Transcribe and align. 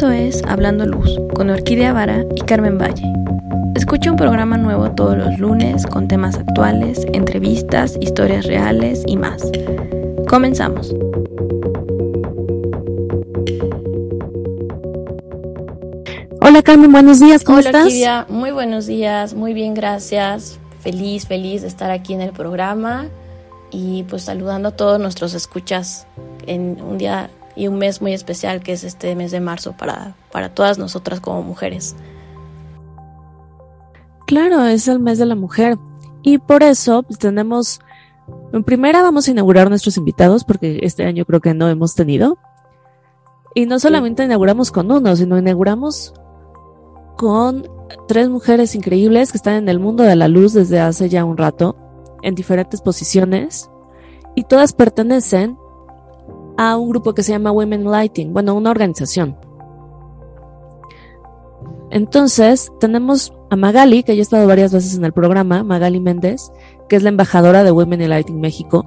Esto 0.00 0.12
es 0.12 0.42
Hablando 0.48 0.86
Luz 0.86 1.20
con 1.34 1.50
Orquídea 1.50 1.92
Vara 1.92 2.24
y 2.34 2.40
Carmen 2.40 2.78
Valle. 2.78 3.04
Escucha 3.74 4.10
un 4.10 4.16
programa 4.16 4.56
nuevo 4.56 4.90
todos 4.92 5.14
los 5.14 5.38
lunes 5.38 5.86
con 5.86 6.08
temas 6.08 6.38
actuales, 6.38 7.06
entrevistas, 7.12 7.98
historias 8.00 8.46
reales 8.46 9.02
y 9.06 9.18
más. 9.18 9.42
Comenzamos. 10.26 10.94
Hola 16.40 16.62
Carmen, 16.62 16.92
buenos 16.92 17.20
días, 17.20 17.44
¿cómo 17.44 17.58
Hola, 17.58 17.68
estás? 17.68 17.84
Orquídea, 17.84 18.24
muy 18.30 18.52
buenos 18.52 18.86
días, 18.86 19.34
muy 19.34 19.52
bien, 19.52 19.74
gracias. 19.74 20.58
Feliz, 20.80 21.26
feliz 21.26 21.60
de 21.60 21.68
estar 21.68 21.90
aquí 21.90 22.14
en 22.14 22.22
el 22.22 22.32
programa 22.32 23.08
y 23.70 24.04
pues 24.04 24.22
saludando 24.22 24.70
a 24.70 24.72
todos 24.72 24.98
nuestros 24.98 25.34
escuchas 25.34 26.06
en 26.46 26.80
un 26.80 26.96
día 26.96 27.28
y 27.60 27.68
un 27.68 27.76
mes 27.76 28.00
muy 28.00 28.14
especial 28.14 28.62
que 28.62 28.72
es 28.72 28.84
este 28.84 29.14
mes 29.14 29.32
de 29.32 29.40
marzo 29.40 29.74
para, 29.76 30.14
para 30.32 30.54
todas 30.54 30.78
nosotras 30.78 31.20
como 31.20 31.42
mujeres. 31.42 31.94
Claro, 34.26 34.64
es 34.64 34.88
el 34.88 34.98
mes 34.98 35.18
de 35.18 35.26
la 35.26 35.34
mujer 35.34 35.76
y 36.22 36.38
por 36.38 36.62
eso 36.62 37.02
pues, 37.02 37.18
tenemos, 37.18 37.80
en 38.54 38.64
primera 38.64 39.02
vamos 39.02 39.28
a 39.28 39.32
inaugurar 39.32 39.68
nuestros 39.68 39.98
invitados 39.98 40.42
porque 40.42 40.80
este 40.84 41.04
año 41.04 41.26
creo 41.26 41.40
que 41.40 41.52
no 41.52 41.68
hemos 41.68 41.94
tenido. 41.94 42.38
Y 43.54 43.66
no 43.66 43.78
solamente 43.78 44.24
inauguramos 44.24 44.70
con 44.70 44.90
uno, 44.90 45.14
sino 45.14 45.36
inauguramos 45.36 46.14
con 47.18 47.68
tres 48.08 48.30
mujeres 48.30 48.74
increíbles 48.74 49.32
que 49.32 49.36
están 49.36 49.56
en 49.56 49.68
el 49.68 49.80
mundo 49.80 50.02
de 50.04 50.16
la 50.16 50.28
luz 50.28 50.54
desde 50.54 50.80
hace 50.80 51.10
ya 51.10 51.26
un 51.26 51.36
rato, 51.36 51.76
en 52.22 52.34
diferentes 52.34 52.80
posiciones, 52.80 53.68
y 54.34 54.44
todas 54.44 54.72
pertenecen 54.72 55.58
a 56.60 56.76
un 56.76 56.90
grupo 56.90 57.14
que 57.14 57.22
se 57.22 57.32
llama 57.32 57.52
Women 57.52 57.90
Lighting, 57.90 58.34
bueno, 58.34 58.54
una 58.54 58.70
organización. 58.70 59.34
Entonces, 61.90 62.70
tenemos 62.78 63.32
a 63.48 63.56
Magali, 63.56 64.02
que 64.02 64.14
ya 64.14 64.20
ha 64.20 64.22
estado 64.22 64.46
varias 64.46 64.70
veces 64.70 64.94
en 64.94 65.06
el 65.06 65.14
programa, 65.14 65.64
Magali 65.64 66.00
Méndez, 66.00 66.52
que 66.86 66.96
es 66.96 67.02
la 67.02 67.08
embajadora 67.08 67.64
de 67.64 67.72
Women 67.72 68.06
Lighting 68.10 68.38
México. 68.38 68.84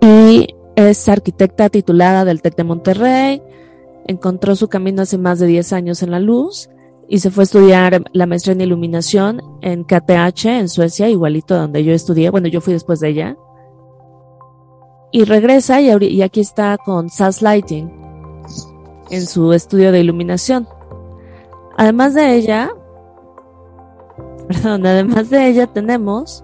Y 0.00 0.54
es 0.76 1.08
arquitecta 1.08 1.68
titulada 1.70 2.24
del 2.24 2.40
TEC 2.40 2.54
de 2.54 2.64
Monterrey, 2.64 3.42
encontró 4.06 4.54
su 4.54 4.68
camino 4.68 5.02
hace 5.02 5.18
más 5.18 5.40
de 5.40 5.48
10 5.48 5.72
años 5.72 6.04
en 6.04 6.12
la 6.12 6.20
luz 6.20 6.70
y 7.08 7.18
se 7.18 7.32
fue 7.32 7.42
a 7.42 7.46
estudiar 7.46 8.04
la 8.12 8.26
maestría 8.26 8.52
en 8.52 8.60
iluminación 8.60 9.42
en 9.60 9.82
KTH 9.82 10.44
en 10.46 10.68
Suecia, 10.68 11.08
igualito 11.08 11.56
donde 11.56 11.82
yo 11.82 11.92
estudié. 11.92 12.30
Bueno, 12.30 12.46
yo 12.46 12.60
fui 12.60 12.74
después 12.74 13.00
de 13.00 13.08
ella. 13.08 13.36
Y 15.12 15.24
regresa 15.24 15.80
y, 15.80 16.22
aquí 16.22 16.40
está 16.40 16.78
con 16.78 17.10
SAS 17.10 17.42
Lighting 17.42 17.92
en 19.10 19.26
su 19.26 19.52
estudio 19.52 19.92
de 19.92 20.00
iluminación. 20.00 20.66
Además 21.76 22.14
de 22.14 22.34
ella, 22.34 22.70
perdón, 24.48 24.86
además 24.86 25.28
de 25.28 25.48
ella 25.48 25.66
tenemos 25.66 26.42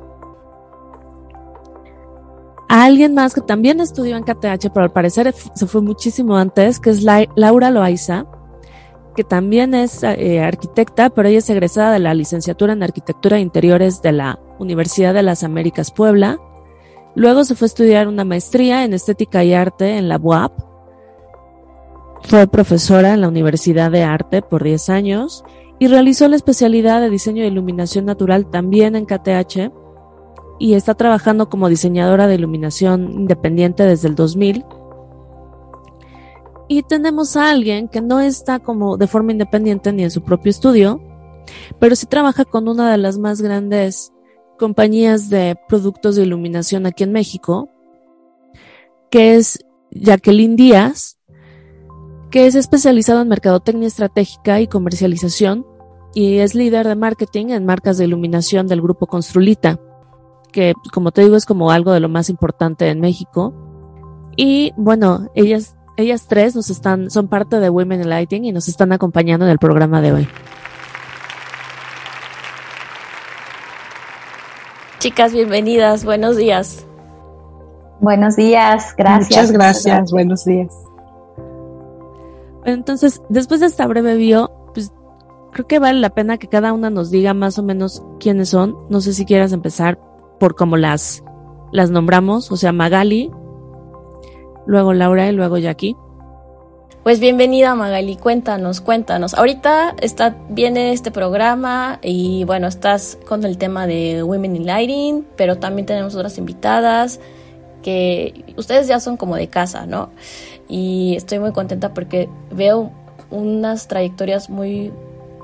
a 2.68 2.84
alguien 2.84 3.14
más 3.14 3.32
que 3.32 3.40
también 3.40 3.80
estudió 3.80 4.16
en 4.16 4.24
KTH, 4.24 4.70
pero 4.74 4.84
al 4.84 4.92
parecer 4.92 5.34
se 5.54 5.66
fue 5.66 5.80
muchísimo 5.80 6.36
antes, 6.36 6.78
que 6.78 6.90
es 6.90 7.02
La 7.02 7.26
Laura 7.34 7.70
Loaiza, 7.70 8.26
que 9.16 9.24
también 9.24 9.74
es 9.74 10.02
eh, 10.02 10.40
arquitecta, 10.42 11.08
pero 11.08 11.28
ella 11.28 11.38
es 11.38 11.48
egresada 11.48 11.92
de 11.92 11.98
la 12.00 12.12
licenciatura 12.12 12.74
en 12.74 12.82
Arquitectura 12.82 13.36
de 13.36 13.42
Interiores 13.42 14.02
de 14.02 14.12
la 14.12 14.38
Universidad 14.58 15.14
de 15.14 15.22
las 15.22 15.42
Américas 15.42 15.90
Puebla. 15.90 16.38
Luego 17.18 17.44
se 17.44 17.56
fue 17.56 17.64
a 17.64 17.66
estudiar 17.66 18.06
una 18.06 18.24
maestría 18.24 18.84
en 18.84 18.94
Estética 18.94 19.42
y 19.42 19.52
Arte 19.52 19.98
en 19.98 20.08
la 20.08 20.18
UAP. 20.18 20.52
Fue 22.22 22.46
profesora 22.46 23.12
en 23.12 23.22
la 23.22 23.26
Universidad 23.26 23.90
de 23.90 24.04
Arte 24.04 24.40
por 24.40 24.62
10 24.62 24.88
años 24.88 25.42
y 25.80 25.88
realizó 25.88 26.28
la 26.28 26.36
especialidad 26.36 27.00
de 27.00 27.10
Diseño 27.10 27.42
de 27.42 27.48
Iluminación 27.48 28.04
Natural 28.04 28.48
también 28.48 28.94
en 28.94 29.04
KTH 29.04 29.72
y 30.60 30.74
está 30.74 30.94
trabajando 30.94 31.48
como 31.48 31.68
diseñadora 31.68 32.28
de 32.28 32.36
iluminación 32.36 33.10
independiente 33.10 33.82
desde 33.82 34.06
el 34.06 34.14
2000. 34.14 34.64
Y 36.68 36.84
tenemos 36.84 37.36
a 37.36 37.50
alguien 37.50 37.88
que 37.88 38.00
no 38.00 38.20
está 38.20 38.60
como 38.60 38.96
de 38.96 39.08
forma 39.08 39.32
independiente 39.32 39.92
ni 39.92 40.04
en 40.04 40.12
su 40.12 40.22
propio 40.22 40.50
estudio, 40.50 41.00
pero 41.80 41.96
sí 41.96 42.06
trabaja 42.06 42.44
con 42.44 42.68
una 42.68 42.92
de 42.92 42.98
las 42.98 43.18
más 43.18 43.42
grandes 43.42 44.12
compañías 44.58 45.30
de 45.30 45.56
productos 45.68 46.16
de 46.16 46.22
iluminación 46.22 46.86
aquí 46.86 47.04
en 47.04 47.12
México, 47.12 47.70
que 49.10 49.36
es 49.36 49.64
Jacqueline 49.90 50.56
Díaz, 50.56 51.18
que 52.30 52.46
es 52.46 52.54
especializado 52.54 53.22
en 53.22 53.28
mercadotecnia 53.28 53.88
estratégica 53.88 54.60
y 54.60 54.66
comercialización 54.66 55.66
y 56.14 56.38
es 56.38 56.54
líder 56.54 56.86
de 56.86 56.96
marketing 56.96 57.46
en 57.50 57.64
marcas 57.64 57.96
de 57.96 58.04
iluminación 58.04 58.66
del 58.66 58.82
grupo 58.82 59.06
Construlita 59.06 59.80
que 60.52 60.74
como 60.92 61.12
te 61.12 61.22
digo 61.22 61.36
es 61.36 61.46
como 61.46 61.70
algo 61.70 61.92
de 61.92 62.00
lo 62.00 62.08
más 62.08 62.30
importante 62.30 62.88
en 62.88 63.00
México. 63.00 63.54
Y 64.36 64.72
bueno, 64.76 65.30
ellas, 65.34 65.76
ellas 65.96 66.26
tres 66.28 66.54
nos 66.54 66.70
están, 66.70 67.10
son 67.10 67.28
parte 67.28 67.60
de 67.60 67.70
Women 67.70 68.02
in 68.02 68.08
Lighting 68.08 68.44
y 68.44 68.52
nos 68.52 68.68
están 68.68 68.92
acompañando 68.92 69.44
en 69.44 69.50
el 69.50 69.58
programa 69.58 70.00
de 70.00 70.12
hoy. 70.12 70.28
Chicas, 74.98 75.32
bienvenidas, 75.32 76.04
buenos 76.04 76.36
días. 76.36 76.84
Buenos 78.00 78.34
días, 78.34 78.94
gracias. 78.96 79.30
Muchas 79.30 79.52
gracias, 79.52 80.10
buenos 80.10 80.44
días. 80.44 80.74
Entonces, 82.64 83.22
después 83.28 83.60
de 83.60 83.66
esta 83.66 83.86
breve 83.86 84.16
bio, 84.16 84.50
pues 84.74 84.92
creo 85.52 85.68
que 85.68 85.78
vale 85.78 86.00
la 86.00 86.10
pena 86.10 86.36
que 86.38 86.48
cada 86.48 86.72
una 86.72 86.90
nos 86.90 87.12
diga 87.12 87.32
más 87.32 87.60
o 87.60 87.62
menos 87.62 88.02
quiénes 88.18 88.48
son. 88.48 88.76
No 88.88 89.00
sé 89.00 89.12
si 89.12 89.24
quieras 89.24 89.52
empezar 89.52 90.00
por 90.40 90.56
cómo 90.56 90.76
las, 90.76 91.22
las 91.70 91.90
nombramos, 91.90 92.50
o 92.50 92.56
sea, 92.56 92.72
Magali, 92.72 93.30
luego 94.66 94.94
Laura 94.94 95.28
y 95.28 95.32
luego 95.32 95.58
Jackie. 95.58 95.96
Pues 97.04 97.20
bienvenida 97.20 97.74
Magali, 97.74 98.16
cuéntanos, 98.16 98.80
cuéntanos. 98.80 99.32
Ahorita 99.32 99.94
está, 100.02 100.36
viene 100.50 100.92
este 100.92 101.10
programa 101.10 102.00
y 102.02 102.44
bueno, 102.44 102.66
estás 102.66 103.18
con 103.26 103.44
el 103.44 103.56
tema 103.56 103.86
de 103.86 104.22
Women 104.22 104.56
in 104.56 104.66
Lighting, 104.66 105.26
pero 105.36 105.58
también 105.58 105.86
tenemos 105.86 106.14
otras 106.16 106.36
invitadas 106.36 107.20
que 107.82 108.44
ustedes 108.56 108.88
ya 108.88 109.00
son 109.00 109.16
como 109.16 109.36
de 109.36 109.48
casa, 109.48 109.86
¿no? 109.86 110.10
Y 110.68 111.14
estoy 111.16 111.38
muy 111.38 111.52
contenta 111.52 111.94
porque 111.94 112.28
veo 112.50 112.90
unas 113.30 113.88
trayectorias 113.88 114.50
muy 114.50 114.92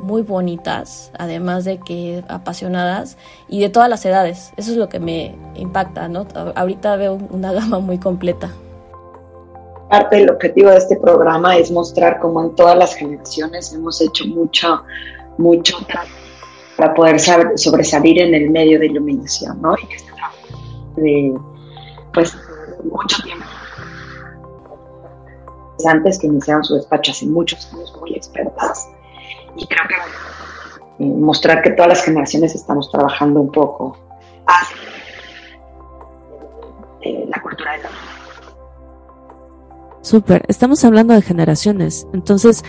muy 0.03 0.21
bonitas, 0.21 1.13
además 1.17 1.65
de 1.65 1.79
que 1.79 2.25
apasionadas 2.29 3.17
y 3.49 3.61
de 3.61 3.71
todas 3.71 3.89
las 3.89 4.05
edades. 4.05 4.53
Eso 4.59 4.73
es 4.73 4.77
lo 4.77 4.91
que 4.91 5.01
me 5.01 5.35
impacta, 5.55 6.09
¿no? 6.09 6.27
Ahorita 6.57 6.97
veo 6.97 7.15
una 7.31 7.53
gama 7.53 7.79
muy 7.79 7.99
completa. 7.99 8.51
Parte 9.95 10.17
del 10.17 10.31
objetivo 10.31 10.71
de 10.71 10.79
este 10.79 10.97
programa 10.97 11.57
es 11.57 11.71
mostrar 11.71 12.19
cómo 12.19 12.43
en 12.43 12.57
todas 12.57 12.77
las 12.77 12.97
generaciones 12.97 13.73
hemos 13.73 14.01
hecho 14.01 14.27
mucho, 14.27 14.83
mucho 15.39 15.77
para 16.77 16.93
poder 16.95 17.21
sobresalir 17.21 18.21
en 18.21 18.35
el 18.35 18.51
medio 18.51 18.81
de 18.81 18.87
iluminación, 18.87 19.63
¿no? 19.63 19.77
Y 19.81 19.87
que 19.87 19.95
este 19.95 20.11
trabajo 20.11 20.37
de, 20.97 21.39
pues, 22.13 22.37
mucho 22.83 23.23
tiempo. 23.23 23.45
Antes 25.87 26.19
que 26.19 26.27
iniciaron 26.27 26.65
su 26.65 26.75
despacho 26.75 27.13
hace 27.13 27.27
muchos 27.27 27.73
años, 27.73 27.97
muy 28.01 28.15
expertas 28.17 28.89
y 29.57 29.65
creo 29.65 29.87
que 29.87 31.05
eh, 31.05 31.07
mostrar 31.07 31.63
que 31.63 31.71
todas 31.71 31.91
las 31.91 32.05
generaciones 32.05 32.57
estamos 32.57 32.91
trabajando 32.91 33.41
un 33.41 33.53
poco 33.53 33.97
Súper, 40.05 40.45
estamos 40.49 40.85
hablando 40.85 41.15
de 41.15 41.23
generaciones. 41.23 42.07
Entonces, 42.13 42.63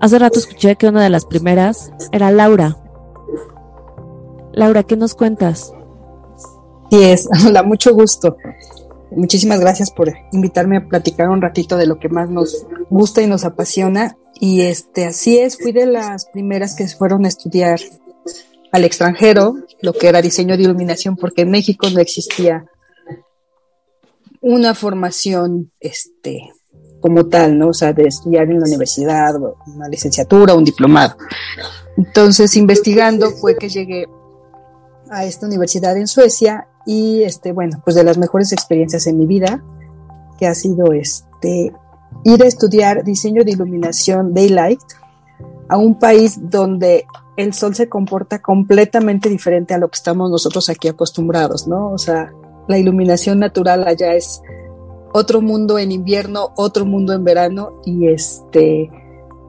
hace 0.00 0.18
rato 0.18 0.40
escuché 0.40 0.74
que 0.74 0.88
una 0.88 1.04
de 1.04 1.08
las 1.08 1.24
primeras 1.24 1.92
era 2.10 2.32
Laura. 2.32 2.76
Laura, 4.52 4.82
¿qué 4.82 4.96
nos 4.96 5.14
cuentas? 5.14 5.72
Sí, 6.90 7.00
es, 7.00 7.28
hola, 7.46 7.62
mucho 7.62 7.94
gusto. 7.94 8.36
Muchísimas 9.12 9.60
gracias 9.60 9.92
por 9.92 10.12
invitarme 10.32 10.78
a 10.78 10.88
platicar 10.88 11.28
un 11.28 11.40
ratito 11.40 11.76
de 11.76 11.86
lo 11.86 12.00
que 12.00 12.08
más 12.08 12.28
nos 12.28 12.66
gusta 12.90 13.22
y 13.22 13.28
nos 13.28 13.44
apasiona 13.44 14.16
y 14.40 14.62
este, 14.62 15.04
así 15.04 15.38
es, 15.38 15.58
fui 15.58 15.70
de 15.70 15.86
las 15.86 16.26
primeras 16.26 16.74
que 16.74 16.88
fueron 16.88 17.24
a 17.24 17.28
estudiar 17.28 17.78
al 18.72 18.84
extranjero, 18.84 19.54
lo 19.80 19.92
que 19.92 20.08
era 20.08 20.22
diseño 20.22 20.56
de 20.56 20.64
iluminación, 20.64 21.14
porque 21.14 21.42
en 21.42 21.50
México 21.50 21.88
no 21.90 22.00
existía 22.00 22.64
una 24.40 24.74
formación, 24.74 25.70
este, 25.78 26.50
como 27.00 27.26
tal, 27.26 27.58
¿no? 27.58 27.68
O 27.68 27.74
sea, 27.74 27.92
de 27.92 28.04
estudiar 28.04 28.44
en 28.50 28.60
la 28.60 28.66
universidad, 28.66 29.34
una 29.66 29.88
licenciatura, 29.88 30.54
un 30.54 30.64
diplomado. 30.64 31.16
Entonces, 31.96 32.56
investigando 32.56 33.30
fue 33.30 33.56
que 33.56 33.68
llegué 33.68 34.06
a 35.10 35.24
esta 35.24 35.46
universidad 35.46 35.96
en 35.96 36.06
Suecia 36.06 36.68
y, 36.86 37.22
este, 37.22 37.52
bueno, 37.52 37.80
pues 37.84 37.96
de 37.96 38.04
las 38.04 38.18
mejores 38.18 38.52
experiencias 38.52 39.06
en 39.06 39.18
mi 39.18 39.26
vida, 39.26 39.62
que 40.38 40.46
ha 40.46 40.54
sido, 40.54 40.92
este, 40.92 41.72
ir 42.24 42.42
a 42.42 42.46
estudiar 42.46 43.04
diseño 43.04 43.44
de 43.44 43.52
iluminación 43.52 44.34
daylight 44.34 44.80
a 45.68 45.76
un 45.76 45.98
país 45.98 46.38
donde 46.50 47.04
el 47.36 47.54
sol 47.54 47.74
se 47.74 47.88
comporta 47.88 48.40
completamente 48.40 49.28
diferente 49.28 49.74
a 49.74 49.78
lo 49.78 49.88
que 49.88 49.96
estamos 49.96 50.30
nosotros 50.30 50.68
aquí 50.68 50.88
acostumbrados, 50.88 51.66
¿no? 51.66 51.90
O 51.90 51.98
sea, 51.98 52.32
la 52.68 52.78
iluminación 52.78 53.38
natural 53.38 53.86
allá 53.86 54.14
es 54.14 54.42
otro 55.12 55.40
mundo 55.40 55.78
en 55.78 55.92
invierno, 55.92 56.50
otro 56.56 56.84
mundo 56.84 57.12
en 57.12 57.24
verano 57.24 57.80
y 57.84 58.08
este, 58.08 58.90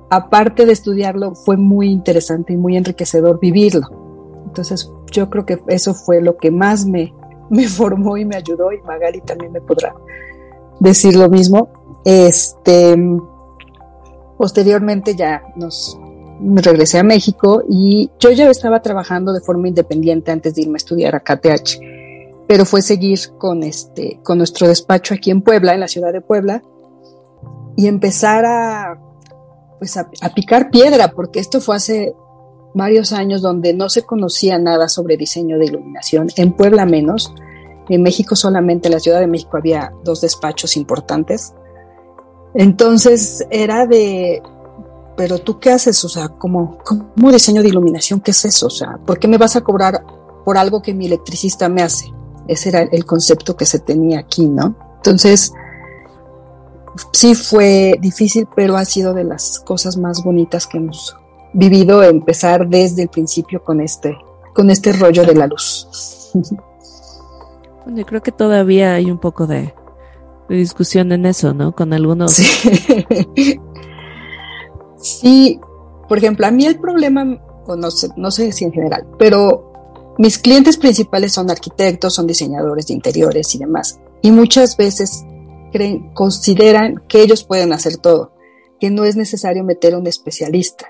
aparte 0.09 0.65
de 0.65 0.73
estudiarlo, 0.73 1.35
fue 1.35 1.57
muy 1.57 1.89
interesante 1.89 2.53
y 2.53 2.57
muy 2.57 2.77
enriquecedor 2.77 3.39
vivirlo. 3.39 3.87
Entonces, 4.45 4.91
yo 5.11 5.29
creo 5.29 5.45
que 5.45 5.59
eso 5.67 5.93
fue 5.93 6.21
lo 6.21 6.37
que 6.37 6.51
más 6.51 6.85
me, 6.85 7.13
me 7.49 7.67
formó 7.67 8.17
y 8.17 8.25
me 8.25 8.35
ayudó 8.35 8.71
y 8.71 8.81
Magali 8.81 9.21
también 9.21 9.51
me 9.51 9.61
podrá 9.61 9.95
decir 10.79 11.15
lo 11.15 11.29
mismo. 11.29 11.69
Este, 12.03 12.97
posteriormente 14.37 15.15
ya 15.15 15.43
nos 15.55 15.97
regresé 16.41 16.97
a 16.97 17.03
México 17.03 17.63
y 17.69 18.09
yo 18.19 18.31
ya 18.31 18.49
estaba 18.49 18.81
trabajando 18.81 19.31
de 19.31 19.41
forma 19.41 19.67
independiente 19.67 20.31
antes 20.31 20.55
de 20.55 20.63
irme 20.63 20.75
a 20.75 20.77
estudiar 20.77 21.15
a 21.15 21.19
KTH, 21.19 21.79
pero 22.51 22.65
fue 22.65 22.81
seguir 22.81 23.17
con 23.37 23.63
este, 23.63 24.19
con 24.23 24.37
nuestro 24.37 24.67
despacho 24.67 25.13
aquí 25.13 25.31
en 25.31 25.41
Puebla, 25.41 25.73
en 25.73 25.79
la 25.79 25.87
ciudad 25.87 26.11
de 26.11 26.19
Puebla, 26.19 26.61
y 27.77 27.87
empezar 27.87 28.43
a, 28.43 28.99
pues 29.79 29.95
a, 29.95 30.09
picar 30.35 30.69
piedra, 30.69 31.13
porque 31.15 31.39
esto 31.39 31.61
fue 31.61 31.77
hace 31.77 32.13
varios 32.73 33.13
años 33.13 33.41
donde 33.41 33.73
no 33.73 33.87
se 33.87 34.01
conocía 34.01 34.59
nada 34.59 34.89
sobre 34.89 35.15
diseño 35.15 35.57
de 35.59 35.67
iluminación, 35.67 36.27
en 36.35 36.51
Puebla 36.51 36.85
menos, 36.85 37.33
en 37.87 38.03
México 38.03 38.35
solamente, 38.35 38.89
en 38.89 38.95
la 38.95 38.99
Ciudad 38.99 39.21
de 39.21 39.27
México 39.27 39.55
había 39.55 39.93
dos 40.03 40.19
despachos 40.19 40.75
importantes. 40.75 41.53
Entonces 42.53 43.47
era 43.49 43.87
de, 43.87 44.43
pero 45.15 45.39
tú 45.39 45.57
qué 45.57 45.71
haces, 45.71 46.03
o 46.03 46.09
sea, 46.09 46.27
como, 46.27 46.79
como 46.79 47.31
diseño 47.31 47.63
de 47.63 47.69
iluminación, 47.69 48.19
¿qué 48.19 48.31
es 48.31 48.43
eso? 48.43 48.67
O 48.67 48.71
sea, 48.71 48.99
¿por 49.05 49.19
qué 49.19 49.29
me 49.29 49.37
vas 49.37 49.55
a 49.55 49.61
cobrar 49.61 50.03
por 50.43 50.57
algo 50.57 50.81
que 50.81 50.93
mi 50.93 51.05
electricista 51.05 51.69
me 51.69 51.81
hace? 51.81 52.11
Ese 52.47 52.69
era 52.69 52.81
el 52.81 53.05
concepto 53.05 53.55
que 53.55 53.65
se 53.65 53.79
tenía 53.79 54.19
aquí, 54.19 54.47
¿no? 54.47 54.75
Entonces, 54.97 55.53
sí 57.11 57.35
fue 57.35 57.97
difícil, 57.99 58.47
pero 58.55 58.77
ha 58.77 58.85
sido 58.85 59.13
de 59.13 59.23
las 59.23 59.59
cosas 59.59 59.97
más 59.97 60.23
bonitas 60.23 60.67
que 60.67 60.77
hemos 60.77 61.15
vivido, 61.53 62.03
empezar 62.03 62.67
desde 62.67 63.03
el 63.03 63.09
principio 63.09 63.63
con 63.63 63.81
este, 63.81 64.17
con 64.53 64.69
este 64.69 64.93
rollo 64.93 65.25
de 65.25 65.35
la 65.35 65.47
luz. 65.47 66.31
Bueno, 67.83 67.97
yo 67.97 68.05
creo 68.05 68.21
que 68.21 68.31
todavía 68.31 68.93
hay 68.93 69.09
un 69.09 69.17
poco 69.17 69.47
de, 69.47 69.73
discusión 70.47 71.11
en 71.11 71.25
eso, 71.25 71.55
¿no? 71.55 71.73
Con 71.73 71.93
algunos. 71.93 72.33
Sí. 74.97 75.59
por 76.07 76.17
ejemplo, 76.17 76.45
a 76.45 76.51
mí 76.51 76.65
el 76.67 76.79
problema, 76.79 77.25
no 77.25 77.89
sé, 77.89 78.09
no 78.17 78.29
sé 78.29 78.51
si 78.51 78.65
en 78.65 78.71
general, 78.71 79.07
pero 79.17 79.70
mis 80.21 80.37
clientes 80.37 80.77
principales 80.77 81.31
son 81.31 81.49
arquitectos, 81.49 82.13
son 82.13 82.27
diseñadores 82.27 82.85
de 82.85 82.93
interiores 82.93 83.55
y 83.55 83.57
demás. 83.57 83.99
Y 84.21 84.29
muchas 84.29 84.77
veces 84.77 85.25
creen, 85.71 86.13
consideran 86.13 87.01
que 87.07 87.23
ellos 87.23 87.43
pueden 87.43 87.73
hacer 87.73 87.97
todo, 87.97 88.31
que 88.79 88.91
no 88.91 89.03
es 89.03 89.15
necesario 89.15 89.63
meter 89.63 89.95
a 89.95 89.97
un 89.97 90.05
especialista. 90.05 90.85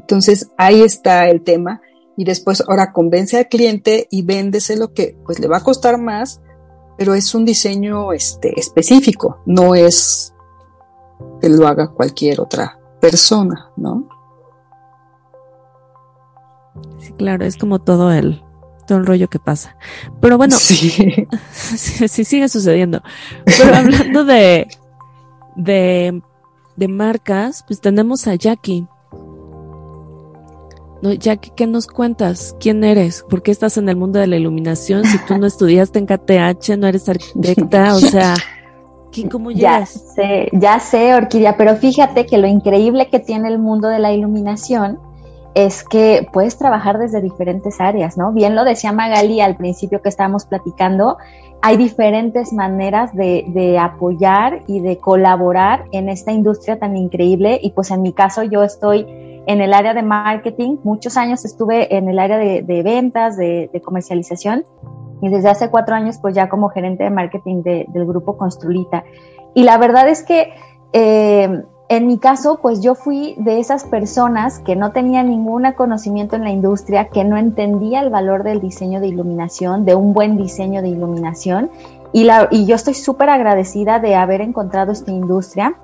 Entonces 0.00 0.50
ahí 0.56 0.82
está 0.82 1.28
el 1.28 1.42
tema 1.44 1.80
y 2.16 2.24
después 2.24 2.60
ahora 2.66 2.92
convence 2.92 3.38
al 3.38 3.46
cliente 3.46 4.08
y 4.10 4.22
véndese 4.22 4.76
lo 4.76 4.92
que 4.92 5.16
pues 5.24 5.38
le 5.38 5.46
va 5.46 5.58
a 5.58 5.62
costar 5.62 5.96
más, 5.96 6.40
pero 6.98 7.14
es 7.14 7.36
un 7.36 7.44
diseño 7.44 8.12
este, 8.12 8.58
específico, 8.58 9.38
no 9.46 9.76
es 9.76 10.34
que 11.40 11.48
lo 11.48 11.68
haga 11.68 11.86
cualquier 11.86 12.40
otra 12.40 12.80
persona, 13.00 13.70
¿no? 13.76 14.08
Sí, 16.98 17.12
claro, 17.12 17.44
es 17.44 17.56
como 17.56 17.78
todo 17.78 18.10
el, 18.10 18.42
todo 18.86 18.98
el 18.98 19.06
rollo 19.06 19.28
que 19.28 19.38
pasa. 19.38 19.76
Pero 20.20 20.38
bueno, 20.38 20.56
sí. 20.58 20.90
sí, 21.52 22.24
sigue 22.24 22.48
sucediendo. 22.48 23.02
Pero 23.44 23.74
hablando 23.74 24.24
de, 24.24 24.68
de, 25.56 26.22
de 26.76 26.88
marcas, 26.88 27.64
pues 27.66 27.80
tenemos 27.80 28.26
a 28.26 28.34
Jackie. 28.34 28.86
No, 31.02 31.12
Jackie, 31.12 31.50
¿qué 31.56 31.66
nos 31.66 31.88
cuentas? 31.88 32.56
¿Quién 32.60 32.84
eres? 32.84 33.24
¿Por 33.28 33.42
qué 33.42 33.50
estás 33.50 33.76
en 33.76 33.88
el 33.88 33.96
mundo 33.96 34.20
de 34.20 34.28
la 34.28 34.36
iluminación? 34.36 35.04
Si 35.04 35.18
tú 35.26 35.36
no 35.36 35.46
estudiaste 35.46 35.98
en 35.98 36.06
KTH, 36.06 36.78
no 36.78 36.86
eres 36.86 37.08
arquitecta, 37.08 37.96
o 37.96 37.98
sea, 37.98 38.36
¿cómo 39.30 39.50
llegas? 39.50 39.94
Ya 39.94 40.14
sé, 40.14 40.48
ya 40.52 40.78
sé, 40.78 41.14
Orquídea, 41.14 41.56
pero 41.56 41.76
fíjate 41.76 42.24
que 42.24 42.38
lo 42.38 42.46
increíble 42.46 43.08
que 43.08 43.18
tiene 43.18 43.48
el 43.48 43.58
mundo 43.58 43.88
de 43.88 43.98
la 43.98 44.12
iluminación 44.12 45.00
es 45.54 45.84
que 45.84 46.26
puedes 46.32 46.56
trabajar 46.56 46.98
desde 46.98 47.20
diferentes 47.20 47.80
áreas, 47.80 48.16
¿no? 48.16 48.32
Bien 48.32 48.54
lo 48.54 48.64
decía 48.64 48.92
Magali 48.92 49.40
al 49.40 49.56
principio 49.56 50.00
que 50.00 50.08
estábamos 50.08 50.46
platicando, 50.46 51.18
hay 51.60 51.76
diferentes 51.76 52.52
maneras 52.52 53.14
de, 53.14 53.44
de, 53.48 53.78
apoyar 53.78 54.62
y 54.66 54.80
de 54.80 54.98
colaborar 54.98 55.84
en 55.92 56.08
esta 56.08 56.32
industria 56.32 56.78
tan 56.78 56.96
increíble 56.96 57.60
y 57.62 57.70
pues 57.70 57.90
en 57.90 58.02
mi 58.02 58.12
caso 58.12 58.42
yo 58.42 58.64
estoy 58.64 59.06
en 59.46 59.60
el 59.60 59.74
área 59.74 59.94
de 59.94 60.02
marketing. 60.02 60.78
Muchos 60.84 61.16
años 61.16 61.44
estuve 61.44 61.96
en 61.96 62.08
el 62.08 62.18
área 62.18 62.38
de, 62.38 62.82
ventas, 62.82 63.36
de, 63.36 63.70
comercialización 63.84 64.64
y 65.20 65.28
desde 65.28 65.48
hace 65.48 65.70
cuatro 65.70 65.94
años 65.94 66.18
pues 66.20 66.34
ya 66.34 66.48
como 66.48 66.68
gerente 66.68 67.04
de 67.04 67.10
marketing 67.10 67.62
del 67.62 68.06
grupo 68.06 68.36
Construlita. 68.36 69.04
Y 69.54 69.64
la 69.64 69.78
verdad 69.78 70.08
es 70.08 70.22
que 70.22 70.52
eh, 70.92 71.62
en 71.96 72.06
mi 72.06 72.18
caso 72.18 72.58
pues 72.62 72.80
yo 72.80 72.94
fui 72.94 73.34
de 73.38 73.60
esas 73.60 73.84
personas 73.84 74.58
que 74.60 74.76
no 74.76 74.92
tenía 74.92 75.22
ningún 75.22 75.70
conocimiento 75.72 76.36
en 76.36 76.44
la 76.44 76.50
industria, 76.50 77.08
que 77.08 77.24
no 77.24 77.36
entendía 77.36 78.00
el 78.00 78.10
valor 78.10 78.42
del 78.44 78.60
diseño 78.60 79.00
de 79.00 79.08
iluminación, 79.08 79.84
de 79.84 79.94
un 79.94 80.12
buen 80.12 80.36
diseño 80.36 80.82
de 80.82 80.88
iluminación. 80.88 81.70
Y, 82.12 82.26
yo 82.66 82.74
estoy 82.76 82.94
súper 82.94 83.30
agradecida 83.30 83.98
de 83.98 84.14
haber 84.14 84.42
encontrado 84.42 84.92
esta 84.92 85.10
industria, 85.10 85.74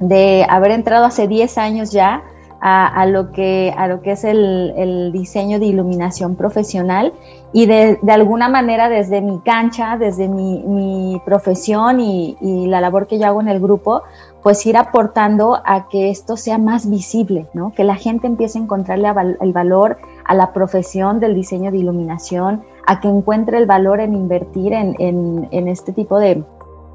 de 0.00 0.46
haber 0.48 0.72
entrado 0.72 1.04
hace 1.04 1.28
10 1.28 1.58
años 1.58 1.92
ya 1.92 2.24
a 2.60 3.06
lo 3.06 3.32
que 3.32 3.72
es 4.04 4.24
el, 4.24 5.10
diseño 5.12 5.58
de 5.58 5.66
iluminación 5.66 6.36
profesional 6.36 7.12
y 7.52 7.66
de, 7.66 7.98
alguna 8.08 8.48
manera 8.48 8.88
desde 8.88 9.20
mi 9.22 9.40
cancha, 9.40 9.96
desde 9.96 10.28
mi, 10.28 11.20
profesión 11.24 12.00
y, 12.00 12.66
la 12.66 12.80
labor 12.80 13.06
que 13.06 13.18
yo 13.18 13.26
hago 13.26 13.40
en 13.40 13.48
el 13.48 13.60
grupo, 13.60 14.02
pues 14.42 14.64
ir 14.66 14.76
aportando 14.76 15.60
a 15.64 15.88
que 15.88 16.10
esto 16.10 16.36
sea 16.36 16.58
más 16.58 16.88
visible, 16.88 17.46
¿no? 17.54 17.72
que 17.72 17.84
la 17.84 17.96
gente 17.96 18.26
empiece 18.26 18.58
a 18.58 18.62
encontrarle 18.62 19.08
el 19.40 19.52
valor 19.52 19.98
a 20.24 20.34
la 20.34 20.52
profesión 20.52 21.20
del 21.20 21.34
diseño 21.34 21.70
de 21.70 21.78
iluminación, 21.78 22.62
a 22.86 23.00
que 23.00 23.08
encuentre 23.08 23.58
el 23.58 23.66
valor 23.66 24.00
en 24.00 24.14
invertir 24.14 24.72
en 24.72 25.68
este 25.68 25.92
tipo 25.92 26.18
de, 26.18 26.44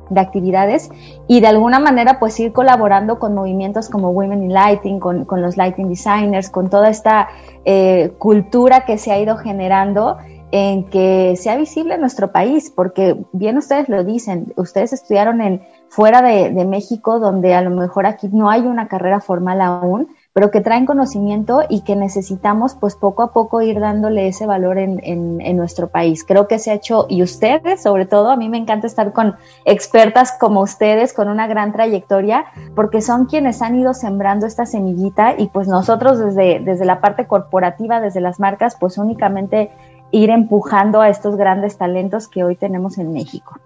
de 0.10 0.20
actividades 0.20 0.92
y 1.28 1.40
de 1.40 1.48
alguna 1.48 1.80
manera 1.80 2.20
pues 2.20 2.40
ir 2.40 2.54
colaborando 2.54 3.20
con 3.20 3.34
movimientos 3.34 3.90
como 3.90 4.12
Women 4.12 4.44
in 4.44 4.54
Lighting, 4.54 5.00
con, 5.00 5.26
los 5.30 5.58
lighting 5.58 5.90
designers, 5.90 6.50
con 6.50 6.70
toda 6.70 6.90
esta 6.90 7.30
eh, 7.66 8.14
cultura 8.18 8.86
que 8.86 8.98
se 8.98 9.12
ha 9.12 9.20
ido 9.20 9.38
generando 9.38 10.18
en 10.56 10.86
que 10.86 11.36
sea 11.36 11.58
visible 11.58 11.98
nuestro 11.98 12.32
país, 12.32 12.72
porque 12.74 13.18
bien 13.34 13.58
ustedes 13.58 13.90
lo 13.90 14.06
dicen, 14.06 14.54
ustedes 14.56 14.94
estudiaron 14.94 15.42
en 15.42 15.62
fuera 15.90 16.22
de, 16.22 16.50
de 16.50 16.64
México, 16.64 17.20
donde 17.20 17.54
a 17.54 17.62
lo 17.62 17.72
mejor 17.72 18.06
aquí 18.06 18.30
no 18.32 18.50
hay 18.50 18.62
una 18.62 18.88
carrera 18.88 19.20
formal 19.20 19.60
aún, 19.60 20.08
pero 20.32 20.52
que 20.52 20.60
traen 20.60 20.86
conocimiento 20.86 21.62
y 21.70 21.82
que 21.82 21.96
necesitamos 21.96 22.76
pues 22.76 22.96
poco 22.96 23.24
a 23.24 23.32
poco 23.32 23.62
ir 23.62 23.80
dándole 23.80 24.28
ese 24.28 24.46
valor 24.46 24.78
en, 24.78 25.00
en, 25.02 25.58
nuestro 25.58 25.88
país. 25.88 26.26
Creo 26.26 26.48
que 26.48 26.60
se 26.60 26.72
ha 26.72 26.74
hecho, 26.74 27.06
y 27.08 27.24
ustedes 27.24 27.82
sobre 27.84 28.06
todo, 28.06 28.32
a 28.32 28.36
mí 28.36 28.50
me 28.50 28.58
encanta 28.58 28.86
estar 28.86 29.14
con 29.14 29.36
expertas 29.64 30.34
como 30.38 30.60
ustedes, 30.60 31.14
con 31.14 31.30
una 31.30 31.48
gran 31.48 31.72
trayectoria, 31.72 32.46
porque 32.76 33.02
son 33.02 33.28
quienes 33.28 33.62
han 33.62 33.80
ido 33.80 33.94
sembrando 33.94 34.46
esta 34.46 34.66
semillita 34.66 35.36
y 35.38 35.48
pues 35.48 35.70
nosotros 35.70 36.20
desde, 36.20 36.60
desde 36.60 36.84
la 36.84 37.00
parte 37.00 37.28
corporativa, 37.28 38.02
desde 38.02 38.20
las 38.20 38.38
marcas, 38.38 38.76
pues 38.78 38.98
únicamente 38.98 39.72
ir 40.16 40.30
empujando 40.30 41.02
a 41.02 41.10
estos 41.10 41.36
grandes 41.36 41.78
talentos 41.78 42.30
que 42.30 42.44
hoy 42.44 42.56
tenemos 42.56 42.98
en 42.98 43.12
México. 43.12 43.60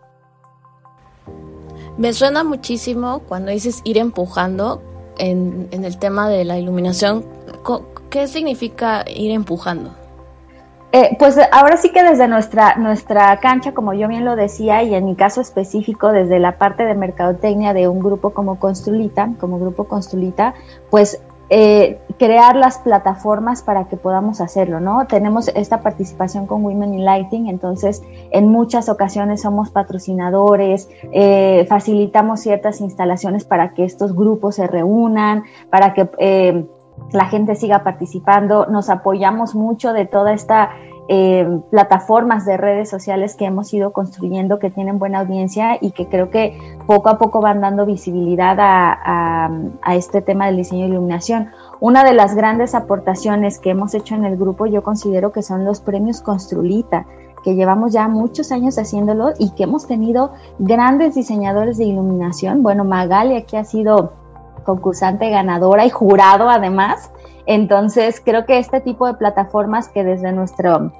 Me 1.95 2.11
suena 2.11 2.43
muchísimo 2.43 3.19
cuando 3.27 3.51
dices 3.51 3.81
ir 3.83 3.99
empujando, 3.99 4.81
en, 5.19 5.67
el 5.71 5.99
tema 5.99 6.27
de 6.27 6.45
la 6.45 6.57
iluminación, 6.57 7.23
¿qué 8.09 8.27
significa 8.27 9.05
ir 9.07 9.31
empujando? 9.31 9.91
Eh, 10.91 11.15
pues 11.19 11.37
ahora 11.51 11.77
sí 11.77 11.91
que 11.91 12.01
desde 12.01 12.27
nuestra, 12.27 12.77
nuestra 12.77 13.37
cancha, 13.39 13.73
como 13.73 13.93
yo 13.93 14.07
bien 14.07 14.25
lo 14.25 14.35
decía, 14.35 14.81
y 14.81 14.95
en 14.95 15.05
mi 15.05 15.15
caso 15.15 15.41
específico, 15.41 16.11
desde 16.11 16.39
la 16.39 16.57
parte 16.57 16.83
de 16.83 16.95
mercadotecnia 16.95 17.73
de 17.73 17.87
un 17.87 17.99
grupo 17.99 18.31
como 18.31 18.59
Construlita, 18.59 19.29
como 19.39 19.59
Grupo 19.59 19.83
Construlita, 19.83 20.55
pues 20.89 21.21
eh, 21.49 21.99
crear 22.19 22.55
las 22.55 22.77
plataformas 22.77 23.63
para 23.63 23.85
que 23.85 23.97
podamos 23.97 24.41
hacerlo, 24.41 24.79
¿no? 24.79 25.07
Tenemos 25.07 25.47
esta 25.49 25.81
participación 25.81 26.45
con 26.45 26.63
Women 26.63 26.93
in 26.93 27.05
Lighting, 27.05 27.47
entonces 27.47 28.03
en 28.31 28.49
muchas 28.49 28.89
ocasiones 28.89 29.41
somos 29.41 29.71
patrocinadores, 29.71 30.89
eh, 31.11 31.65
facilitamos 31.67 32.41
ciertas 32.41 32.81
instalaciones 32.81 33.45
para 33.45 33.73
que 33.73 33.83
estos 33.83 34.15
grupos 34.15 34.55
se 34.55 34.67
reúnan, 34.67 35.43
para 35.69 35.93
que 35.93 36.09
eh, 36.19 36.65
la 37.11 37.25
gente 37.25 37.55
siga 37.55 37.83
participando, 37.83 38.67
nos 38.67 38.89
apoyamos 38.89 39.55
mucho 39.55 39.93
de 39.93 40.05
toda 40.05 40.33
esta 40.33 40.71
eh, 41.11 41.59
plataformas 41.71 42.45
de 42.45 42.55
redes 42.55 42.87
sociales 42.87 43.35
que 43.35 43.45
hemos 43.45 43.73
ido 43.73 43.93
construyendo 43.93 44.59
que 44.59 44.69
tienen 44.69 44.99
buena 44.99 45.21
audiencia 45.21 45.79
y 45.81 45.89
que 45.89 46.07
creo 46.07 46.29
que 46.29 46.77
poco 46.85 47.09
a 47.09 47.17
poco 47.17 47.41
van 47.41 47.61
dando 47.61 47.87
visibilidad 47.87 48.55
a, 48.59 49.49
este 49.91 50.21
tema 50.21 50.45
del 50.45 50.57
diseño 50.57 50.83
de 50.83 50.89
iluminación. 50.89 51.49
Una 51.79 52.03
de 52.03 52.13
las 52.13 52.35
grandes 52.35 52.75
aportaciones 52.75 53.57
que 53.57 53.71
hemos 53.71 53.95
hecho 53.95 54.13
en 54.13 54.23
el 54.23 54.37
grupo 54.37 54.67
yo 54.67 54.83
considero 54.83 55.31
que 55.31 55.41
son 55.41 55.65
los 55.65 55.81
premios 55.81 56.21
Construlita 56.21 57.07
que 57.43 57.55
llevamos 57.55 57.91
ya 57.91 58.07
muchos 58.07 58.51
años 58.51 58.77
haciéndolo 58.77 59.31
y 59.39 59.49
que 59.55 59.63
hemos 59.63 59.87
tenido 59.87 60.33
grandes 60.59 61.15
diseñadores 61.15 61.79
de 61.79 61.85
iluminación. 61.85 62.61
Bueno, 62.61 62.83
Magali 62.83 63.35
aquí 63.35 63.55
ha 63.55 63.63
sido 63.63 64.13
concursante 64.63 65.31
ganadora 65.31 65.87
y 65.87 65.89
jurado 65.89 66.49
además 66.49 67.09
entonces, 67.49 68.21
creo 68.23 68.45
que 68.45 68.59
este 68.59 68.79
tipo 68.79 69.07
de 69.07 69.15
plataformas 69.15 69.89
que 69.89 70.03
desde 70.03 70.31
nuestro 70.31 70.93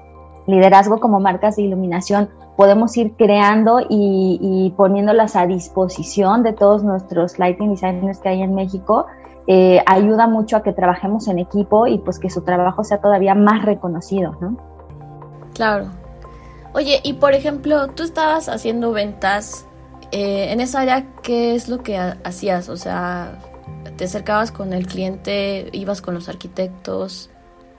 liderazgo 0.48 1.00
como 1.00 1.20
marcas 1.20 1.58
de 1.58 1.62
iluminación 1.62 2.28
podemos 2.58 2.98
ir 2.98 3.14
creando 3.16 3.80
y, 3.88 4.74
poniéndolas 4.76 5.36
a 5.36 5.46
disposición 5.46 6.42
de 6.42 6.54
todos 6.54 6.84
nuestros 6.84 7.38
lighting 7.38 7.70
designers 7.70 8.18
que 8.18 8.30
hay 8.30 8.42
en 8.42 8.56
México, 8.56 9.06
eh, 9.46 9.84
ayuda 9.86 10.26
mucho 10.26 10.58
a 10.58 10.64
que 10.64 10.74
trabajemos 10.74 11.28
en 11.28 11.38
equipo 11.38 11.86
y 11.86 12.00
pues 12.00 12.18
que 12.18 12.32
su 12.32 12.42
trabajo 12.42 12.84
sea 12.84 13.00
todavía 13.00 13.36
más 13.36 13.64
reconocido, 13.64 14.36
¿no? 14.42 14.58
Claro. 15.54 15.90
Oye, 16.74 17.00
y 17.04 17.14
por 17.14 17.36
ejemplo, 17.36 17.90
tú 17.90 18.02
estabas 18.02 18.50
haciendo 18.50 18.92
ventas 18.92 19.68
eh, 20.12 20.52
en 20.52 20.62
esa 20.62 20.80
área, 20.80 21.06
¿qué 21.22 21.54
es 21.54 21.70
lo 21.70 21.84
que 21.84 21.96
hacías? 22.00 22.70
O 22.70 22.76
sea, 22.76 23.38
te 24.00 24.06
acercabas 24.06 24.54
con 24.54 24.72
el 24.72 24.88
cliente, 24.88 25.68
ibas 25.74 26.02
con 26.02 26.14
los 26.14 26.30
arquitectos. 26.30 27.30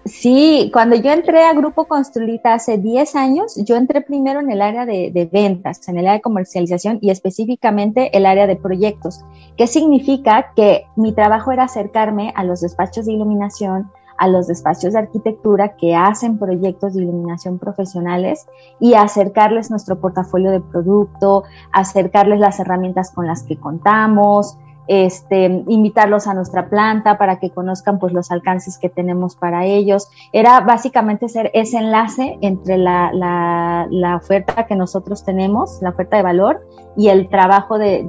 Sí, 0.05 0.71
cuando 0.71 0.95
yo 0.97 1.13
entré 1.13 1.45
a 1.45 1.55
Grupo 1.55 1.87
Construita 1.87 2.53
hace 2.53 2.77
10 2.77 3.17
años, 3.17 3.57
yo 3.65 3.77
entré 3.77 4.03
primero 4.03 4.41
en 4.41 4.51
el 4.51 4.61
área 4.61 4.85
de, 4.85 5.31
ventas, 5.33 5.89
en 5.89 5.97
el 5.97 6.05
área 6.05 6.19
de 6.19 6.21
comercialización 6.21 6.99
y 7.01 7.09
específicamente 7.09 8.15
el 8.15 8.27
área 8.27 8.47
de 8.47 8.57
proyectos. 8.57 9.25
¿Qué 9.57 9.67
significa? 9.67 10.53
Que 10.55 10.85
mi 10.95 11.13
trabajo 11.15 11.53
era 11.53 11.65
acercarme 11.65 12.35
a 12.37 12.45
los 12.45 12.61
despachos 12.61 13.07
de 13.07 13.15
iluminación, 13.15 13.91
a 14.19 14.29
los 14.29 14.47
despachos 14.47 14.93
de 14.93 14.99
arquitectura 14.99 15.77
que 15.77 15.95
hacen 15.95 16.39
proyectos 16.39 16.93
de 16.93 17.03
iluminación 17.03 17.59
profesionales 17.59 18.47
y 18.79 18.93
acercarles 18.93 19.71
nuestro 19.71 19.99
portafolio 20.01 20.51
de 20.51 20.61
producto, 20.61 21.45
acercarles 21.73 22.41
las 22.41 22.61
herramientas 22.61 23.11
con 23.11 23.27
las 23.27 23.43
que 23.43 23.57
contamos, 23.57 24.59
este, 24.93 25.45
invitarlos 25.69 26.27
a 26.27 26.35
nuestra 26.35 26.69
planta 26.69 27.17
para 27.17 27.39
que 27.39 27.51
conozcan 27.51 28.01
pues 28.01 28.13
los 28.13 28.33
alcances 28.33 28.77
que 28.77 28.89
tenemos 28.89 29.37
para 29.37 29.65
ellos. 29.65 30.09
Era 30.33 30.59
básicamente 30.63 31.29
ser 31.29 31.53
ese 31.55 31.79
enlace 31.79 32.39
entre 32.41 32.77
la, 32.77 33.13
la, 33.13 34.17
oferta 34.17 34.67
que 34.67 34.75
nosotros 34.75 35.25
tenemos, 35.25 35.79
la 35.81 35.91
oferta 35.91 36.17
de 36.17 36.25
valor, 36.25 36.67
y 36.97 37.07
el 37.07 37.29
trabajo 37.29 37.79
de, 37.79 38.03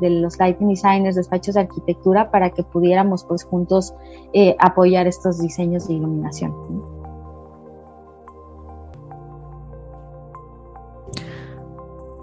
de, 0.00 0.10
los 0.10 0.38
lighting 0.38 0.70
designers, 0.70 1.14
despachos 1.14 1.56
de 1.56 1.60
arquitectura, 1.60 2.30
para 2.30 2.48
que 2.48 2.62
pudiéramos 2.62 3.24
pues 3.24 3.44
juntos 3.44 3.92
eh, 4.32 4.56
apoyar 4.58 5.06
estos 5.06 5.42
diseños 5.42 5.88
de 5.88 5.94
iluminación. 5.94 6.54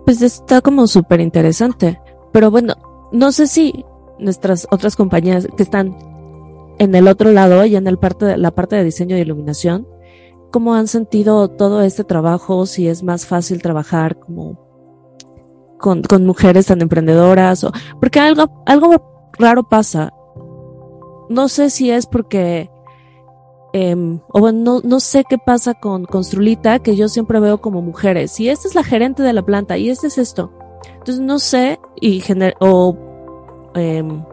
Pues 0.06 0.24
está 0.24 0.60
como 0.62 0.88
súper 0.88 1.22
interesante. 1.22 2.02
Pero 2.32 2.50
bueno, 2.50 2.74
no 3.12 3.32
sé 3.32 3.46
si 3.46 3.86
nuestras 4.22 4.68
otras 4.72 4.96
compañías 4.96 5.48
que 5.58 5.64
están 5.64 5.96
en 6.80 6.96
el 6.96 7.08
otro 7.08 7.32
lado, 7.32 7.66
y 7.66 7.76
en 7.76 7.88
el 7.88 7.98
parte 7.98 8.38
la 8.38 8.52
parte 8.52 8.76
de 8.76 8.84
diseño 8.84 9.16
de 9.16 9.22
iluminación, 9.22 9.88
cómo 10.52 10.76
han 10.76 10.88
sentido 10.88 11.50
todo 11.50 11.82
este 11.82 12.04
trabajo, 12.04 12.66
si 12.66 12.88
es 12.88 13.04
más 13.04 13.26
fácil 13.26 13.62
trabajar 13.62 14.20
como 14.20 14.60
con, 15.80 16.04
con 16.04 16.26
mujeres 16.26 16.68
tan 16.68 16.82
emprendedoras, 16.82 17.64
o, 17.64 17.72
porque 18.00 18.20
algo, 18.20 18.64
algo 18.66 19.32
raro 19.38 19.64
pasa. 19.64 20.14
No 21.30 21.48
sé 21.48 21.70
si 21.70 21.90
es 21.90 22.06
porque, 22.06 22.70
eh, 23.74 24.20
o 24.30 24.40
bueno, 24.40 24.60
no, 24.60 24.82
no 24.84 25.00
sé 25.00 25.24
qué 25.28 25.38
pasa 25.38 25.74
con 25.74 26.06
Construlita, 26.06 26.80
que 26.80 26.96
yo 26.96 27.08
siempre 27.10 27.40
veo 27.40 27.62
como 27.62 27.82
mujeres, 27.82 28.40
y 28.40 28.50
esta 28.50 28.68
es 28.68 28.76
la 28.76 28.84
gerente 28.84 29.24
de 29.24 29.34
la 29.34 29.46
planta, 29.46 29.78
y 29.78 29.90
este 29.90 30.08
es 30.08 30.18
esto. 30.18 30.52
Entonces 30.94 31.20
no 31.20 31.40
sé, 31.40 31.80
y 32.00 32.20
gener 32.20 32.56
o 32.60 32.98
Em, 33.74 34.24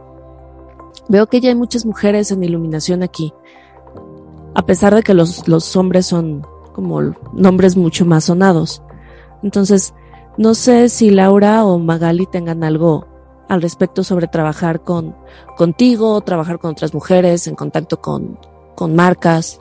veo 1.09 1.27
que 1.27 1.41
ya 1.41 1.51
hay 1.51 1.55
muchas 1.55 1.87
mujeres 1.87 2.31
en 2.31 2.43
iluminación 2.43 3.03
aquí, 3.03 3.33
a 4.55 4.67
pesar 4.67 4.95
de 4.95 5.03
que 5.03 5.15
los, 5.15 5.47
los 5.49 5.77
hombres 5.77 6.07
son 6.07 6.47
como 6.73 7.01
nombres 7.33 7.77
mucho 7.77 8.05
más 8.05 8.25
sonados. 8.25 8.83
Entonces, 9.43 9.95
no 10.37 10.55
sé 10.55 10.89
si 10.89 11.11
Laura 11.11 11.65
o 11.65 11.79
Magali 11.79 12.27
tengan 12.27 12.65
algo 12.65 13.07
al 13.49 13.63
respecto 13.63 14.05
sobre 14.05 14.29
trabajar 14.29 14.83
con 14.83 15.17
contigo, 15.57 16.21
trabajar 16.21 16.59
con 16.59 16.73
otras 16.73 16.93
mujeres, 16.95 17.47
en 17.47 17.55
contacto 17.55 18.01
con, 18.01 18.39
con 18.75 18.95
marcas. 18.95 19.61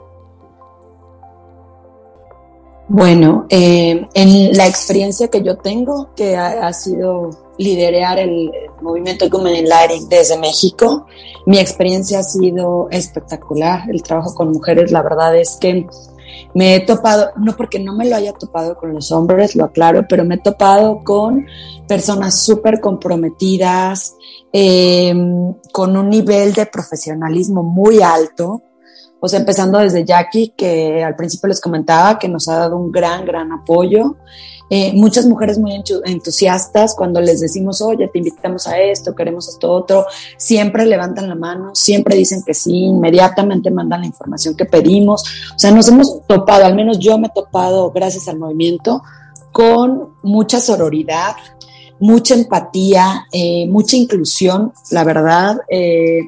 Bueno, 2.88 3.46
eh, 3.50 4.06
en 4.14 4.56
la 4.56 4.66
experiencia 4.66 5.28
que 5.28 5.42
yo 5.42 5.56
tengo, 5.58 6.14
que 6.14 6.36
ha 6.36 6.72
sido 6.72 7.47
liderar 7.58 8.18
el 8.18 8.50
movimiento 8.80 9.26
Women 9.30 9.68
Lighting 9.68 10.08
desde 10.08 10.38
México. 10.38 11.06
Mi 11.46 11.58
experiencia 11.58 12.20
ha 12.20 12.22
sido 12.22 12.88
espectacular. 12.90 13.90
El 13.90 14.02
trabajo 14.02 14.34
con 14.34 14.52
mujeres, 14.52 14.90
la 14.92 15.02
verdad 15.02 15.36
es 15.36 15.56
que 15.60 15.86
me 16.54 16.74
he 16.74 16.80
topado, 16.80 17.30
no 17.36 17.56
porque 17.56 17.78
no 17.78 17.94
me 17.94 18.08
lo 18.08 18.16
haya 18.16 18.32
topado 18.32 18.76
con 18.76 18.92
los 18.92 19.12
hombres, 19.12 19.54
lo 19.54 19.64
aclaro, 19.64 20.06
pero 20.08 20.24
me 20.24 20.36
he 20.36 20.38
topado 20.38 21.02
con 21.04 21.46
personas 21.86 22.42
súper 22.42 22.80
comprometidas, 22.80 24.14
em, 24.52 25.54
con 25.72 25.96
un 25.96 26.08
nivel 26.08 26.54
de 26.54 26.66
profesionalismo 26.66 27.62
muy 27.62 28.02
alto. 28.02 28.62
O 29.20 29.28
sea, 29.28 29.40
empezando 29.40 29.78
desde 29.78 30.04
Jackie, 30.04 30.54
que 30.56 31.02
al 31.02 31.16
principio 31.16 31.48
les 31.48 31.60
comentaba 31.60 32.18
que 32.18 32.28
nos 32.28 32.48
ha 32.48 32.56
dado 32.56 32.76
un 32.76 32.92
gran, 32.92 33.24
gran 33.24 33.52
apoyo. 33.52 34.16
Eh, 34.70 34.92
muchas 34.94 35.26
mujeres 35.26 35.58
muy 35.58 35.72
entusiastas 36.04 36.94
cuando 36.94 37.20
les 37.20 37.40
decimos, 37.40 37.80
oye, 37.80 38.08
te 38.08 38.18
invitamos 38.18 38.66
a 38.66 38.78
esto, 38.78 39.14
queremos 39.14 39.48
esto 39.48 39.72
otro, 39.72 40.06
siempre 40.36 40.84
levantan 40.84 41.28
la 41.28 41.34
mano, 41.34 41.70
siempre 41.74 42.16
dicen 42.16 42.42
que 42.42 42.52
sí, 42.52 42.84
inmediatamente 42.84 43.70
mandan 43.70 44.00
la 44.00 44.06
información 44.06 44.54
que 44.54 44.66
pedimos. 44.66 45.22
O 45.54 45.58
sea, 45.58 45.70
nos 45.70 45.88
hemos 45.88 46.26
topado, 46.26 46.64
al 46.64 46.74
menos 46.74 46.98
yo 46.98 47.18
me 47.18 47.28
he 47.28 47.30
topado 47.30 47.90
gracias 47.90 48.28
al 48.28 48.38
movimiento, 48.38 49.02
con 49.52 50.10
mucha 50.22 50.60
sororidad, 50.60 51.34
mucha 52.00 52.34
empatía, 52.34 53.26
eh, 53.32 53.66
mucha 53.68 53.96
inclusión, 53.96 54.72
la 54.90 55.04
verdad, 55.04 55.58
eh, 55.68 56.20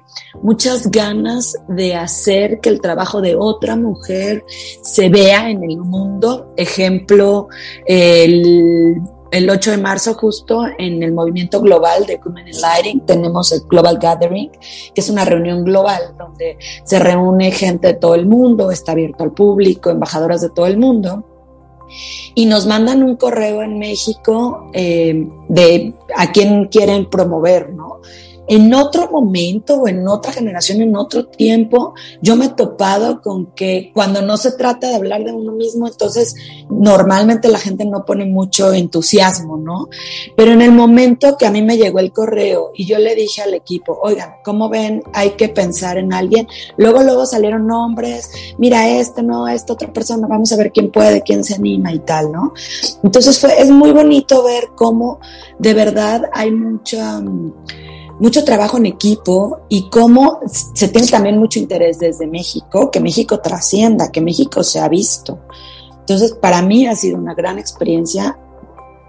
muchas 0.42 0.90
ganas 0.90 1.56
de 1.68 1.94
hacer 1.94 2.60
que 2.60 2.68
el 2.68 2.80
trabajo 2.80 3.20
de 3.20 3.36
otra 3.36 3.76
mujer 3.76 4.44
se 4.82 5.08
vea 5.08 5.50
en 5.50 5.62
el 5.62 5.78
mundo. 5.78 6.52
Ejemplo, 6.56 7.48
el, 7.86 8.96
el 9.30 9.50
8 9.50 9.70
de 9.70 9.78
marzo 9.78 10.14
justo 10.14 10.64
en 10.78 11.02
el 11.02 11.12
movimiento 11.12 11.60
global 11.60 12.06
de 12.06 12.20
Women 12.24 12.48
in 12.48 12.60
Lighting 12.60 13.00
tenemos 13.06 13.52
el 13.52 13.60
Global 13.68 13.98
Gathering, 14.00 14.50
que 14.94 15.00
es 15.00 15.08
una 15.08 15.24
reunión 15.24 15.64
global 15.64 16.14
donde 16.18 16.58
se 16.84 16.98
reúne 16.98 17.52
gente 17.52 17.88
de 17.88 17.94
todo 17.94 18.14
el 18.14 18.26
mundo, 18.26 18.70
está 18.70 18.92
abierto 18.92 19.22
al 19.22 19.32
público, 19.32 19.90
embajadoras 19.90 20.40
de 20.40 20.50
todo 20.50 20.66
el 20.66 20.78
mundo 20.78 21.24
y 22.34 22.46
nos 22.46 22.66
mandan 22.66 23.02
un 23.02 23.16
correo 23.16 23.62
en 23.62 23.78
México 23.78 24.70
eh, 24.72 25.26
de 25.48 25.94
a 26.16 26.32
quién 26.32 26.66
quieren 26.66 27.08
promover, 27.08 27.72
¿no? 27.72 28.00
En 28.50 28.74
otro 28.74 29.08
momento 29.12 29.76
o 29.76 29.86
en 29.86 30.08
otra 30.08 30.32
generación, 30.32 30.82
en 30.82 30.96
otro 30.96 31.26
tiempo, 31.26 31.94
yo 32.20 32.34
me 32.34 32.46
he 32.46 32.48
topado 32.48 33.22
con 33.22 33.52
que 33.54 33.92
cuando 33.94 34.22
no 34.22 34.36
se 34.36 34.50
trata 34.50 34.88
de 34.88 34.96
hablar 34.96 35.22
de 35.22 35.30
uno 35.30 35.52
mismo, 35.52 35.86
entonces 35.86 36.34
normalmente 36.68 37.46
la 37.46 37.60
gente 37.60 37.84
no 37.84 38.04
pone 38.04 38.24
mucho 38.24 38.72
entusiasmo, 38.72 39.56
¿no? 39.56 39.88
Pero 40.36 40.50
en 40.50 40.62
el 40.62 40.72
momento 40.72 41.36
que 41.36 41.46
a 41.46 41.52
mí 41.52 41.62
me 41.62 41.76
llegó 41.76 42.00
el 42.00 42.10
correo 42.10 42.72
y 42.74 42.86
yo 42.86 42.98
le 42.98 43.14
dije 43.14 43.40
al 43.40 43.54
equipo, 43.54 43.96
oigan, 44.02 44.32
¿cómo 44.42 44.68
ven? 44.68 45.04
Hay 45.12 45.30
que 45.36 45.48
pensar 45.48 45.96
en 45.96 46.12
alguien. 46.12 46.48
Luego, 46.76 47.04
luego 47.04 47.26
salieron 47.26 47.68
nombres, 47.68 48.32
mira 48.60 48.86
este, 48.86 49.22
no, 49.22 49.48
esta 49.48 49.72
otra 49.72 49.90
persona, 49.90 50.28
vamos 50.28 50.52
a 50.52 50.56
ver 50.56 50.70
quién 50.70 50.92
puede, 50.92 51.22
quién 51.22 51.42
se 51.42 51.54
anima 51.54 51.92
y 51.92 51.98
tal, 52.00 52.30
¿no? 52.30 52.52
Entonces 53.02 53.40
fue, 53.40 53.58
es 53.58 53.70
muy 53.70 53.90
bonito 53.90 54.44
ver 54.44 54.68
cómo 54.76 55.18
de 55.58 55.72
verdad 55.72 56.28
hay 56.32 56.52
mucha 56.52 57.20
mucho 58.20 58.44
trabajo 58.44 58.76
en 58.76 58.84
equipo 58.84 59.60
y 59.70 59.88
cómo 59.88 60.40
se 60.46 60.88
tiene 60.88 61.08
también 61.08 61.38
mucho 61.38 61.58
interés 61.58 61.98
desde 61.98 62.26
México, 62.26 62.90
que 62.90 63.00
México 63.00 63.40
trascienda, 63.40 64.12
que 64.12 64.20
México 64.20 64.62
se 64.62 64.78
ha 64.78 64.88
visto. 64.90 65.38
Entonces, 66.00 66.34
para 66.34 66.60
mí 66.60 66.86
ha 66.86 66.94
sido 66.94 67.16
una 67.16 67.32
gran 67.32 67.58
experiencia 67.58 68.38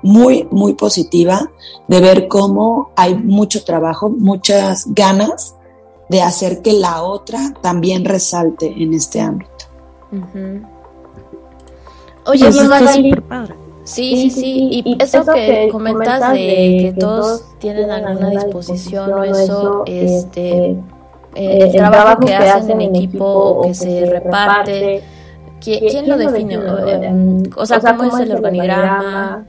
muy, 0.02 0.48
muy 0.50 0.76
positiva 0.76 1.52
de 1.90 2.00
ver 2.00 2.30
cómo 2.30 2.92
hay 2.96 3.16
mucho 3.16 3.66
trabajo, 3.66 4.10
muchas 4.10 4.86
ganas 4.94 5.56
de 6.12 6.22
hacer 6.22 6.62
que 6.62 6.74
la 6.74 7.04
otra 7.04 7.54
también 7.62 8.04
resalte 8.04 8.66
en 8.68 8.94
este 8.94 9.22
ámbito. 9.22 9.52
Oye, 12.26 12.52
padre. 13.28 13.56
Sí, 13.86 14.30
sí, 14.30 14.30
sí. 14.30 14.84
Y, 14.86 15.02
eso, 15.02 15.24
que, 15.26 15.70
comentas 15.72 16.34
de 16.34 16.94
que 16.94 16.96
todos 17.00 17.46
tienen 17.60 17.90
alguna 17.90 18.30
disposición 18.30 19.14
o 19.14 19.24
eso, 19.24 19.84
este, 19.88 20.18
este 20.18 20.70
eh, 21.34 21.64
el, 21.64 21.72
trabajo 21.72 22.20
que 22.20 22.36
hacen 22.36 22.82
en 22.82 22.94
equipo 22.94 23.26
o 23.26 23.62
que 23.64 23.74
se 23.74 24.06
reparte, 24.06 25.02
¿quién, 25.62 26.10
lo 26.10 26.18
define? 26.18 26.58
O 27.56 27.66
sea, 27.66 27.80
¿cómo 27.80 28.04
es 28.04 28.20
el 28.20 28.34
organigrama? 28.34 29.46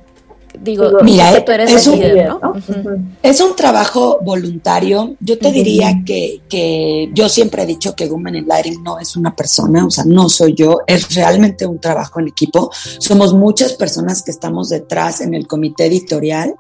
Digo, 0.63 0.91
mira, 1.03 1.37
es, 1.37 1.87
un, 1.89 3.17
es 3.21 3.41
un 3.41 3.57
trabajo 3.57 4.21
voluntario. 4.23 5.17
Yo 5.19 5.37
te 5.37 5.51
diría 5.51 6.03
que, 6.07 6.43
que, 6.49 7.11
yo 7.13 7.29
siempre 7.29 7.65
he 7.65 7.67
dicho 7.67 7.97
que 7.97 8.07
Women 8.07 8.37
in 8.37 8.47
Lighting 8.47 8.83
no 8.83 9.01
es 9.01 9.17
una 9.17 9.35
persona, 9.35 9.85
o 9.85 9.91
sea, 9.91 10.05
no 10.05 10.29
soy 10.29 10.55
yo, 10.55 10.79
es 10.87 11.15
realmente 11.17 11.67
un 11.67 11.81
trabajo 11.81 12.21
en 12.21 12.29
equipo. 12.29 12.71
Somos 12.99 13.35
muchas 13.35 13.73
personas 13.73 14.23
que 14.23 14.31
estamos 14.31 14.69
detrás 14.69 15.21
en 15.21 15.35
el 15.35 15.49
comité 15.49 15.87
editorial. 15.87 16.55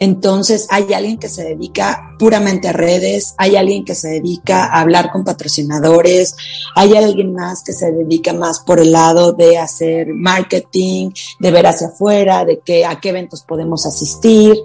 Entonces, 0.00 0.66
hay 0.70 0.92
alguien 0.92 1.18
que 1.18 1.28
se 1.28 1.44
dedica 1.44 2.16
puramente 2.18 2.68
a 2.68 2.72
redes, 2.72 3.34
hay 3.38 3.54
alguien 3.54 3.84
que 3.84 3.94
se 3.94 4.08
dedica 4.08 4.64
a 4.64 4.80
hablar 4.80 5.10
con 5.12 5.24
patrocinadores, 5.24 6.34
hay 6.74 6.96
alguien 6.96 7.34
más 7.34 7.62
que 7.62 7.72
se 7.72 7.92
dedica 7.92 8.32
más 8.32 8.60
por 8.60 8.80
el 8.80 8.92
lado 8.92 9.32
de 9.32 9.58
hacer 9.58 10.08
marketing, 10.12 11.10
de 11.38 11.50
ver 11.50 11.66
hacia 11.66 11.88
afuera, 11.88 12.44
de 12.44 12.60
que 12.60 12.84
a 12.84 12.98
qué 13.00 13.12
eventos 13.28 13.42
podemos 13.42 13.86
asistir. 13.86 14.56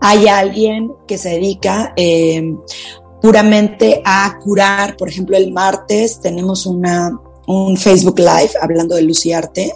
Hay 0.00 0.28
alguien 0.28 0.92
que 1.06 1.18
se 1.18 1.30
dedica 1.30 1.92
eh, 1.96 2.54
puramente 3.20 4.00
a 4.04 4.38
curar, 4.42 4.96
por 4.96 5.08
ejemplo, 5.08 5.36
el 5.36 5.52
martes 5.52 6.20
tenemos 6.20 6.66
una, 6.66 7.10
un 7.46 7.76
Facebook 7.76 8.18
Live 8.18 8.52
hablando 8.60 8.94
de 8.94 9.02
luz 9.02 9.26
y 9.26 9.32
arte. 9.32 9.72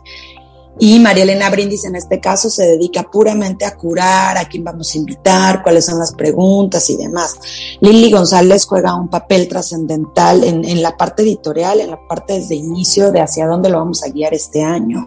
Y 0.78 0.98
María 1.00 1.24
Elena 1.24 1.50
Brindis 1.50 1.84
en 1.84 1.96
este 1.96 2.18
caso 2.18 2.48
se 2.48 2.64
dedica 2.64 3.02
puramente 3.02 3.66
a 3.66 3.76
curar, 3.76 4.38
a 4.38 4.48
quién 4.48 4.64
vamos 4.64 4.94
a 4.94 4.98
invitar, 4.98 5.62
cuáles 5.62 5.84
son 5.84 5.98
las 5.98 6.14
preguntas 6.14 6.88
y 6.88 6.96
demás. 6.96 7.36
Lili 7.80 8.10
González 8.10 8.64
juega 8.64 8.94
un 8.94 9.08
papel 9.08 9.48
trascendental 9.48 10.42
en, 10.42 10.64
en, 10.64 10.80
la 10.80 10.96
parte 10.96 11.24
editorial, 11.24 11.80
en 11.80 11.90
la 11.90 12.00
parte 12.08 12.40
desde 12.40 12.54
inicio 12.54 13.12
de 13.12 13.20
hacia 13.20 13.46
dónde 13.46 13.68
lo 13.68 13.78
vamos 13.78 14.02
a 14.02 14.08
guiar 14.08 14.32
este 14.32 14.62
año. 14.62 15.06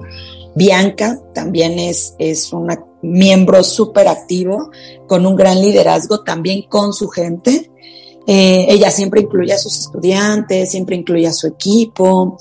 Bianca 0.55 1.19
también 1.33 1.77
es, 1.77 2.15
es 2.17 2.53
una 2.53 2.81
miembro 3.11 3.63
súper 3.63 4.07
activo, 4.07 4.71
con 5.07 5.25
un 5.25 5.35
gran 5.35 5.61
liderazgo 5.61 6.21
también 6.21 6.63
con 6.63 6.93
su 6.93 7.07
gente. 7.07 7.71
Eh, 8.27 8.65
ella 8.69 8.89
siempre 8.89 9.21
incluye 9.21 9.53
a 9.53 9.57
sus 9.57 9.77
estudiantes, 9.77 10.71
siempre 10.71 10.95
incluye 10.95 11.27
a 11.27 11.33
su 11.33 11.47
equipo. 11.47 12.37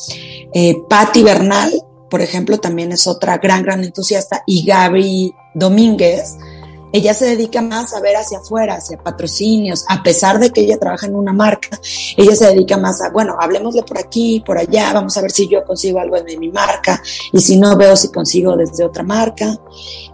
Eh, 0.53 0.77
Patti 0.89 1.23
Bernal, 1.23 1.73
por 2.09 2.23
ejemplo, 2.23 2.59
también 2.59 2.93
es 2.93 3.07
otra 3.07 3.39
gran, 3.39 3.63
gran 3.63 3.85
entusiasta. 3.85 4.43
Y 4.47 4.65
Gaby 4.65 5.35
Domínguez, 5.55 6.37
ella 6.95 7.13
se 7.13 7.27
dedica 7.27 7.61
más 7.61 7.93
a 7.93 8.01
ver 8.01 8.15
hacia 8.15 8.39
afuera, 8.39 8.77
hacia 8.77 8.97
patrocinios, 8.97 9.85
a 9.89 10.01
pesar 10.05 10.39
de 10.39 10.51
que 10.51 10.61
ella 10.61 10.79
trabaja 10.79 11.09
en 11.09 11.17
una 11.17 11.33
marca, 11.33 11.77
ella 12.17 12.37
se 12.37 12.47
dedica 12.47 12.77
más 12.77 13.03
a, 13.03 13.11
bueno, 13.11 13.35
hablemosle 13.37 13.83
por 13.83 13.99
aquí, 13.99 14.45
por 14.47 14.59
allá, 14.59 14.93
vamos 14.93 15.17
a 15.17 15.23
ver 15.23 15.33
si 15.33 15.49
yo 15.49 15.65
consigo 15.65 15.99
algo 15.99 16.23
de 16.23 16.37
mi 16.39 16.53
marca 16.53 17.03
y 17.33 17.41
si 17.41 17.57
no 17.57 17.77
veo 17.77 17.97
si 17.97 18.13
consigo 18.13 18.57
desde 18.57 18.85
otra 18.85 19.03
marca. 19.03 19.59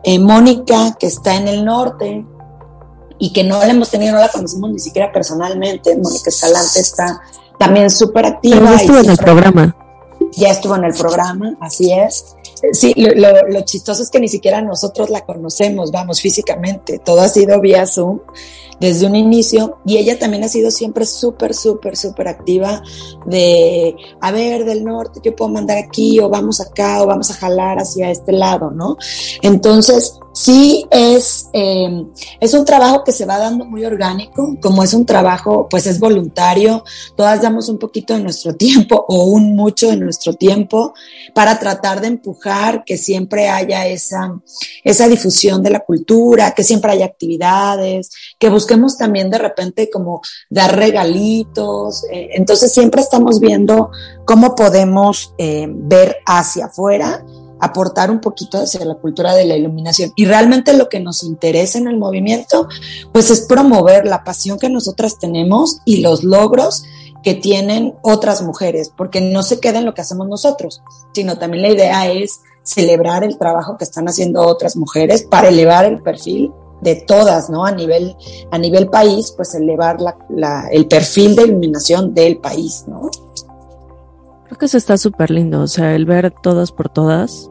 Eh, 0.02 0.18
Mónica, 0.18 0.96
que 0.98 1.08
está 1.08 1.36
en 1.36 1.48
el 1.48 1.66
norte 1.66 2.24
y 3.18 3.30
que 3.30 3.44
no 3.44 3.58
la 3.58 3.68
hemos 3.68 3.90
tenido, 3.90 4.14
no 4.14 4.20
la 4.20 4.28
conocemos 4.28 4.70
ni 4.70 4.78
siquiera 4.78 5.12
personalmente, 5.12 5.94
Mónica 5.98 6.30
Escalante 6.30 6.80
está 6.80 7.20
también 7.58 7.90
súper 7.90 8.24
activa. 8.24 8.70
ya 8.70 8.76
estuvo 8.76 8.98
en 9.00 9.10
el 9.10 9.18
programa. 9.18 9.76
Ya 10.32 10.48
estuvo 10.48 10.76
en 10.76 10.84
el 10.84 10.94
programa, 10.94 11.58
así 11.60 11.92
es. 11.92 12.36
Sí, 12.72 12.94
lo, 12.96 13.48
lo, 13.48 13.60
chistoso 13.62 14.02
es 14.02 14.10
que 14.10 14.20
ni 14.20 14.28
siquiera 14.28 14.60
nosotros 14.60 15.10
la 15.10 15.22
conocemos, 15.22 15.90
vamos, 15.90 16.20
físicamente. 16.20 16.98
Todo 16.98 17.20
ha 17.20 17.28
sido 17.28 17.60
vía 17.60 17.86
Zoom 17.86 18.20
desde 18.80 19.06
un 19.06 19.14
inicio 19.14 19.78
y 19.84 19.98
ella 19.98 20.18
también 20.18 20.42
ha 20.44 20.48
sido 20.48 20.70
siempre 20.70 21.04
súper, 21.06 21.54
súper, 21.54 21.96
súper 21.96 22.28
activa 22.28 22.82
de, 23.26 23.94
a 24.20 24.32
ver, 24.32 24.64
del 24.64 24.84
norte, 24.84 25.20
yo 25.22 25.36
puedo 25.36 25.50
mandar 25.50 25.78
aquí 25.78 26.18
o 26.18 26.28
vamos 26.28 26.60
acá 26.60 27.02
o 27.02 27.06
vamos 27.06 27.30
a 27.30 27.34
jalar 27.34 27.78
hacia 27.78 28.10
este 28.10 28.32
lado, 28.32 28.70
¿no? 28.70 28.96
Entonces, 29.42 30.18
sí 30.32 30.86
es, 30.90 31.48
eh, 31.52 32.06
es 32.40 32.54
un 32.54 32.64
trabajo 32.64 33.04
que 33.04 33.12
se 33.12 33.26
va 33.26 33.38
dando 33.38 33.64
muy 33.64 33.84
orgánico, 33.84 34.56
como 34.60 34.82
es 34.82 34.94
un 34.94 35.04
trabajo, 35.04 35.68
pues 35.68 35.86
es 35.86 35.98
voluntario, 35.98 36.84
todas 37.16 37.42
damos 37.42 37.68
un 37.68 37.78
poquito 37.78 38.14
de 38.14 38.22
nuestro 38.22 38.54
tiempo 38.54 39.04
o 39.08 39.24
un 39.24 39.54
mucho 39.54 39.88
de 39.88 39.96
nuestro 39.96 40.34
tiempo 40.34 40.94
para 41.34 41.58
tratar 41.58 42.00
de 42.00 42.08
empujar 42.08 42.84
que 42.84 42.96
siempre 42.96 43.48
haya 43.48 43.86
esa, 43.86 44.40
esa 44.84 45.08
difusión 45.08 45.62
de 45.62 45.70
la 45.70 45.80
cultura, 45.80 46.52
que 46.52 46.64
siempre 46.64 46.92
haya 46.92 47.06
actividades, 47.06 48.10
que 48.38 48.48
busquemos 48.48 48.69
también 48.98 49.30
de 49.30 49.38
repente 49.38 49.90
como 49.90 50.20
dar 50.48 50.76
regalitos, 50.76 52.04
eh, 52.12 52.30
entonces 52.34 52.72
siempre 52.72 53.00
estamos 53.00 53.40
viendo 53.40 53.90
cómo 54.24 54.54
podemos 54.54 55.34
eh, 55.38 55.66
ver 55.68 56.18
hacia 56.26 56.66
afuera 56.66 57.24
aportar 57.60 58.10
un 58.10 58.20
poquito 58.20 58.58
hacia 58.58 58.84
la 58.84 58.94
cultura 58.94 59.34
de 59.34 59.44
la 59.44 59.56
iluminación. 59.56 60.12
Y 60.16 60.24
realmente 60.24 60.72
lo 60.72 60.88
que 60.88 61.00
nos 61.00 61.22
interesa 61.22 61.78
en 61.78 61.88
el 61.88 61.98
movimiento, 61.98 62.68
pues 63.12 63.30
es 63.30 63.42
promover 63.42 64.06
la 64.06 64.24
pasión 64.24 64.58
que 64.58 64.70
nosotras 64.70 65.18
tenemos 65.18 65.80
y 65.84 65.98
los 65.98 66.24
logros 66.24 66.84
que 67.22 67.34
tienen 67.34 67.94
otras 68.02 68.42
mujeres, 68.42 68.90
porque 68.96 69.20
no 69.20 69.42
se 69.42 69.60
queda 69.60 69.78
en 69.78 69.84
lo 69.84 69.92
que 69.92 70.00
hacemos 70.00 70.26
nosotros, 70.26 70.80
sino 71.12 71.36
también 71.38 71.62
la 71.62 71.68
idea 71.68 72.10
es 72.10 72.40
celebrar 72.62 73.24
el 73.24 73.36
trabajo 73.36 73.76
que 73.76 73.84
están 73.84 74.08
haciendo 74.08 74.42
otras 74.42 74.76
mujeres 74.76 75.22
para 75.22 75.48
elevar 75.48 75.84
el 75.84 76.02
perfil 76.02 76.50
de 76.80 76.96
todas, 76.96 77.50
¿no? 77.50 77.64
A 77.64 77.72
nivel, 77.72 78.16
a 78.50 78.58
nivel 78.58 78.88
país, 78.88 79.32
pues 79.36 79.54
elevar 79.54 79.98
la, 80.00 80.68
el 80.70 80.86
perfil 80.86 81.36
de 81.36 81.44
iluminación 81.44 82.14
del 82.14 82.38
país, 82.38 82.84
¿no? 82.86 83.10
Creo 84.46 84.58
que 84.58 84.66
eso 84.66 84.78
está 84.78 84.96
súper 84.96 85.30
lindo, 85.30 85.60
o 85.60 85.66
sea, 85.66 85.94
el 85.94 86.06
ver 86.06 86.32
todas 86.42 86.72
por 86.72 86.88
todas. 86.88 87.50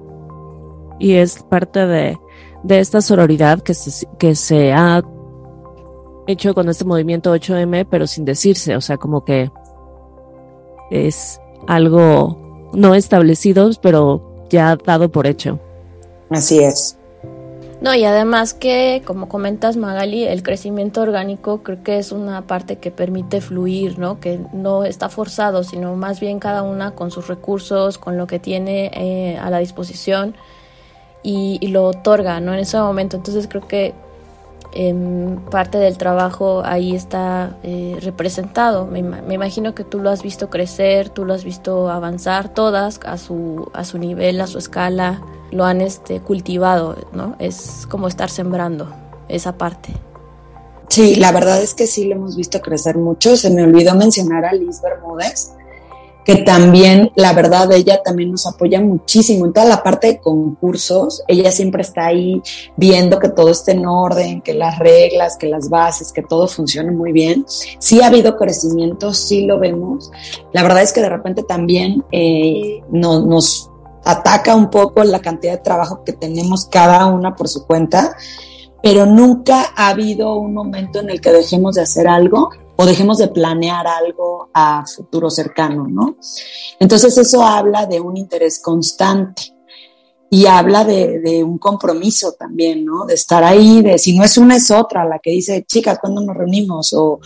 Y 1.00 1.14
es 1.14 1.42
parte 1.44 1.86
de, 1.86 2.18
de 2.64 2.80
esta 2.80 3.02
sororidad 3.02 3.62
que 3.62 3.74
se, 3.74 4.06
que 4.18 4.36
se 4.36 4.74
ha 4.74 5.02
hecho 6.28 6.54
con 6.54 6.70
este 6.70 6.86
movimiento 6.86 7.34
8M, 7.34 7.88
pero 7.90 8.06
sin 8.06 8.26
decirse, 8.26 8.76
o 8.76 8.82
sea, 8.82 8.98
como 8.98 9.24
que 9.24 9.50
es 10.92 11.40
algo 11.68 12.70
no 12.74 12.96
establecido, 12.96 13.70
pero 13.82 14.46
ya 14.50 14.76
dado 14.76 15.10
por 15.10 15.26
hecho. 15.26 15.60
Así 16.30 16.60
es. 16.60 16.99
No, 17.82 17.96
y 17.96 18.04
además 18.04 18.54
que, 18.54 19.04
como 19.06 19.30
comentas 19.30 19.78
Magali, 19.78 20.26
el 20.26 20.44
crecimiento 20.44 21.02
orgánico 21.02 21.64
creo 21.64 21.82
que 21.82 21.98
es 21.98 22.12
una 22.12 22.42
parte 22.42 22.78
que 22.78 22.92
permite 22.92 23.40
fluir, 23.40 23.98
¿no? 23.98 24.20
Que 24.20 24.38
no 24.52 24.84
está 24.84 25.08
forzado, 25.08 25.64
sino 25.64 25.96
más 25.96 26.20
bien 26.20 26.40
cada 26.40 26.62
una 26.64 26.92
con 26.92 27.10
sus 27.10 27.28
recursos, 27.30 27.98
con 27.98 28.18
lo 28.18 28.28
que 28.28 28.38
tiene 28.38 28.92
eh, 28.94 29.38
a 29.38 29.50
la 29.50 29.60
disposición 29.60 30.36
y, 31.24 31.66
lo 31.68 31.86
otorga, 31.86 32.42
¿no? 32.42 32.54
En 32.54 32.60
ese 32.60 32.78
momento. 32.78 33.16
Entonces 33.16 33.48
creo 33.48 33.66
que 33.66 33.94
en 34.72 35.42
parte 35.50 35.78
del 35.78 35.98
trabajo 35.98 36.62
ahí 36.64 36.96
está 36.96 37.58
eh, 37.64 37.98
representado. 38.02 38.86
Me, 38.86 39.02
me, 39.02 39.34
imagino 39.34 39.74
que 39.74 39.84
tú 39.84 40.00
lo 40.00 40.10
has 40.10 40.22
visto 40.22 40.50
crecer, 40.50 41.10
tú 41.10 41.26
lo 41.26 41.34
has 41.34 41.44
visto 41.44 41.90
avanzar, 41.90 42.54
todas 42.54 43.00
a 43.06 43.18
su, 43.18 43.70
a 43.74 43.84
su 43.84 43.98
nivel, 43.98 44.40
a 44.42 44.48
su 44.48 44.58
escala 44.58 45.22
lo 45.52 45.66
han 45.66 45.82
este, 45.82 46.20
cultivado, 46.20 46.96
¿no? 47.12 47.36
Es 47.40 47.88
como 47.90 48.08
estar 48.08 48.30
sembrando 48.30 48.94
esa 49.28 49.58
parte. 49.58 49.94
Sí, 50.90 51.16
la 51.16 51.32
verdad 51.32 51.62
es 51.62 51.74
que 51.74 51.88
sí 51.88 52.06
lo 52.06 52.16
hemos 52.16 52.36
visto 52.36 52.62
crecer 52.62 52.98
mucho. 52.98 53.38
Se 53.38 53.50
me 53.50 53.64
olvidó 53.64 53.96
mencionar 53.96 54.46
a 54.46 54.54
Liz 54.54 54.82
Bermúdez, 54.82 55.54
que 56.26 56.38
también, 56.38 57.12
la 57.16 57.34
verdad, 57.34 57.72
ella 57.72 58.02
también 58.04 58.32
nos 58.32 58.46
apoya 58.46 58.82
muchísimo 58.82 59.46
en 59.46 59.54
toda 59.54 59.66
la 59.66 59.82
parte 59.82 60.08
de 60.08 60.20
concursos. 60.20 61.24
Ella 61.28 61.52
siempre 61.52 61.82
está 61.82 62.08
ahí 62.08 62.42
viendo 62.76 63.20
que 63.20 63.30
todo 63.30 63.50
esté 63.50 63.72
en 63.72 63.88
orden, 63.88 64.42
que 64.42 64.54
las 64.54 64.78
reglas, 64.80 65.38
que 65.38 65.48
las 65.48 65.70
bases, 65.70 66.12
que 66.12 66.22
todo 66.22 66.48
funcione 66.48 66.92
muy 66.92 67.12
bien. 67.12 67.46
Sí 67.80 68.02
ha 68.02 68.08
habido 68.08 68.38
crecimiento, 68.38 69.14
sí 69.14 69.46
lo 69.46 69.60
vemos. 69.60 70.12
La 70.54 70.62
verdad 70.62 70.84
es 70.84 70.94
que 70.94 71.02
de 71.02 71.10
repente 71.10 71.44
también 71.44 72.04
eh, 72.12 72.82
no, 72.92 73.22
nos 73.22 73.72
ataca 74.04 74.56
un 74.56 74.70
poco 74.70 75.04
la 75.04 75.20
cantidad 75.20 75.54
de 75.54 75.64
trabajo 75.64 76.04
que 76.04 76.14
tenemos 76.14 76.66
cada 76.66 77.08
una 77.08 77.36
por 77.36 77.48
su 77.48 77.66
cuenta, 77.66 78.16
pero 78.82 79.06
nunca 79.06 79.68
ha 79.76 79.90
habido 79.90 80.36
un 80.36 80.54
momento 80.54 81.00
en 81.00 81.10
el 81.10 81.22
que 81.22 81.32
dejemos 81.32 81.76
de 81.76 81.82
hacer 81.82 82.08
algo 82.08 82.50
o 82.82 82.86
dejemos 82.86 83.18
de 83.18 83.28
planear 83.28 83.86
algo 83.88 84.50
a 84.54 84.86
futuro 84.86 85.30
cercano, 85.30 85.86
¿no? 85.90 86.16
Entonces 86.80 87.18
eso 87.18 87.44
habla 87.44 87.86
de 87.86 88.00
un 88.00 88.16
interés 88.16 88.62
constante 88.62 89.54
y 90.30 90.46
habla 90.46 90.86
de, 90.86 91.44
un 91.44 91.58
compromiso 91.58 92.32
también, 92.40 92.86
¿no? 92.86 93.06
De 93.06 93.16
estar 93.16 93.44
ahí, 93.44 93.82
de 93.82 94.00
si 94.00 94.18
no 94.18 94.24
es 94.24 94.38
una 94.38 94.56
es 94.56 94.72
otra, 94.72 95.04
la 95.04 95.20
que 95.20 95.32
dice, 95.32 95.66
chicas, 95.68 96.00
¿cuándo 96.00 96.22
nos 96.22 96.38
reunimos? 96.38 96.94
O 96.94 97.20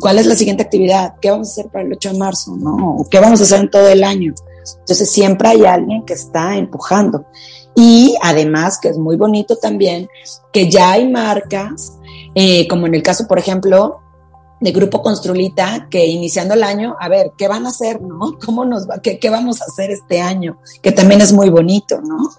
cuál 0.00 0.20
es 0.20 0.26
la 0.26 0.36
siguiente 0.36 0.62
actividad, 0.62 1.14
qué 1.20 1.32
vamos 1.32 1.48
a 1.48 1.50
hacer 1.50 1.72
para 1.72 1.84
el 1.84 1.92
8 1.92 2.12
de 2.12 2.18
marzo, 2.18 2.56
¿no? 2.56 2.94
O 2.98 3.08
qué 3.08 3.18
vamos 3.18 3.40
a 3.40 3.42
hacer 3.42 3.62
en 3.62 3.70
todo 3.70 3.88
el 3.88 4.04
año. 4.04 4.32
Entonces 4.78 5.10
siempre 5.10 5.48
hay 5.48 5.64
alguien 5.64 6.04
que 6.04 6.14
está 6.14 6.56
empujando. 6.56 7.26
Y 7.74 8.14
además, 8.22 8.78
que 8.78 8.90
es 8.90 8.96
muy 8.96 9.16
bonito 9.16 9.56
también, 9.56 10.08
que 10.52 10.70
ya 10.70 10.92
hay 10.92 11.10
marcas, 11.10 11.98
eh, 12.36 12.68
como 12.68 12.86
en 12.86 12.94
el 12.94 13.02
caso, 13.02 13.26
por 13.26 13.40
ejemplo, 13.40 14.02
de 14.60 14.72
Grupo 14.72 15.02
Construlita, 15.02 15.88
que 15.90 16.06
iniciando 16.06 16.54
el 16.54 16.62
año, 16.62 16.94
a 17.00 17.08
ver, 17.08 17.32
¿qué 17.36 17.48
van 17.48 17.64
a 17.64 17.70
hacer, 17.70 18.00
no? 18.00 18.38
¿Cómo 18.44 18.64
nos 18.64 18.88
va, 18.88 18.98
qué, 18.98 19.18
qué 19.18 19.30
vamos 19.30 19.60
a 19.62 19.64
hacer 19.64 19.90
este 19.90 20.20
año? 20.20 20.58
Que 20.82 20.92
también 20.92 21.20
es 21.20 21.32
muy 21.32 21.48
bonito, 21.48 22.00
¿no? 22.00 22.30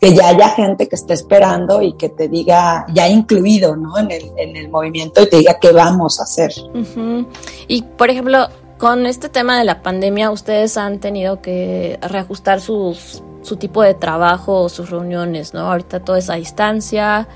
Que 0.00 0.14
ya 0.14 0.28
haya 0.28 0.50
gente 0.50 0.88
que 0.88 0.96
esté 0.96 1.14
esperando 1.14 1.82
y 1.82 1.94
que 1.94 2.08
te 2.10 2.28
diga, 2.28 2.86
ya 2.92 3.08
incluido, 3.08 3.76
¿no? 3.76 3.98
En 3.98 4.10
el, 4.10 4.32
en 4.36 4.56
el 4.56 4.68
movimiento 4.68 5.22
y 5.22 5.28
te 5.28 5.38
diga 5.38 5.58
qué 5.60 5.72
vamos 5.72 6.20
a 6.20 6.24
hacer. 6.24 6.52
Y, 7.66 7.82
por 7.82 8.10
ejemplo, 8.10 8.48
con 8.78 9.06
este 9.06 9.28
tema 9.28 9.58
de 9.58 9.64
la 9.64 9.82
pandemia, 9.82 10.30
ustedes 10.30 10.76
han 10.76 11.00
tenido 11.00 11.40
que 11.40 11.98
reajustar 12.02 12.60
sus, 12.60 13.22
su 13.42 13.56
tipo 13.56 13.82
de 13.82 13.94
trabajo 13.94 14.68
sus 14.68 14.90
reuniones, 14.90 15.54
¿no? 15.54 15.70
Ahorita 15.70 16.00
toda 16.00 16.18
esa 16.18 16.34
distancia, 16.34 17.28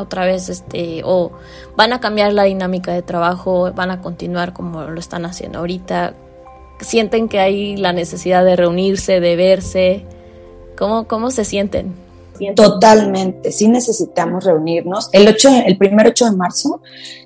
otra 0.00 0.24
vez, 0.24 0.48
este, 0.48 1.02
o 1.04 1.32
van 1.76 1.92
a 1.92 2.00
cambiar 2.00 2.32
la 2.32 2.44
dinámica 2.44 2.92
de 2.92 3.02
trabajo, 3.02 3.72
van 3.72 3.90
a 3.90 4.00
continuar 4.00 4.52
como 4.52 4.82
lo 4.82 5.00
están 5.00 5.24
haciendo 5.24 5.58
ahorita, 5.60 6.14
sienten 6.80 7.28
que 7.28 7.40
hay 7.40 7.76
la 7.76 7.92
necesidad 7.92 8.44
de 8.44 8.56
reunirse, 8.56 9.20
de 9.20 9.36
verse, 9.36 10.04
¿cómo, 10.76 11.06
cómo 11.06 11.30
se 11.30 11.44
sienten? 11.44 12.04
Totalmente, 12.56 13.52
sí 13.52 13.68
necesitamos 13.68 14.44
reunirnos. 14.44 15.08
El, 15.12 15.28
8, 15.28 15.48
el 15.66 15.78
primer 15.78 16.08
8 16.08 16.24
de 16.26 16.36
marzo 16.36 16.80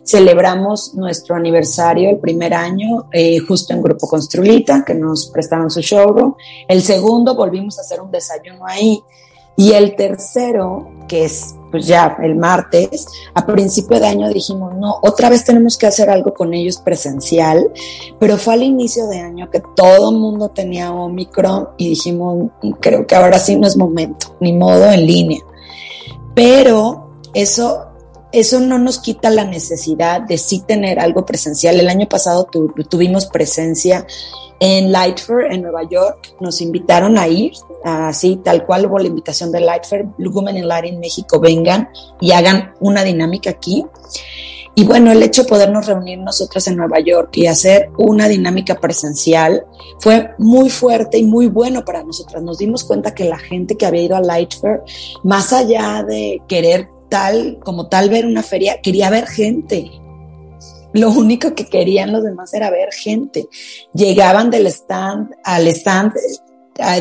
celebramos 0.04 0.94
nuestro 0.94 1.34
aniversario, 1.34 2.10
el 2.10 2.18
primer 2.18 2.52
año, 2.52 3.08
eh, 3.12 3.38
justo 3.38 3.72
en 3.72 3.82
Grupo 3.82 4.06
Construlita, 4.06 4.84
que 4.84 4.94
nos 4.94 5.26
prestaron 5.28 5.70
su 5.70 5.80
showroom. 5.80 6.34
El 6.68 6.82
segundo 6.82 7.34
volvimos 7.34 7.78
a 7.78 7.82
hacer 7.82 8.00
un 8.00 8.10
desayuno 8.10 8.66
ahí. 8.66 9.00
Y 9.58 9.72
el 9.72 9.96
tercero, 9.96 10.88
que 11.08 11.24
es 11.24 11.56
pues 11.72 11.84
ya 11.84 12.16
el 12.22 12.36
martes, 12.36 13.08
a 13.34 13.44
principio 13.44 13.98
de 13.98 14.06
año 14.06 14.28
dijimos, 14.28 14.72
no, 14.76 15.00
otra 15.02 15.28
vez 15.28 15.44
tenemos 15.44 15.76
que 15.76 15.88
hacer 15.88 16.08
algo 16.08 16.32
con 16.32 16.54
ellos 16.54 16.78
presencial, 16.78 17.72
pero 18.20 18.38
fue 18.38 18.54
al 18.54 18.62
inicio 18.62 19.08
de 19.08 19.18
año 19.18 19.50
que 19.50 19.60
todo 19.74 20.12
el 20.12 20.16
mundo 20.16 20.48
tenía 20.50 20.92
Omicron 20.92 21.70
y 21.76 21.88
dijimos, 21.88 22.50
creo 22.78 23.04
que 23.04 23.16
ahora 23.16 23.40
sí 23.40 23.56
no 23.56 23.66
es 23.66 23.76
momento, 23.76 24.36
ni 24.38 24.52
modo 24.52 24.92
en 24.92 25.04
línea. 25.04 25.40
Pero 26.36 27.10
eso 27.34 27.88
eso 28.30 28.60
no 28.60 28.78
nos 28.78 28.98
quita 28.98 29.30
la 29.30 29.44
necesidad 29.44 30.20
de 30.20 30.36
sí 30.38 30.60
tener 30.60 31.00
algo 31.00 31.24
presencial. 31.24 31.80
El 31.80 31.88
año 31.88 32.08
pasado 32.08 32.44
tuvimos 32.44 33.26
presencia 33.26 34.06
en 34.60 34.92
Lightfair 34.92 35.50
en 35.50 35.62
Nueva 35.62 35.82
York. 35.88 36.34
Nos 36.38 36.60
invitaron 36.60 37.16
a 37.16 37.26
ir, 37.26 37.52
así 37.84 38.40
tal 38.42 38.66
cual 38.66 38.86
hubo 38.86 38.98
la 38.98 39.08
invitación 39.08 39.52
de 39.52 39.60
Lightfair, 39.60 40.06
Women 40.18 40.56
in 40.56 40.68
Lighting 40.68 41.00
México, 41.00 41.40
vengan 41.40 41.88
y 42.20 42.32
hagan 42.32 42.74
una 42.80 43.04
dinámica 43.04 43.50
aquí. 43.50 43.84
Y 44.74 44.84
bueno, 44.84 45.10
el 45.10 45.20
hecho 45.24 45.42
de 45.42 45.48
podernos 45.48 45.86
reunir 45.86 46.20
nosotras 46.20 46.68
en 46.68 46.76
Nueva 46.76 47.00
York 47.00 47.36
y 47.36 47.48
hacer 47.48 47.90
una 47.98 48.28
dinámica 48.28 48.76
presencial 48.76 49.66
fue 49.98 50.30
muy 50.38 50.70
fuerte 50.70 51.18
y 51.18 51.24
muy 51.24 51.48
bueno 51.48 51.84
para 51.84 52.04
nosotras. 52.04 52.42
Nos 52.44 52.58
dimos 52.58 52.84
cuenta 52.84 53.12
que 53.12 53.24
la 53.24 53.38
gente 53.38 53.76
que 53.76 53.86
había 53.86 54.02
ido 54.02 54.16
a 54.16 54.20
Lightfair, 54.20 54.82
más 55.24 55.52
allá 55.52 56.04
de 56.04 56.40
querer 56.46 56.88
tal, 57.08 57.58
como 57.64 57.88
tal 57.88 58.08
ver 58.08 58.24
una 58.24 58.44
feria, 58.44 58.80
quería 58.80 59.10
ver 59.10 59.26
gente. 59.26 59.90
Lo 60.92 61.10
único 61.10 61.54
que 61.54 61.66
querían 61.66 62.12
los 62.12 62.22
demás 62.22 62.54
era 62.54 62.70
ver 62.70 62.92
gente. 62.92 63.48
Llegaban 63.94 64.50
del 64.50 64.66
stand 64.68 65.30
al 65.42 65.66
stand 65.68 66.12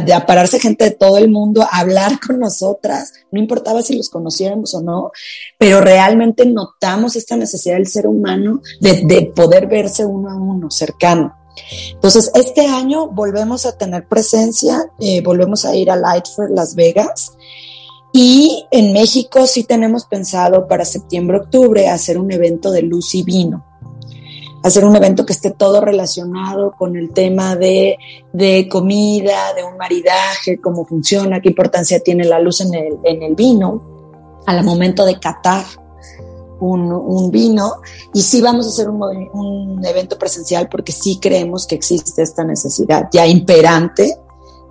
de 0.03 0.13
a 0.13 0.25
pararse 0.25 0.59
gente 0.59 0.85
de 0.85 0.91
todo 0.91 1.17
el 1.17 1.29
mundo, 1.29 1.61
a 1.61 1.79
hablar 1.79 2.19
con 2.25 2.39
nosotras, 2.39 3.13
no 3.31 3.39
importaba 3.39 3.81
si 3.81 3.95
los 3.95 4.09
conociéramos 4.09 4.73
o 4.73 4.81
no, 4.81 5.11
pero 5.57 5.81
realmente 5.81 6.45
notamos 6.45 7.15
esta 7.15 7.35
necesidad 7.35 7.75
del 7.75 7.87
ser 7.87 8.07
humano 8.07 8.61
de, 8.81 9.31
poder 9.35 9.67
verse 9.67 10.05
uno 10.05 10.29
a 10.29 10.35
uno, 10.35 10.71
cercano. 10.71 11.35
Entonces, 11.91 12.31
este 12.35 12.67
año 12.67 13.07
volvemos 13.07 13.65
a 13.65 13.77
tener 13.77 14.07
presencia, 14.07 14.91
eh, 14.99 15.21
volvemos 15.21 15.65
a 15.65 15.75
ir 15.75 15.89
a 15.89 15.95
Lightford 15.95 16.51
Las 16.51 16.75
Vegas 16.75 17.31
y 18.13 18.65
en 18.71 18.93
México 18.93 19.45
sí 19.47 19.63
tenemos 19.63 20.05
pensado 20.05 20.67
para 20.67 20.85
septiembre-octubre 20.85 21.89
hacer 21.89 22.17
un 22.17 22.31
evento 22.31 22.71
de 22.71 22.83
luz 22.83 23.13
y 23.15 23.23
vino 23.23 23.66
hacer 24.63 24.83
un 24.85 24.95
evento 24.95 25.25
que 25.25 25.33
esté 25.33 25.51
todo 25.51 25.81
relacionado 25.81 26.73
con 26.77 26.95
el 26.95 27.11
tema 27.11 27.55
de, 27.55 27.97
comida, 28.69 29.53
de 29.53 29.63
un 29.63 29.77
maridaje, 29.77 30.59
cómo 30.59 30.85
funciona, 30.85 31.41
qué 31.41 31.49
importancia 31.49 31.99
tiene 31.99 32.25
la 32.25 32.39
luz 32.39 32.61
en 32.61 32.73
el, 32.73 32.97
en 33.03 33.23
el 33.23 33.35
vino, 33.35 34.41
al 34.45 34.63
momento 34.63 35.05
de 35.05 35.19
catar 35.19 35.63
un, 36.59 37.31
vino. 37.31 37.73
Y 38.13 38.21
sí 38.21 38.41
vamos 38.41 38.65
a 38.65 38.69
hacer 38.69 38.89
un, 38.89 39.01
un 39.33 39.85
evento 39.85 40.17
presencial 40.17 40.67
porque 40.69 40.91
sí 40.91 41.19
creemos 41.21 41.67
que 41.67 41.75
existe 41.75 42.21
esta 42.21 42.43
necesidad 42.43 43.09
ya 43.11 43.25
imperante 43.27 44.17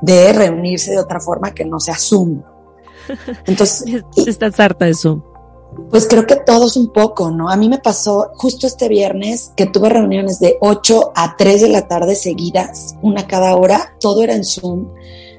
de 0.00 0.32
reunirse 0.32 0.92
de 0.92 0.98
otra 0.98 1.20
forma 1.20 1.52
que 1.52 1.64
no 1.64 1.80
sea 1.80 1.96
Zoom. 1.96 2.42
Entonces, 3.46 4.04
estás 4.26 4.58
harta 4.60 4.84
de 4.84 4.94
Zoom. 4.94 5.22
Pues 5.90 6.06
creo 6.08 6.26
que 6.26 6.36
todos 6.36 6.76
un 6.76 6.92
poco, 6.92 7.30
¿no? 7.30 7.48
A 7.48 7.56
mí 7.56 7.68
me 7.68 7.78
pasó 7.78 8.30
justo 8.34 8.66
este 8.66 8.88
viernes 8.88 9.52
que 9.56 9.66
tuve 9.66 9.88
reuniones 9.88 10.40
de 10.40 10.56
8 10.60 11.12
a 11.14 11.36
3 11.36 11.62
de 11.62 11.68
la 11.68 11.88
tarde 11.88 12.14
seguidas, 12.14 12.96
una 13.02 13.26
cada 13.26 13.56
hora, 13.56 13.94
todo 14.00 14.22
era 14.22 14.34
en 14.34 14.44
Zoom. 14.44 14.88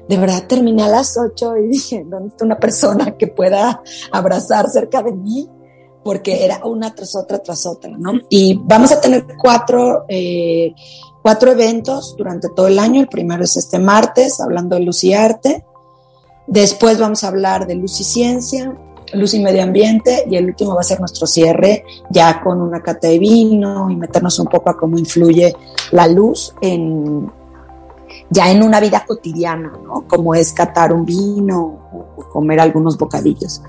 De 0.08 0.16
verdad 0.16 0.46
terminé 0.46 0.82
a 0.82 0.88
las 0.88 1.16
8 1.18 1.56
y 1.58 1.68
dije, 1.68 2.04
¿dónde 2.08 2.28
está 2.28 2.44
una 2.44 2.58
persona 2.58 3.16
que 3.16 3.26
pueda 3.26 3.82
abrazar 4.10 4.70
cerca 4.70 5.02
de 5.02 5.12
mí? 5.12 5.48
Porque 6.02 6.44
era 6.44 6.64
una 6.64 6.94
tras 6.94 7.14
otra 7.14 7.38
tras 7.40 7.66
otra, 7.66 7.90
¿no? 7.98 8.12
Y 8.30 8.58
vamos 8.64 8.90
a 8.92 9.00
tener 9.00 9.26
cuatro, 9.36 10.06
eh, 10.08 10.72
cuatro 11.22 11.52
eventos 11.52 12.14
durante 12.16 12.48
todo 12.48 12.68
el 12.68 12.78
año. 12.78 13.02
El 13.02 13.08
primero 13.08 13.44
es 13.44 13.56
este 13.56 13.78
martes, 13.78 14.40
hablando 14.40 14.76
de 14.76 14.82
luz 14.82 15.04
y 15.04 15.12
arte. 15.12 15.64
Después 16.46 16.98
vamos 16.98 17.24
a 17.24 17.28
hablar 17.28 17.66
de 17.66 17.74
luz 17.74 18.00
y 18.00 18.04
ciencia, 18.04 18.74
luz 19.14 19.34
y 19.34 19.40
medio 19.40 19.62
ambiente 19.62 20.24
y 20.28 20.36
el 20.36 20.46
último 20.46 20.74
va 20.74 20.80
a 20.80 20.84
ser 20.84 21.00
nuestro 21.00 21.26
cierre 21.26 21.84
ya 22.10 22.40
con 22.40 22.60
una 22.60 22.80
cata 22.80 23.08
de 23.08 23.18
vino 23.18 23.90
y 23.90 23.96
meternos 23.96 24.38
un 24.38 24.46
poco 24.46 24.70
a 24.70 24.76
cómo 24.76 24.98
influye 24.98 25.54
la 25.92 26.06
luz 26.06 26.54
en 26.60 27.30
ya 28.30 28.50
en 28.50 28.62
una 28.62 28.80
vida 28.80 29.04
cotidiana, 29.06 29.72
¿no? 29.82 30.06
Como 30.06 30.34
es 30.34 30.52
catar 30.52 30.92
un 30.92 31.04
vino 31.04 31.78
o 32.16 32.24
comer 32.30 32.60
algunos 32.60 32.98
bocadillos. 32.98 33.62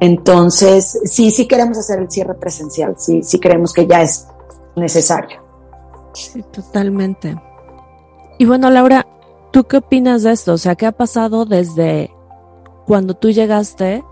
Entonces, 0.00 1.00
sí, 1.04 1.30
sí 1.30 1.48
queremos 1.48 1.76
hacer 1.78 1.98
el 1.98 2.10
cierre 2.10 2.34
presencial, 2.34 2.94
sí, 2.96 3.22
sí 3.22 3.40
creemos 3.40 3.72
que 3.72 3.86
ya 3.86 4.02
es 4.02 4.28
necesario. 4.76 5.40
Sí, 6.14 6.42
totalmente. 6.52 7.36
Y 8.38 8.46
bueno, 8.46 8.70
Laura, 8.70 9.06
¿tú 9.50 9.64
qué 9.64 9.78
opinas 9.78 10.22
de 10.22 10.32
esto? 10.32 10.52
O 10.52 10.58
sea, 10.58 10.76
¿qué 10.76 10.86
ha 10.86 10.92
pasado 10.92 11.44
desde 11.44 12.10
cuando 12.86 13.14
tú 13.14 13.30
llegaste 13.30 14.04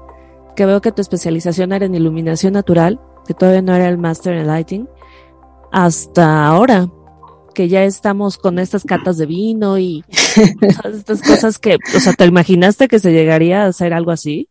que 0.56 0.66
veo 0.66 0.80
que 0.80 0.90
tu 0.90 1.02
especialización 1.02 1.72
era 1.72 1.86
en 1.86 1.94
iluminación 1.94 2.54
natural, 2.54 3.00
que 3.26 3.34
todavía 3.34 3.62
no 3.62 3.74
era 3.74 3.88
el 3.88 3.98
Master 3.98 4.34
en 4.34 4.46
Lighting, 4.46 4.88
hasta 5.70 6.46
ahora, 6.46 6.88
que 7.54 7.68
ya 7.68 7.84
estamos 7.84 8.38
con 8.38 8.58
estas 8.58 8.84
catas 8.84 9.18
de 9.18 9.26
vino 9.26 9.78
y 9.78 10.04
todas 10.82 10.96
estas 10.96 11.22
cosas 11.22 11.58
que, 11.58 11.76
o 11.96 12.00
sea, 12.00 12.12
¿te 12.14 12.24
imaginaste 12.24 12.88
que 12.88 12.98
se 12.98 13.12
llegaría 13.12 13.64
a 13.64 13.68
hacer 13.68 13.92
algo 13.92 14.10
así? 14.10 14.48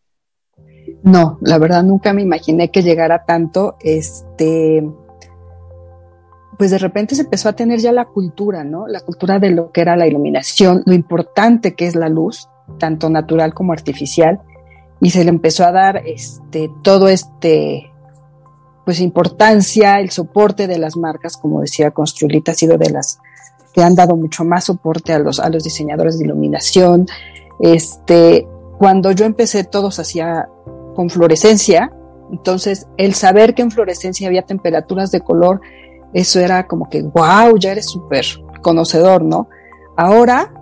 No, 1.02 1.38
la 1.40 1.58
verdad 1.58 1.82
nunca 1.82 2.12
me 2.12 2.22
imaginé 2.22 2.70
que 2.70 2.82
llegara 2.82 3.24
tanto, 3.24 3.76
este, 3.80 4.88
pues 6.58 6.70
de 6.70 6.78
repente 6.78 7.14
se 7.14 7.22
empezó 7.22 7.48
a 7.48 7.52
tener 7.54 7.80
ya 7.80 7.92
la 7.92 8.06
cultura, 8.06 8.64
¿no? 8.64 8.86
La 8.88 9.00
cultura 9.00 9.38
de 9.38 9.50
lo 9.50 9.72
que 9.72 9.82
era 9.82 9.96
la 9.96 10.06
iluminación, 10.06 10.82
lo 10.86 10.94
importante 10.94 11.74
que 11.74 11.86
es 11.86 11.94
la 11.94 12.08
luz, 12.08 12.48
tanto 12.78 13.10
natural 13.10 13.54
como 13.54 13.72
artificial, 13.72 14.40
y 15.00 15.10
se 15.10 15.24
le 15.24 15.30
empezó 15.30 15.64
a 15.64 15.72
dar 15.72 16.02
este, 16.06 16.70
todo 16.82 17.08
este, 17.08 17.92
pues 18.84 19.00
importancia, 19.00 20.00
el 20.00 20.10
soporte 20.10 20.66
de 20.66 20.78
las 20.78 20.96
marcas, 20.96 21.36
como 21.36 21.60
decía 21.60 21.90
Construlita, 21.90 22.52
ha 22.52 22.54
sido 22.54 22.78
de 22.78 22.90
las 22.90 23.18
que 23.74 23.82
han 23.82 23.94
dado 23.94 24.16
mucho 24.16 24.44
más 24.44 24.64
soporte 24.64 25.12
a 25.12 25.18
los, 25.18 25.38
a 25.38 25.50
los 25.50 25.64
diseñadores 25.64 26.18
de 26.18 26.24
iluminación. 26.24 27.06
Este, 27.60 28.48
cuando 28.78 29.12
yo 29.12 29.26
empecé, 29.26 29.64
todos 29.64 29.98
hacía 29.98 30.48
con 30.94 31.10
fluorescencia, 31.10 31.92
Entonces, 32.32 32.88
el 32.96 33.14
saber 33.14 33.54
que 33.54 33.62
en 33.62 33.70
fluorescencia 33.70 34.26
había 34.26 34.42
temperaturas 34.42 35.10
de 35.12 35.20
color, 35.20 35.60
eso 36.12 36.40
era 36.40 36.66
como 36.66 36.88
que, 36.88 37.02
wow, 37.02 37.56
ya 37.58 37.72
eres 37.72 37.86
súper 37.86 38.24
conocedor, 38.62 39.22
¿no? 39.22 39.48
Ahora, 39.96 40.52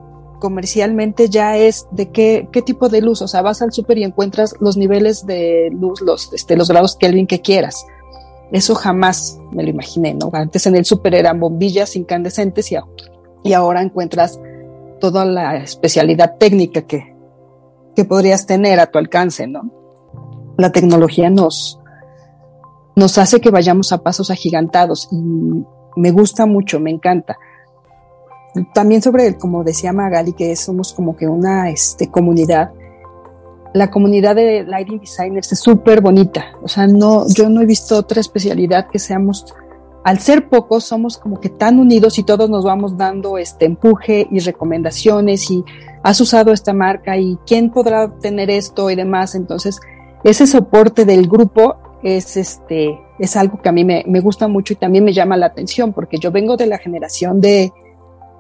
comercialmente 0.44 1.30
ya 1.30 1.56
es 1.56 1.86
de 1.90 2.10
qué, 2.10 2.50
qué 2.52 2.60
tipo 2.60 2.90
de 2.90 3.00
luz, 3.00 3.22
o 3.22 3.28
sea, 3.28 3.40
vas 3.40 3.62
al 3.62 3.72
súper 3.72 3.96
y 3.96 4.04
encuentras 4.04 4.54
los 4.60 4.76
niveles 4.76 5.24
de 5.24 5.70
luz, 5.72 6.02
los, 6.02 6.30
este, 6.34 6.54
los 6.54 6.68
grados 6.68 6.96
Kelvin 6.96 7.26
que 7.26 7.40
quieras. 7.40 7.86
Eso 8.52 8.74
jamás 8.74 9.40
me 9.52 9.62
lo 9.62 9.70
imaginé, 9.70 10.12
¿no? 10.12 10.28
Antes 10.34 10.66
en 10.66 10.76
el 10.76 10.84
súper 10.84 11.14
eran 11.14 11.40
bombillas 11.40 11.96
incandescentes 11.96 12.70
y, 12.70 12.76
y 13.42 13.54
ahora 13.54 13.80
encuentras 13.80 14.38
toda 15.00 15.24
la 15.24 15.56
especialidad 15.56 16.36
técnica 16.36 16.82
que, 16.82 17.16
que 17.96 18.04
podrías 18.04 18.44
tener 18.44 18.80
a 18.80 18.90
tu 18.90 18.98
alcance, 18.98 19.46
¿no? 19.46 19.72
La 20.58 20.72
tecnología 20.72 21.30
nos, 21.30 21.80
nos 22.96 23.16
hace 23.16 23.40
que 23.40 23.48
vayamos 23.48 23.92
a 23.92 24.02
pasos 24.02 24.30
agigantados 24.30 25.08
y 25.10 25.16
me 25.96 26.10
gusta 26.10 26.44
mucho, 26.44 26.80
me 26.80 26.90
encanta. 26.90 27.38
También 28.72 29.02
sobre, 29.02 29.36
como 29.36 29.64
decía 29.64 29.92
Magali, 29.92 30.32
que 30.32 30.54
somos 30.54 30.92
como 30.92 31.16
que 31.16 31.26
una 31.26 31.70
este, 31.70 32.08
comunidad. 32.08 32.70
La 33.72 33.90
comunidad 33.90 34.36
de 34.36 34.62
lighting 34.62 35.00
designers 35.00 35.50
es 35.50 35.58
súper 35.58 36.00
bonita. 36.00 36.44
O 36.62 36.68
sea, 36.68 36.86
no, 36.86 37.26
yo 37.28 37.48
no 37.48 37.62
he 37.62 37.66
visto 37.66 37.96
otra 37.98 38.20
especialidad 38.20 38.88
que 38.88 39.00
seamos, 39.00 39.52
al 40.04 40.20
ser 40.20 40.48
pocos, 40.48 40.84
somos 40.84 41.18
como 41.18 41.40
que 41.40 41.48
tan 41.48 41.80
unidos 41.80 42.18
y 42.18 42.22
todos 42.22 42.48
nos 42.48 42.64
vamos 42.64 42.96
dando 42.96 43.38
este 43.38 43.64
empuje 43.64 44.28
y 44.30 44.38
recomendaciones 44.38 45.50
y 45.50 45.64
has 46.04 46.20
usado 46.20 46.52
esta 46.52 46.72
marca 46.72 47.16
y 47.16 47.36
quién 47.46 47.70
podrá 47.70 48.16
tener 48.18 48.50
esto 48.50 48.88
y 48.88 48.94
demás. 48.94 49.34
Entonces, 49.34 49.80
ese 50.22 50.46
soporte 50.46 51.04
del 51.04 51.26
grupo 51.26 51.76
es 52.04 52.36
este, 52.36 53.00
es 53.18 53.34
algo 53.34 53.60
que 53.60 53.68
a 53.68 53.72
mí 53.72 53.84
me, 53.84 54.04
me 54.06 54.20
gusta 54.20 54.46
mucho 54.46 54.74
y 54.74 54.76
también 54.76 55.02
me 55.02 55.12
llama 55.12 55.36
la 55.36 55.46
atención 55.46 55.92
porque 55.92 56.18
yo 56.18 56.30
vengo 56.30 56.56
de 56.56 56.66
la 56.66 56.78
generación 56.78 57.40
de, 57.40 57.72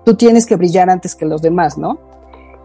tú 0.04 0.14
tienes 0.14 0.46
que 0.46 0.56
brillar 0.56 0.90
antes 0.90 1.14
que 1.14 1.26
los 1.26 1.42
demás, 1.42 1.78
¿no? 1.78 1.98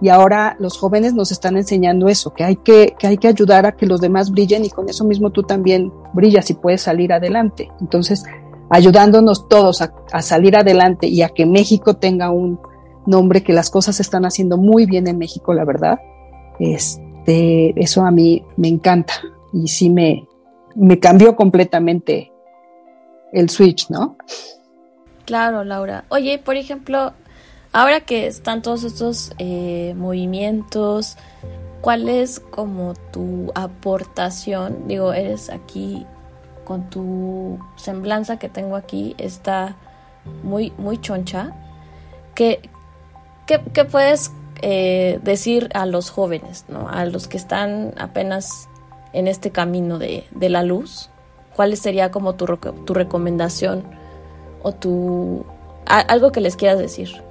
Y 0.02 0.10
ahora 0.10 0.56
los 0.60 0.78
jóvenes 0.78 1.13
nos 1.13 1.32
están 1.32 1.58
enseñando 1.58 2.08
eso, 2.08 2.34
que 2.34 2.43
hay 2.45 2.56
que, 2.56 2.95
que 2.97 3.08
hay 3.08 3.17
que 3.17 3.28
ayudar 3.28 3.65
a 3.65 3.73
que 3.73 3.86
los 3.86 3.99
demás 3.99 4.32
brillen 4.32 4.63
y 4.63 4.69
con 4.69 4.88
eso 4.88 5.04
mismo 5.04 5.32
tú 5.32 5.43
también 5.43 5.91
brillas 6.13 6.49
y 6.49 6.54
puedes 6.54 6.84
salir 6.84 7.12
adelante. 7.12 7.69
Entonces, 7.82 8.23
ayudándonos 8.69 9.49
todos 9.49 9.82
a, 9.82 10.21
salir 10.21 10.56
adelante 10.56 11.08
y 11.08 11.21
a 11.21 11.30
que 11.30 11.45
México 11.45 11.95
tenga 11.95 12.32
un 12.32 12.60
nombre, 13.06 13.43
que 13.43 13.54
las 13.54 13.69
cosas 13.69 13.97
se 13.97 14.04
están 14.04 14.25
haciendo 14.25 14.58
muy 14.58 14.86
bien 14.86 15.08
en 15.08 15.17
México, 15.17 15.54
la 15.54 15.65
verdad, 15.65 15.99
este, 16.60 17.73
eso 17.82 18.06
a 18.06 18.12
mí 18.12 18.43
me 18.56 18.67
encanta 18.67 19.13
y 19.52 19.67
sí 19.67 19.89
me, 19.89 20.28
me 20.75 20.99
cambió 20.99 21.36
completamente 21.36 22.32
el 23.34 23.49
switch, 23.49 23.89
¿no? 23.89 24.17
Claro, 25.25 25.63
Laura. 25.63 26.06
Oye, 26.10 26.39
por 26.39 26.56
ejemplo, 26.56 27.13
Ahora 27.71 28.01
que 28.01 28.25
están 28.25 28.63
todos 28.63 28.84
estos 28.84 29.34
eh, 29.38 29.93
movimientos, 29.95 31.17
¿cuál 31.82 32.10
es 32.10 32.39
como 32.39 32.95
tu 33.12 33.51
aportación? 33.53 34.88
Digo, 34.88 35.13
eres 35.13 35.51
aquí 35.51 36.08
con 36.65 36.89
tu 36.89 37.60
semblanza 37.75 38.39
que 38.39 38.49
tengo 38.49 38.75
aquí, 38.75 39.15
está 39.19 39.75
muy, 40.41 40.73
muy 40.77 40.99
choncha. 40.99 41.53
¿Qué, 42.34 42.60
qué, 43.45 43.86
puedes 43.86 44.32
eh, 44.63 45.19
decir 45.21 45.69
a 45.75 45.86
los 45.86 46.10
jóvenes, 46.10 46.65
¿no? 46.69 46.89
a 46.89 47.05
los 47.05 47.27
que 47.27 47.38
están 47.38 47.93
apenas 47.99 48.67
en 49.13 49.27
este 49.27 49.51
camino 49.51 49.99
de, 49.99 50.25
de 50.32 50.49
la 50.49 50.63
luz? 50.63 51.12
¿Cuál 51.55 51.77
sería 51.77 52.10
como 52.10 52.34
tu, 52.34 52.45
tu 52.58 52.93
recomendación 52.95 53.84
o 54.63 54.71
tu 54.71 55.45
algo 55.86 56.32
que 56.32 56.41
les 56.41 56.55
quieras 56.55 56.79
decir? 56.79 57.28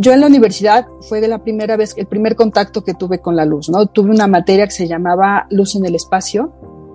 Yo 0.00 0.14
en 0.14 0.20
la 0.20 0.26
universidad 0.26 0.86
fue 1.02 1.20
la 1.28 1.42
primera 1.42 1.76
vez, 1.76 1.94
el 1.98 2.06
primer 2.06 2.34
contacto 2.34 2.82
que 2.82 2.94
tuve 2.94 3.18
con 3.18 3.36
la 3.36 3.44
luz, 3.44 3.68
¿no? 3.68 3.84
Tuve 3.86 4.10
una 4.10 4.26
materia 4.26 4.64
que 4.64 4.72
se 4.72 4.88
llamaba 4.88 5.46
Luz 5.50 5.74
en 5.74 5.84
el 5.84 5.94
Espacio 5.94 6.52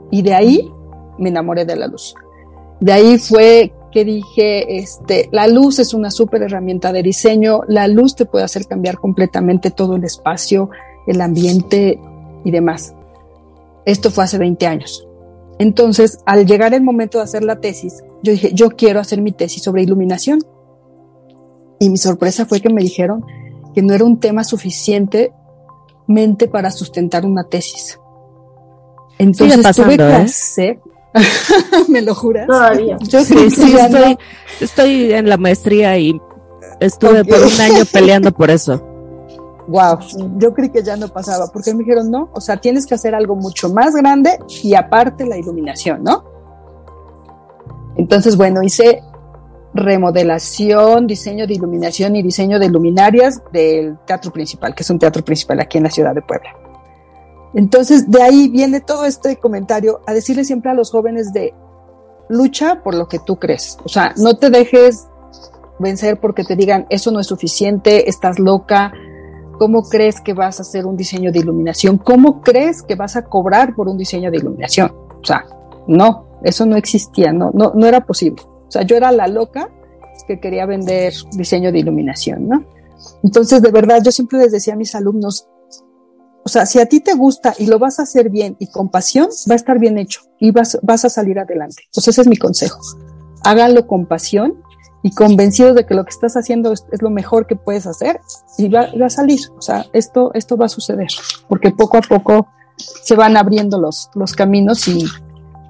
y 0.09 0.23
de 0.23 0.33
ahí 0.33 0.71
me 1.19 1.29
enamoré 1.29 1.65
de 1.65 1.75
la 1.75 1.85
luz. 1.85 2.15
De 2.79 2.91
ahí 2.91 3.19
fue 3.19 3.73
que 3.91 4.03
dije, 4.03 4.77
este, 4.77 5.29
la 5.31 5.47
luz 5.47 5.77
es 5.77 5.93
una 5.93 6.09
súper 6.09 6.41
herramienta 6.41 6.91
de 6.91 7.03
diseño, 7.03 7.61
la 7.67 7.87
luz 7.87 8.15
te 8.15 8.25
puede 8.25 8.43
hacer 8.43 8.65
cambiar 8.65 8.97
completamente 8.97 9.69
todo 9.69 9.95
el 9.95 10.03
espacio, 10.03 10.71
el 11.05 11.21
ambiente 11.21 11.99
y 12.43 12.49
demás. 12.49 12.95
Esto 13.85 14.09
fue 14.09 14.23
hace 14.23 14.39
20 14.39 14.65
años. 14.65 15.07
Entonces, 15.59 16.17
al 16.25 16.47
llegar 16.47 16.73
el 16.73 16.81
momento 16.81 17.19
de 17.19 17.25
hacer 17.25 17.43
la 17.43 17.61
tesis, 17.61 18.03
yo 18.23 18.31
dije, 18.31 18.51
yo 18.53 18.71
quiero 18.71 18.99
hacer 18.99 19.21
mi 19.21 19.31
tesis 19.31 19.61
sobre 19.61 19.83
iluminación 19.83 20.39
y 21.79 21.89
mi 21.89 21.97
sorpresa 21.97 22.45
fue 22.45 22.61
que 22.61 22.69
me 22.69 22.81
dijeron 22.81 23.25
que 23.73 23.81
no 23.81 23.93
era 23.93 24.05
un 24.05 24.19
tema 24.19 24.43
suficientemente 24.43 26.47
para 26.51 26.71
sustentar 26.71 27.25
una 27.25 27.43
tesis. 27.43 27.99
Entonces 29.17 29.75
tuve 29.75 29.97
que 29.97 30.03
¿eh? 30.03 30.13
hacer, 30.13 30.79
¿Me 31.87 32.01
lo 32.01 32.13
juras? 32.13 32.47
Todavía. 32.47 32.97
Yo 33.01 33.23
sí, 33.23 33.49
sí, 33.49 33.75
estoy, 33.77 34.17
estoy, 34.59 35.13
en 35.13 35.29
la 35.29 35.37
maestría 35.37 35.97
y 35.97 36.19
estuve 36.79 37.23
por 37.23 37.41
un 37.41 37.61
año 37.61 37.85
peleando 37.91 38.31
por 38.31 38.49
eso. 38.49 38.81
Wow, 39.67 39.97
yo 40.37 40.53
creí 40.53 40.69
que 40.69 40.83
ya 40.83 40.95
no 40.95 41.07
pasaba, 41.07 41.47
porque 41.47 41.73
me 41.73 41.79
dijeron, 41.79 42.11
no, 42.11 42.29
o 42.33 42.41
sea, 42.41 42.57
tienes 42.57 42.85
que 42.85 42.93
hacer 42.93 43.15
algo 43.15 43.35
mucho 43.35 43.69
más 43.69 43.95
grande 43.95 44.37
y 44.61 44.75
aparte 44.75 45.25
la 45.25 45.37
iluminación, 45.37 46.03
¿no? 46.03 46.23
Entonces, 47.97 48.37
bueno, 48.37 48.61
hice 48.61 49.01
remodelación, 49.75 51.05
diseño 51.05 51.45
de 51.45 51.53
iluminación 51.53 52.15
y 52.15 52.23
diseño 52.23 52.57
de 52.59 52.69
luminarias 52.69 53.41
del 53.51 53.97
teatro 54.05 54.31
principal, 54.31 54.73
que 54.73 54.83
es 54.83 54.89
un 54.89 54.97
teatro 54.97 55.23
principal 55.23 55.59
aquí 55.59 55.77
en 55.77 55.83
la 55.83 55.89
ciudad 55.89 56.15
de 56.15 56.21
Puebla. 56.21 56.49
Entonces, 57.53 58.09
de 58.09 58.21
ahí 58.21 58.47
viene 58.47 58.79
todo 58.79 59.05
este 59.05 59.35
comentario 59.35 60.01
a 60.07 60.13
decirle 60.13 60.45
siempre 60.45 60.71
a 60.71 60.73
los 60.73 60.91
jóvenes 60.91 61.33
de 61.33 61.53
lucha 62.29 62.81
por 62.83 62.95
lo 62.95 63.07
que 63.07 63.19
tú 63.19 63.35
crees. 63.35 63.77
O 63.83 63.89
sea, 63.89 64.13
no 64.17 64.37
te 64.37 64.49
dejes 64.49 65.07
vencer 65.77 66.19
porque 66.21 66.45
te 66.45 66.55
digan 66.55 66.87
eso 66.89 67.11
no 67.11 67.19
es 67.19 67.27
suficiente, 67.27 68.09
estás 68.09 68.39
loca. 68.39 68.93
¿Cómo 69.59 69.83
crees 69.83 70.21
que 70.21 70.33
vas 70.33 70.59
a 70.59 70.63
hacer 70.63 70.85
un 70.85 70.97
diseño 70.97 71.31
de 71.31 71.39
iluminación? 71.39 71.97
¿Cómo 71.97 72.41
crees 72.41 72.81
que 72.81 72.95
vas 72.95 73.15
a 73.17 73.25
cobrar 73.25 73.75
por 73.75 73.89
un 73.89 73.97
diseño 73.97 74.31
de 74.31 74.37
iluminación? 74.37 74.93
O 75.21 75.25
sea, 75.25 75.45
no, 75.87 76.39
eso 76.43 76.65
no 76.65 76.77
existía, 76.77 77.31
no, 77.31 77.51
no, 77.53 77.71
no 77.73 77.85
era 77.85 78.05
posible. 78.05 78.41
Sea, 78.75 78.83
yo 78.83 78.97
era 78.97 79.13
la 79.13 79.29
loca 79.29 79.69
que 80.27 80.37
quería 80.41 80.65
vender 80.65 81.13
diseño 81.31 81.71
de 81.71 81.79
iluminación, 81.79 82.49
¿no? 82.49 82.65
Entonces, 83.23 83.61
de 83.61 83.71
verdad, 83.71 84.01
yo 84.03 84.11
siempre 84.11 84.37
les 84.37 84.51
decía 84.51 84.73
a 84.73 84.75
mis 84.75 84.93
alumnos, 84.95 85.47
o 86.43 86.49
sea, 86.49 86.65
si 86.65 86.81
a 86.81 86.85
ti 86.85 86.99
te 86.99 87.13
gusta 87.13 87.53
y 87.57 87.67
lo 87.67 87.79
vas 87.79 87.99
a 87.99 88.03
hacer 88.03 88.29
bien 88.29 88.57
y 88.59 88.67
con 88.67 88.89
pasión, 88.89 89.29
va 89.49 89.53
a 89.53 89.55
estar 89.55 89.79
bien 89.79 89.97
hecho 89.97 90.23
y 90.41 90.51
vas, 90.51 90.77
vas 90.81 91.05
a 91.05 91.09
salir 91.09 91.39
adelante. 91.39 91.83
Entonces, 91.85 92.15
ese 92.15 92.21
es 92.23 92.27
mi 92.27 92.35
consejo. 92.35 92.81
Háganlo 93.45 93.87
con 93.87 94.07
pasión 94.07 94.61
y 95.03 95.11
convencidos 95.11 95.75
de 95.75 95.85
que 95.85 95.93
lo 95.93 96.03
que 96.03 96.09
estás 96.09 96.35
haciendo 96.35 96.73
es, 96.73 96.83
lo 96.99 97.09
mejor 97.09 97.47
que 97.47 97.55
puedes 97.55 97.87
hacer 97.87 98.19
y 98.57 98.67
va, 98.67 98.89
va, 98.99 99.05
a 99.05 99.09
salir. 99.09 99.39
O 99.57 99.61
sea, 99.61 99.85
esto, 99.93 100.31
esto 100.33 100.57
va 100.57 100.65
a 100.65 100.69
suceder 100.69 101.07
porque 101.47 101.71
poco 101.71 101.95
a 101.97 102.01
poco 102.01 102.47
se 102.75 103.15
van 103.15 103.37
abriendo 103.37 103.79
los, 103.79 104.09
los 104.15 104.33
caminos 104.33 104.85
y 104.89 105.05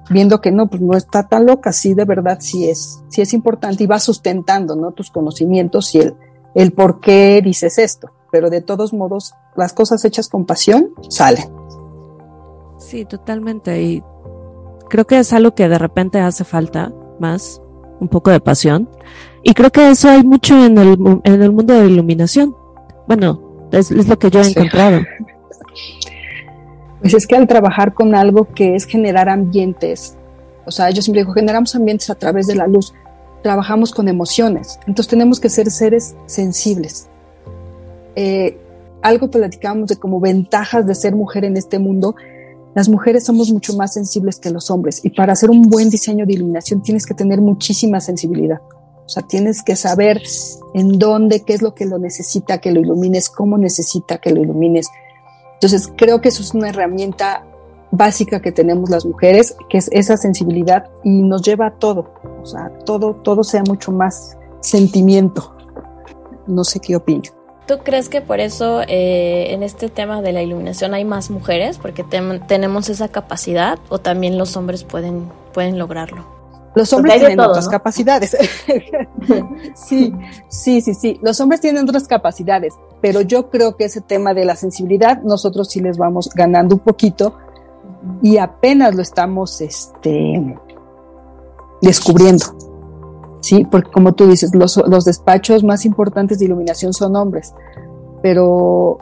viendo 0.08 0.40
que 0.40 0.52
no, 0.52 0.68
pues 0.68 0.82
no 0.82 0.96
está 0.96 1.28
tan 1.28 1.46
loca, 1.46 1.72
sí, 1.72 1.94
de 1.94 2.04
verdad, 2.04 2.38
sí 2.40 2.68
es, 2.68 3.02
sí 3.08 3.22
es 3.22 3.32
importante 3.32 3.84
y 3.84 3.86
va 3.86 3.98
sustentando, 3.98 4.76
¿no? 4.76 4.92
Tus 4.92 5.10
conocimientos 5.10 5.94
y 5.94 6.00
el, 6.00 6.14
el 6.54 6.72
por 6.72 7.00
qué 7.00 7.40
dices 7.42 7.78
esto, 7.78 8.10
pero 8.30 8.50
de 8.50 8.60
todos 8.60 8.92
modos, 8.92 9.34
las 9.56 9.72
cosas 9.72 10.04
hechas 10.04 10.28
con 10.28 10.46
pasión 10.46 10.90
salen. 11.08 11.50
Sí, 12.78 13.04
totalmente, 13.04 13.82
y 13.82 14.02
creo 14.88 15.06
que 15.06 15.18
es 15.18 15.32
algo 15.32 15.54
que 15.54 15.68
de 15.68 15.78
repente 15.78 16.20
hace 16.20 16.44
falta 16.44 16.92
más, 17.18 17.60
un 18.00 18.08
poco 18.08 18.30
de 18.30 18.40
pasión, 18.40 18.88
y 19.42 19.54
creo 19.54 19.70
que 19.70 19.90
eso 19.90 20.08
hay 20.08 20.22
mucho 20.22 20.64
en 20.64 20.78
el, 20.78 20.98
en 21.24 21.42
el 21.42 21.52
mundo 21.52 21.74
de 21.74 21.84
la 21.84 21.86
iluminación. 21.86 22.54
Bueno, 23.06 23.68
es, 23.72 23.90
lo 23.90 24.18
que 24.18 24.30
yo 24.30 24.40
he 24.40 24.48
encontrado. 24.48 25.00
Pues 27.00 27.14
es 27.14 27.26
que 27.26 27.36
al 27.36 27.46
trabajar 27.46 27.94
con 27.94 28.14
algo 28.14 28.48
que 28.54 28.74
es 28.74 28.84
generar 28.84 29.28
ambientes, 29.28 30.16
o 30.64 30.70
sea, 30.70 30.90
yo 30.90 31.02
siempre 31.02 31.22
digo, 31.22 31.32
generamos 31.32 31.74
ambientes 31.74 32.10
a 32.10 32.14
través 32.14 32.46
de 32.46 32.54
la 32.54 32.66
luz, 32.66 32.94
trabajamos 33.42 33.92
con 33.92 34.08
emociones, 34.08 34.78
entonces 34.86 35.08
tenemos 35.08 35.38
que 35.38 35.48
ser 35.48 35.70
seres 35.70 36.16
sensibles. 36.26 37.08
Eh, 38.16 38.58
algo 39.02 39.30
platicamos 39.30 39.88
de 39.88 39.96
como 39.96 40.20
ventajas 40.20 40.86
de 40.86 40.94
ser 40.94 41.14
mujer 41.14 41.44
en 41.44 41.56
este 41.56 41.78
mundo, 41.78 42.16
las 42.74 42.88
mujeres 42.88 43.24
somos 43.24 43.52
mucho 43.52 43.74
más 43.76 43.94
sensibles 43.94 44.38
que 44.38 44.50
los 44.50 44.70
hombres 44.70 45.02
y 45.04 45.10
para 45.10 45.32
hacer 45.32 45.48
un 45.48 45.62
buen 45.62 45.88
diseño 45.88 46.26
de 46.26 46.34
iluminación 46.34 46.82
tienes 46.82 47.06
que 47.06 47.14
tener 47.14 47.40
muchísima 47.40 48.00
sensibilidad. 48.00 48.60
O 49.06 49.08
sea, 49.08 49.22
tienes 49.22 49.62
que 49.62 49.76
saber 49.76 50.20
en 50.74 50.98
dónde, 50.98 51.42
qué 51.42 51.54
es 51.54 51.62
lo 51.62 51.74
que 51.74 51.86
lo 51.86 51.98
necesita 51.98 52.58
que 52.58 52.72
lo 52.72 52.80
ilumines, 52.80 53.30
cómo 53.30 53.56
necesita 53.56 54.18
que 54.18 54.32
lo 54.32 54.42
ilumines, 54.42 54.88
entonces, 55.56 55.90
creo 55.96 56.20
que 56.20 56.28
eso 56.28 56.42
es 56.42 56.52
una 56.52 56.68
herramienta 56.68 57.44
básica 57.90 58.40
que 58.40 58.52
tenemos 58.52 58.90
las 58.90 59.06
mujeres, 59.06 59.56
que 59.70 59.78
es 59.78 59.88
esa 59.90 60.16
sensibilidad 60.18 60.84
y 61.02 61.22
nos 61.22 61.42
lleva 61.42 61.68
a 61.68 61.70
todo, 61.70 62.12
o 62.42 62.44
sea, 62.44 62.70
todo, 62.84 63.14
todo 63.14 63.42
sea 63.42 63.62
mucho 63.66 63.90
más 63.90 64.36
sentimiento. 64.60 65.54
No 66.46 66.62
sé 66.62 66.78
qué 66.78 66.94
opina. 66.94 67.22
¿Tú 67.66 67.78
crees 67.78 68.08
que 68.08 68.20
por 68.20 68.38
eso 68.38 68.82
eh, 68.82 69.52
en 69.52 69.62
este 69.64 69.88
tema 69.88 70.22
de 70.22 70.32
la 70.32 70.42
iluminación 70.42 70.94
hay 70.94 71.04
más 71.04 71.30
mujeres? 71.30 71.78
Porque 71.78 72.04
tenemos 72.04 72.88
esa 72.88 73.08
capacidad 73.08 73.78
o 73.88 73.98
también 73.98 74.38
los 74.38 74.56
hombres 74.56 74.84
pueden, 74.84 75.28
pueden 75.52 75.78
lograrlo. 75.78 76.35
Los 76.76 76.92
hombres 76.92 77.18
tienen 77.20 77.40
otras 77.40 77.68
capacidades. 77.68 78.36
sí, 79.74 80.12
sí, 80.50 80.82
sí, 80.82 80.92
sí. 80.92 81.18
Los 81.22 81.40
hombres 81.40 81.62
tienen 81.62 81.82
otras 81.82 82.06
capacidades, 82.06 82.74
pero 83.00 83.22
yo 83.22 83.48
creo 83.48 83.78
que 83.78 83.86
ese 83.86 84.02
tema 84.02 84.34
de 84.34 84.44
la 84.44 84.56
sensibilidad 84.56 85.22
nosotros 85.22 85.70
sí 85.70 85.80
les 85.80 85.96
vamos 85.96 86.28
ganando 86.34 86.74
un 86.74 86.82
poquito 86.82 87.38
y 88.20 88.36
apenas 88.36 88.94
lo 88.94 89.00
estamos 89.00 89.62
este, 89.62 90.54
descubriendo. 91.80 92.44
Sí, 93.40 93.64
porque 93.64 93.90
como 93.90 94.12
tú 94.12 94.26
dices, 94.26 94.54
los, 94.54 94.76
los 94.86 95.06
despachos 95.06 95.64
más 95.64 95.86
importantes 95.86 96.38
de 96.38 96.44
iluminación 96.44 96.92
son 96.92 97.16
hombres, 97.16 97.54
pero 98.22 98.98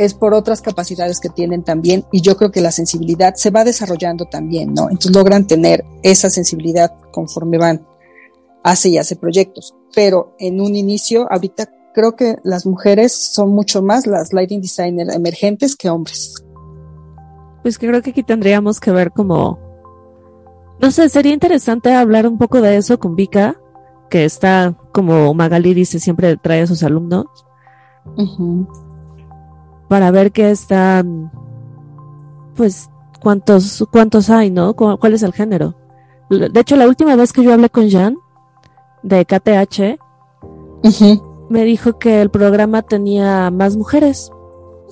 es 0.00 0.14
por 0.14 0.32
otras 0.32 0.62
capacidades 0.62 1.20
que 1.20 1.28
tienen 1.28 1.62
también 1.62 2.06
y 2.10 2.22
yo 2.22 2.34
creo 2.34 2.50
que 2.50 2.62
la 2.62 2.72
sensibilidad 2.72 3.34
se 3.34 3.50
va 3.50 3.64
desarrollando 3.64 4.24
también, 4.24 4.72
¿no? 4.72 4.84
Entonces 4.84 5.14
logran 5.14 5.46
tener 5.46 5.84
esa 6.02 6.30
sensibilidad 6.30 6.94
conforme 7.12 7.58
van, 7.58 7.86
hace 8.64 8.88
y 8.88 8.96
hace 8.96 9.16
proyectos, 9.16 9.74
pero 9.94 10.34
en 10.38 10.58
un 10.62 10.74
inicio, 10.74 11.30
ahorita 11.30 11.68
creo 11.92 12.16
que 12.16 12.36
las 12.44 12.64
mujeres 12.64 13.12
son 13.12 13.50
mucho 13.50 13.82
más 13.82 14.06
las 14.06 14.32
lighting 14.32 14.62
designers 14.62 15.14
emergentes 15.14 15.76
que 15.76 15.90
hombres. 15.90 16.34
Pues 17.62 17.78
creo 17.78 18.00
que 18.00 18.08
aquí 18.08 18.22
tendríamos 18.22 18.80
que 18.80 18.92
ver 18.92 19.10
como, 19.10 19.58
no 20.80 20.90
sé, 20.90 21.10
sería 21.10 21.34
interesante 21.34 21.92
hablar 21.92 22.26
un 22.26 22.38
poco 22.38 22.62
de 22.62 22.78
eso 22.78 22.98
con 22.98 23.16
Vika, 23.16 23.60
que 24.08 24.24
está, 24.24 24.78
como 24.94 25.34
Magali 25.34 25.74
dice, 25.74 26.00
siempre 26.00 26.38
trae 26.38 26.62
a 26.62 26.66
sus 26.66 26.82
alumnos. 26.82 27.26
Para 29.90 30.12
ver 30.12 30.30
qué 30.30 30.52
están, 30.52 31.32
pues, 32.54 32.88
cuántos, 33.20 33.84
cuántos 33.90 34.30
hay, 34.30 34.48
¿no? 34.48 34.74
¿Cuál 34.74 35.14
es 35.14 35.24
el 35.24 35.32
género? 35.32 35.74
De 36.30 36.60
hecho, 36.60 36.76
la 36.76 36.86
última 36.86 37.16
vez 37.16 37.32
que 37.32 37.42
yo 37.42 37.52
hablé 37.52 37.70
con 37.70 37.90
Jan, 37.90 38.16
de 39.02 39.24
KTH, 39.24 39.98
me 41.48 41.64
dijo 41.64 41.98
que 41.98 42.22
el 42.22 42.30
programa 42.30 42.82
tenía 42.82 43.50
más 43.50 43.76
mujeres. 43.76 44.30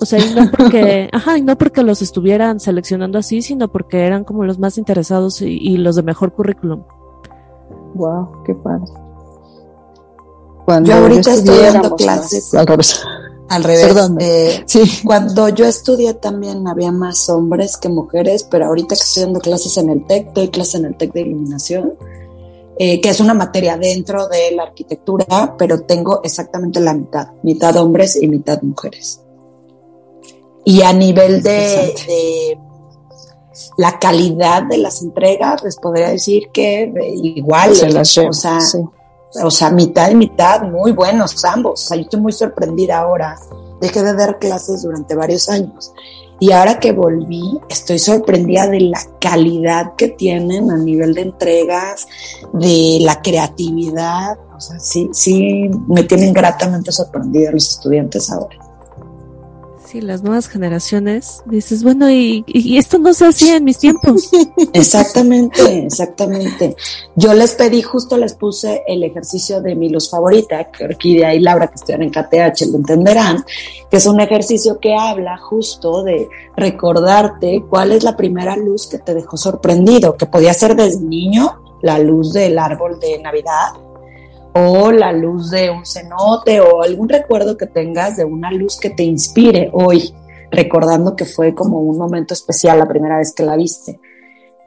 O 0.01 0.05
sea, 0.05 0.19
y 0.19 0.35
no 0.35 0.51
porque, 0.51 1.09
ajá, 1.13 1.37
y 1.37 1.43
no 1.43 1.57
porque 1.57 1.81
los 1.81 2.01
estuvieran 2.01 2.59
seleccionando 2.59 3.19
así, 3.19 3.41
sino 3.41 3.69
porque 3.69 4.05
eran 4.05 4.25
como 4.25 4.43
los 4.43 4.59
más 4.59 4.77
interesados 4.77 5.41
y, 5.41 5.59
y 5.59 5.77
los 5.77 5.95
de 5.95 6.03
mejor 6.03 6.33
currículum. 6.33 6.83
Wow, 7.95 8.43
qué 8.43 8.53
padre 8.53 8.83
yo 10.83 10.95
ahorita 10.95 11.33
estoy 11.33 11.57
dando 11.57 11.95
clases. 11.95 12.53
Al 12.53 12.67
revés. 12.67 13.03
Al 13.49 13.63
revés. 13.63 13.95
Eh, 14.19 14.63
cuando 15.05 15.49
yo 15.49 15.65
estudié 15.65 16.13
también 16.13 16.67
había 16.67 16.91
más 16.91 17.29
hombres 17.29 17.77
que 17.77 17.89
mujeres, 17.89 18.47
pero 18.49 18.67
ahorita 18.67 18.95
que 18.95 19.01
estoy 19.01 19.23
dando 19.23 19.39
clases 19.39 19.75
en 19.77 19.89
el 19.89 20.05
TEC, 20.05 20.33
doy 20.33 20.49
clases 20.49 20.75
en 20.75 20.85
el 20.85 20.95
TEC 20.95 21.13
de 21.13 21.21
iluminación, 21.21 21.93
eh, 22.77 23.01
que 23.01 23.09
es 23.09 23.19
una 23.19 23.33
materia 23.33 23.75
dentro 23.75 24.27
de 24.27 24.51
la 24.51 24.63
arquitectura, 24.63 25.55
pero 25.57 25.81
tengo 25.81 26.21
exactamente 26.23 26.79
la 26.79 26.93
mitad, 26.93 27.29
mitad 27.41 27.75
hombres 27.77 28.15
y 28.21 28.27
mitad 28.27 28.61
mujeres. 28.61 29.21
Y 30.63 30.83
a 30.83 30.93
nivel 30.93 31.41
de, 31.41 32.57
la 33.77 33.97
calidad 33.97 34.63
de 34.63 34.77
las 34.77 35.01
entregas, 35.01 35.63
les 35.63 35.77
podría 35.77 36.09
decir 36.09 36.49
que 36.53 36.83
eh, 36.83 37.13
igual, 37.15 37.71
o 37.71 38.33
sea, 38.33 38.59
o 39.43 39.51
sea, 39.51 39.69
mitad 39.69 40.09
y 40.09 40.15
mitad, 40.15 40.63
muy 40.63 40.91
buenos 40.91 41.43
ambos. 41.45 41.83
O 41.83 41.87
sea, 41.87 41.97
yo 41.97 42.03
estoy 42.03 42.19
muy 42.19 42.31
sorprendida 42.31 42.99
ahora. 42.99 43.37
Dejé 43.79 44.03
de 44.03 44.13
dar 44.13 44.39
clases 44.39 44.83
durante 44.83 45.15
varios 45.15 45.47
años. 45.49 45.93
Y 46.41 46.51
ahora 46.51 46.79
que 46.79 46.93
volví, 46.93 47.59
estoy 47.69 47.99
sorprendida 47.99 48.67
de 48.67 48.79
la 48.79 49.01
calidad 49.19 49.95
que 49.95 50.07
tienen 50.07 50.71
a 50.71 50.77
nivel 50.77 51.13
de 51.13 51.21
entregas, 51.21 52.07
de 52.53 52.99
la 53.01 53.21
creatividad. 53.21 54.37
O 54.55 54.59
sea, 54.61 54.79
sí, 54.79 55.09
sí, 55.11 55.69
me 55.87 56.03
tienen 56.03 56.33
gratamente 56.33 56.91
sorprendida 56.91 57.51
los 57.51 57.69
estudiantes 57.69 58.29
ahora. 58.31 58.68
Sí, 59.89 60.01
las 60.01 60.21
nuevas 60.21 60.47
generaciones, 60.47 61.41
dices, 61.47 61.83
bueno, 61.83 62.11
y, 62.11 62.45
esto 62.77 62.99
no 62.99 63.11
se 63.11 63.25
hacía 63.25 63.57
en 63.57 63.63
mis 63.63 63.79
tiempos. 63.79 64.29
Exactamente, 64.73 65.85
exactamente. 65.85 66.75
Yo 67.15 67.33
les 67.33 67.55
pedí, 67.55 67.81
justo 67.81 68.15
les 68.15 68.35
puse 68.35 68.83
el 68.87 69.03
ejercicio 69.03 69.61
de 69.61 69.73
mi 69.73 69.89
luz 69.89 70.11
favorita, 70.11 70.65
que 70.65 70.83
Orquídea 70.83 71.33
y 71.33 71.39
Laura, 71.39 71.69
que 71.69 71.73
estudian 71.73 72.03
en 72.03 72.11
KTH, 72.11 72.67
lo 72.69 72.77
entenderán, 72.77 73.43
que 73.89 73.97
es 73.97 74.05
un 74.05 74.19
ejercicio 74.19 74.79
que 74.79 74.93
habla 74.93 75.39
justo 75.39 76.03
de 76.03 76.29
recordarte 76.55 77.63
cuál 77.67 77.91
es 77.91 78.03
la 78.03 78.15
primera 78.15 78.55
luz 78.55 78.85
que 78.85 78.99
te 78.99 79.15
dejó 79.15 79.37
sorprendido, 79.37 80.15
que 80.15 80.27
podía 80.27 80.53
ser 80.53 80.75
desde 80.75 80.99
niño, 80.99 81.63
la 81.81 81.97
luz 81.97 82.31
del 82.33 82.59
árbol 82.59 82.99
de 82.99 83.19
Navidad, 83.23 83.71
o 84.61 84.91
la 84.91 85.11
luz 85.11 85.51
de 85.51 85.69
un 85.69 85.85
cenote 85.85 86.59
o 86.59 86.83
algún 86.83 87.07
recuerdo 87.07 87.57
que 87.57 87.65
tengas 87.65 88.17
de 88.17 88.25
una 88.25 88.51
luz 88.51 88.77
que 88.77 88.89
te 88.89 89.03
inspire 89.03 89.69
hoy, 89.73 90.13
recordando 90.51 91.15
que 91.15 91.25
fue 91.25 91.53
como 91.55 91.79
un 91.79 91.97
momento 91.97 92.33
especial 92.33 92.79
la 92.79 92.87
primera 92.87 93.17
vez 93.17 93.33
que 93.33 93.43
la 93.43 93.55
viste. 93.55 93.99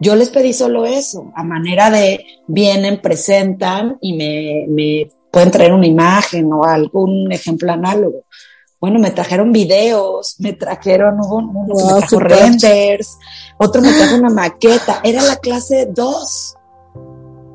Yo 0.00 0.16
les 0.16 0.31
pedí 0.31 0.52
solo 0.52 0.87
eso, 0.87 1.31
a 1.35 1.44
manera 1.44 1.90
de 1.90 2.24
vienen, 2.46 3.00
presentan 3.00 3.98
y 4.00 4.14
me, 4.14 4.66
me 4.68 5.11
pueden 5.31 5.50
traer 5.50 5.72
una 5.72 5.87
imagen 5.87 6.52
o 6.52 6.64
algún 6.64 7.31
ejemplo 7.31 7.72
análogo. 7.72 8.24
Bueno, 8.81 8.98
me 8.98 9.12
trajeron 9.12 9.52
videos, 9.52 10.37
me 10.40 10.55
trajeron, 10.55 11.18
renders, 12.18 13.16
otro 13.59 13.81
me 13.81 13.92
trajo 13.92 14.16
una 14.16 14.31
maqueta, 14.31 15.00
era 15.05 15.22
la 15.22 15.37
clase 15.37 15.87
2 15.87 16.57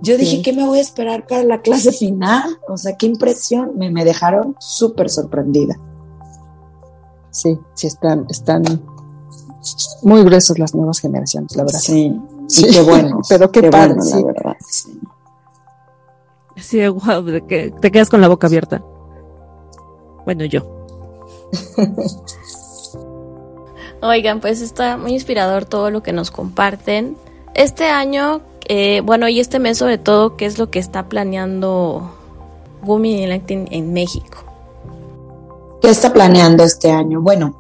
yo 0.02 0.18
dije, 0.18 0.42
¿qué 0.42 0.54
me 0.54 0.66
voy 0.66 0.80
a 0.80 0.82
esperar 0.82 1.26
para 1.28 1.44
la 1.44 1.62
clase 1.62 1.92
final? 1.92 2.60
O 2.68 2.78
sea, 2.78 2.96
qué 2.98 3.06
impresión. 3.08 3.72
Me, 3.78 3.90
me 3.90 4.06
dejaron 4.06 4.56
súper 4.60 5.10
sorprendida. 5.10 5.80
Sí, 7.32 7.58
sí, 7.74 7.88
están, 7.88 8.26
están 8.30 8.64
muy 10.02 10.24
gruesos 10.24 10.60
las 10.60 10.74
nuevas 10.76 11.00
generaciones, 11.00 11.56
la 11.56 11.64
verdad. 11.64 11.80
Sí, 11.80 12.20
sí. 12.48 12.68
qué 12.72 12.82
bueno. 12.82 13.22
Pero 13.30 13.52
qué, 13.52 13.70
padre, 13.70 13.96
la 13.96 14.24
verdad. 14.24 14.56
Sí, 14.68 15.00
sí 16.56 16.88
wow, 16.88 17.24
que 17.48 17.74
te 17.80 17.92
quedas 17.92 18.10
con 18.10 18.22
la 18.22 18.28
boca 18.28 18.48
abierta. 18.48 18.84
Bueno, 20.26 20.46
yo. 20.46 20.86
Oigan, 24.02 24.42
pues 24.42 24.62
está 24.62 24.98
muy 24.98 25.14
inspirador 25.14 25.66
todo 25.66 25.90
lo 25.90 26.04
que 26.04 26.14
nos 26.14 26.30
comparten. 26.30 27.18
Este 27.56 27.86
año 27.86 28.42
eh, 28.68 29.02
bueno, 29.02 29.28
y 29.28 29.40
este 29.40 29.60
mes 29.60 29.78
sobre 29.78 29.98
todo, 29.98 30.36
¿qué 30.36 30.46
es 30.46 30.58
lo 30.58 30.70
que 30.70 30.80
está 30.80 31.10
planeando 31.10 32.12
Women 32.84 33.44
in 33.48 33.68
en 33.72 33.94
México? 33.94 34.40
¿Qué 35.82 35.90
está 35.90 36.12
planeando 36.12 36.64
este 36.64 36.92
año? 36.92 37.22
Bueno, 37.22 37.60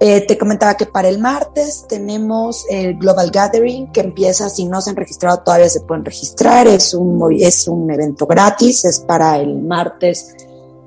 eh, 0.00 0.20
te 0.20 0.38
comentaba 0.38 0.76
que 0.76 0.86
para 0.86 1.08
el 1.08 1.18
martes 1.18 1.86
tenemos 1.88 2.64
el 2.70 2.96
Global 2.98 3.30
Gathering 3.32 3.90
que 3.90 4.00
empieza, 4.00 4.48
si 4.48 4.64
no 4.66 4.80
se 4.80 4.90
han 4.90 4.96
registrado 4.96 5.40
todavía 5.40 5.68
se 5.68 5.80
pueden 5.80 6.04
registrar, 6.04 6.68
es 6.68 6.94
un, 6.94 7.20
es 7.40 7.66
un 7.66 7.90
evento 7.90 8.26
gratis, 8.26 8.84
es 8.84 9.00
para 9.00 9.38
el 9.38 9.60
martes 9.60 10.36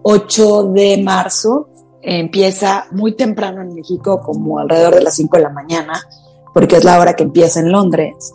8 0.03 0.63
de 0.71 1.03
marzo, 1.03 1.67
empieza 2.01 2.85
muy 2.91 3.15
temprano 3.15 3.61
en 3.61 3.75
México, 3.75 4.21
como 4.21 4.59
alrededor 4.59 4.95
de 4.95 5.01
las 5.01 5.15
5 5.15 5.37
de 5.37 5.43
la 5.43 5.49
mañana, 5.49 6.01
porque 6.53 6.77
es 6.77 6.83
la 6.85 6.97
hora 6.97 7.13
que 7.13 7.23
empieza 7.23 7.59
en 7.59 7.71
Londres. 7.71 8.33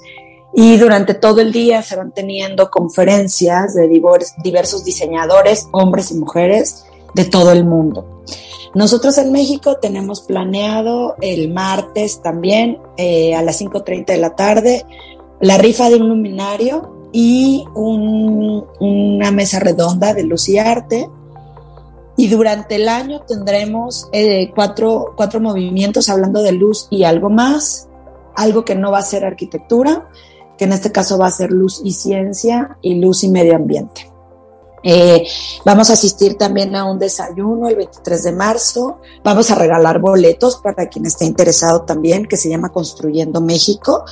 Y 0.58 0.78
durante 0.78 1.14
todo 1.14 1.42
el 1.42 1.52
día 1.52 1.82
se 1.82 1.96
van 1.96 2.12
teniendo 2.12 2.70
conferencias 2.70 3.74
de 3.74 3.88
diversos 3.88 4.84
diseñadores, 4.84 5.68
hombres 5.70 6.10
y 6.10 6.14
mujeres 6.14 6.86
de 7.14 7.26
todo 7.26 7.52
el 7.52 7.64
mundo. 7.64 8.24
Nosotros 8.74 9.18
en 9.18 9.32
México 9.32 9.76
tenemos 9.76 10.22
planeado 10.22 11.14
el 11.20 11.52
martes 11.52 12.22
también 12.22 12.78
eh, 12.96 13.34
a 13.34 13.42
las 13.42 13.60
5.30 13.60 14.06
de 14.06 14.16
la 14.16 14.34
tarde 14.34 14.86
la 15.40 15.58
rifa 15.58 15.90
de 15.90 15.96
un 15.96 16.08
luminario 16.08 17.08
y 17.12 17.64
una 17.74 19.30
mesa 19.30 19.60
redonda 19.60 20.14
de 20.14 20.24
luz 20.24 20.48
y 20.48 20.58
arte. 20.58 21.08
Y 22.16 22.28
durante 22.28 22.76
el 22.76 22.88
año 22.88 23.20
tendremos 23.22 24.08
eh, 24.12 24.50
cuatro, 24.54 25.12
cuatro 25.16 25.40
movimientos 25.40 26.08
hablando 26.08 26.42
de 26.42 26.52
luz 26.52 26.88
y 26.90 27.04
algo 27.04 27.28
más, 27.28 27.88
algo 28.34 28.64
que 28.64 28.74
no 28.74 28.90
va 28.90 28.98
a 28.98 29.02
ser 29.02 29.24
arquitectura, 29.24 30.08
que 30.56 30.64
en 30.64 30.72
este 30.72 30.92
caso 30.92 31.18
va 31.18 31.26
a 31.26 31.30
ser 31.30 31.50
luz 31.50 31.80
y 31.84 31.92
ciencia 31.92 32.78
y 32.82 32.96
luz 32.96 33.24
y 33.24 33.28
medio 33.28 33.56
ambiente. 33.56 34.10
Eh, 34.88 35.26
vamos 35.64 35.90
a 35.90 35.94
asistir 35.94 36.36
también 36.38 36.76
a 36.76 36.84
un 36.84 37.00
desayuno 37.00 37.68
el 37.68 37.74
23 37.74 38.22
de 38.22 38.32
marzo. 38.32 39.00
Vamos 39.24 39.50
a 39.50 39.56
regalar 39.56 39.98
boletos 40.00 40.58
para 40.58 40.86
quien 40.86 41.06
esté 41.06 41.24
interesado 41.24 41.82
también, 41.82 42.26
que 42.26 42.36
se 42.36 42.48
llama 42.48 42.68
Construyendo 42.68 43.40
México. 43.40 44.04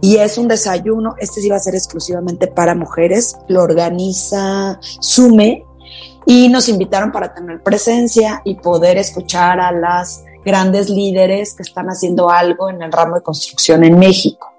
Y 0.00 0.16
es 0.16 0.36
un 0.36 0.48
desayuno, 0.48 1.14
este 1.18 1.40
sí 1.40 1.48
va 1.48 1.56
a 1.56 1.60
ser 1.60 1.76
exclusivamente 1.76 2.48
para 2.48 2.74
mujeres. 2.74 3.36
Lo 3.46 3.62
organiza 3.62 4.80
Sume 4.80 5.64
y 6.26 6.48
nos 6.48 6.68
invitaron 6.68 7.12
para 7.12 7.32
tener 7.32 7.62
presencia 7.62 8.42
y 8.44 8.56
poder 8.56 8.98
escuchar 8.98 9.60
a 9.60 9.70
las 9.70 10.24
grandes 10.44 10.90
líderes 10.90 11.54
que 11.54 11.62
están 11.62 11.86
haciendo 11.86 12.30
algo 12.30 12.68
en 12.68 12.82
el 12.82 12.90
ramo 12.90 13.14
de 13.14 13.22
construcción 13.22 13.84
en 13.84 13.96
México. 13.96 14.55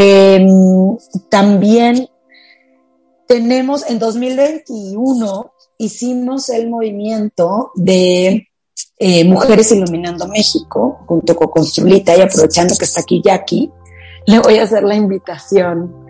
Em, 0.00 0.96
también 1.28 2.08
tenemos 3.26 3.84
en 3.90 3.98
2021 3.98 5.52
hicimos 5.76 6.50
el 6.50 6.70
movimiento 6.70 7.72
de 7.74 8.46
eh, 8.96 9.24
Mujeres 9.24 9.72
Iluminando 9.72 10.28
México 10.28 11.00
junto 11.04 11.34
con 11.34 11.48
Construlita 11.48 12.16
y 12.16 12.20
aprovechando 12.20 12.76
que 12.76 12.84
está 12.84 13.00
aquí 13.00 13.20
Jackie, 13.24 13.72
le 14.28 14.38
voy 14.38 14.58
a 14.58 14.62
hacer 14.62 14.84
la 14.84 14.94
invitación 14.94 16.06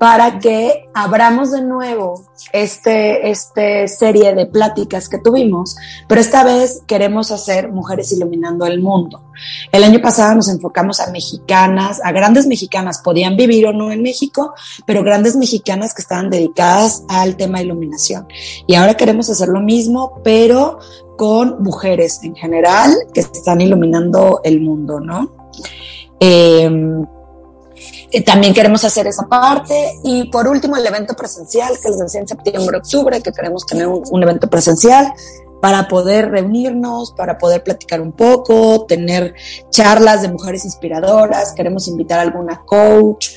para 0.00 0.38
que 0.38 0.88
abramos 0.94 1.52
de 1.52 1.60
nuevo 1.60 2.24
este, 2.54 3.30
este 3.30 3.86
serie 3.86 4.34
de 4.34 4.46
pláticas 4.46 5.10
que 5.10 5.18
tuvimos, 5.18 5.76
pero 6.08 6.22
esta 6.22 6.42
vez 6.42 6.82
queremos 6.86 7.30
hacer 7.30 7.70
Mujeres 7.70 8.10
Iluminando 8.10 8.64
el 8.64 8.80
Mundo. 8.80 9.22
El 9.70 9.84
año 9.84 10.00
pasado 10.00 10.34
nos 10.34 10.48
enfocamos 10.48 11.00
a 11.00 11.10
mexicanas, 11.10 12.00
a 12.02 12.12
grandes 12.12 12.46
mexicanas, 12.46 13.02
podían 13.04 13.36
vivir 13.36 13.66
o 13.66 13.74
no 13.74 13.92
en 13.92 14.02
México, 14.02 14.54
pero 14.86 15.04
grandes 15.04 15.36
mexicanas 15.36 15.92
que 15.92 16.00
estaban 16.00 16.30
dedicadas 16.30 17.04
al 17.10 17.36
tema 17.36 17.58
de 17.58 17.66
iluminación. 17.66 18.26
Y 18.66 18.76
ahora 18.76 18.94
queremos 18.94 19.28
hacer 19.28 19.48
lo 19.48 19.60
mismo, 19.60 20.22
pero 20.24 20.78
con 21.18 21.62
mujeres 21.62 22.20
en 22.22 22.34
general 22.34 22.96
que 23.12 23.20
están 23.20 23.60
iluminando 23.60 24.40
el 24.44 24.62
mundo, 24.62 24.98
¿no? 24.98 25.30
Eh, 26.20 26.70
eh, 28.10 28.22
también 28.22 28.52
queremos 28.54 28.84
hacer 28.84 29.06
esa 29.06 29.26
parte. 29.26 30.00
Y 30.02 30.24
por 30.30 30.48
último, 30.48 30.76
el 30.76 30.86
evento 30.86 31.14
presencial, 31.14 31.74
que 31.80 31.88
les 31.88 31.98
decía 31.98 32.20
en 32.20 32.28
septiembre, 32.28 32.78
octubre, 32.78 33.20
que 33.20 33.32
queremos 33.32 33.64
tener 33.66 33.86
un, 33.86 34.22
evento 34.22 34.48
presencial 34.48 35.12
para 35.60 35.88
poder 35.88 36.30
reunirnos, 36.30 37.12
para 37.12 37.36
poder 37.36 37.62
platicar 37.62 38.00
un 38.00 38.12
poco, 38.12 38.86
tener 38.86 39.34
charlas 39.68 40.22
de 40.22 40.28
mujeres 40.28 40.64
inspiradoras, 40.64 41.52
queremos 41.52 41.86
invitar 41.86 42.18
a 42.18 42.22
alguna 42.22 42.62
coach 42.64 43.28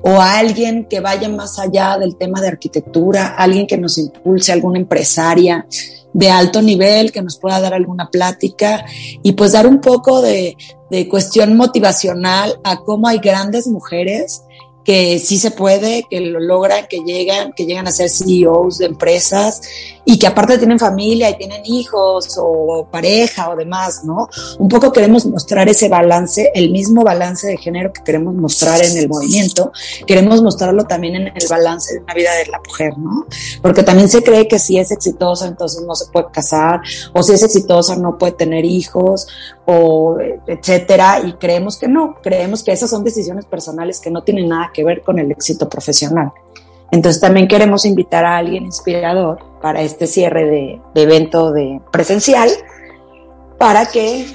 o 0.00 0.20
a 0.20 0.38
alguien 0.38 0.86
que 0.88 1.00
vaya 1.00 1.28
más 1.28 1.58
allá 1.58 1.98
del 1.98 2.16
tema 2.16 2.40
de 2.40 2.48
arquitectura, 2.48 3.34
alguien 3.36 3.66
que 3.66 3.78
nos 3.78 3.98
impulse, 3.98 4.52
alguna 4.52 4.78
empresaria 4.78 5.66
de 6.12 6.30
alto 6.30 6.60
nivel 6.60 7.12
que 7.12 7.22
nos 7.22 7.38
pueda 7.38 7.60
dar 7.60 7.74
alguna 7.74 8.10
plática 8.10 8.84
y 9.22 9.32
pues 9.32 9.52
dar 9.52 9.66
un 9.66 9.80
poco 9.80 10.20
de, 10.20 10.56
de 10.90 11.08
cuestión 11.08 11.56
motivacional 11.56 12.60
a 12.64 12.80
cómo 12.80 13.08
hay 13.08 13.18
grandes 13.18 13.66
mujeres 13.66 14.42
que 14.84 15.18
sí 15.18 15.38
se 15.38 15.52
puede, 15.52 16.04
que 16.10 16.20
lo 16.20 16.40
logran, 16.40 16.86
que 16.88 17.00
llegan, 17.00 17.52
que 17.52 17.66
llegan 17.66 17.86
a 17.86 17.92
ser 17.92 18.10
CEOs 18.10 18.78
de 18.78 18.86
empresas 18.86 19.60
y 20.04 20.18
que 20.18 20.26
aparte 20.26 20.58
tienen 20.58 20.78
familia 20.78 21.30
y 21.30 21.38
tienen 21.38 21.62
hijos 21.64 22.36
o 22.38 22.88
pareja 22.90 23.50
o 23.50 23.56
demás, 23.56 24.04
¿no? 24.04 24.28
Un 24.58 24.68
poco 24.68 24.92
queremos 24.92 25.24
mostrar 25.26 25.68
ese 25.68 25.88
balance, 25.88 26.50
el 26.54 26.70
mismo 26.70 27.04
balance 27.04 27.46
de 27.46 27.56
género 27.56 27.92
que 27.92 28.02
queremos 28.02 28.34
mostrar 28.34 28.84
en 28.84 28.96
el 28.96 29.08
movimiento, 29.08 29.70
queremos 30.06 30.42
mostrarlo 30.42 30.84
también 30.84 31.14
en 31.14 31.26
el 31.28 31.48
balance 31.48 31.94
de 31.94 32.00
una 32.00 32.14
vida 32.14 32.34
de 32.34 32.46
la 32.46 32.60
mujer, 32.66 32.98
¿no? 32.98 33.26
Porque 33.62 33.84
también 33.84 34.08
se 34.08 34.22
cree 34.22 34.48
que 34.48 34.58
si 34.58 34.78
es 34.78 34.90
exitosa 34.90 35.46
entonces 35.46 35.84
no 35.86 35.94
se 35.94 36.06
puede 36.06 36.26
casar 36.32 36.80
o 37.12 37.22
si 37.22 37.32
es 37.32 37.42
exitosa 37.42 37.96
no 37.96 38.18
puede 38.18 38.32
tener 38.32 38.64
hijos 38.64 39.28
o 39.64 40.18
etcétera 40.46 41.20
y 41.24 41.34
creemos 41.34 41.78
que 41.78 41.86
no, 41.86 42.16
creemos 42.20 42.64
que 42.64 42.72
esas 42.72 42.90
son 42.90 43.04
decisiones 43.04 43.44
personales 43.44 44.00
que 44.00 44.10
no 44.10 44.22
tienen 44.24 44.48
nada 44.48 44.71
que 44.72 44.84
ver 44.84 45.02
con 45.02 45.18
el 45.18 45.30
éxito 45.30 45.68
profesional. 45.68 46.32
Entonces 46.90 47.20
también 47.20 47.48
queremos 47.48 47.84
invitar 47.86 48.24
a 48.24 48.36
alguien 48.36 48.64
inspirador 48.64 49.38
para 49.62 49.80
este 49.80 50.06
cierre 50.06 50.44
de, 50.44 50.80
evento 51.02 51.50
de 51.52 51.80
presencial 51.90 52.50
para 53.58 53.86
que 53.86 54.26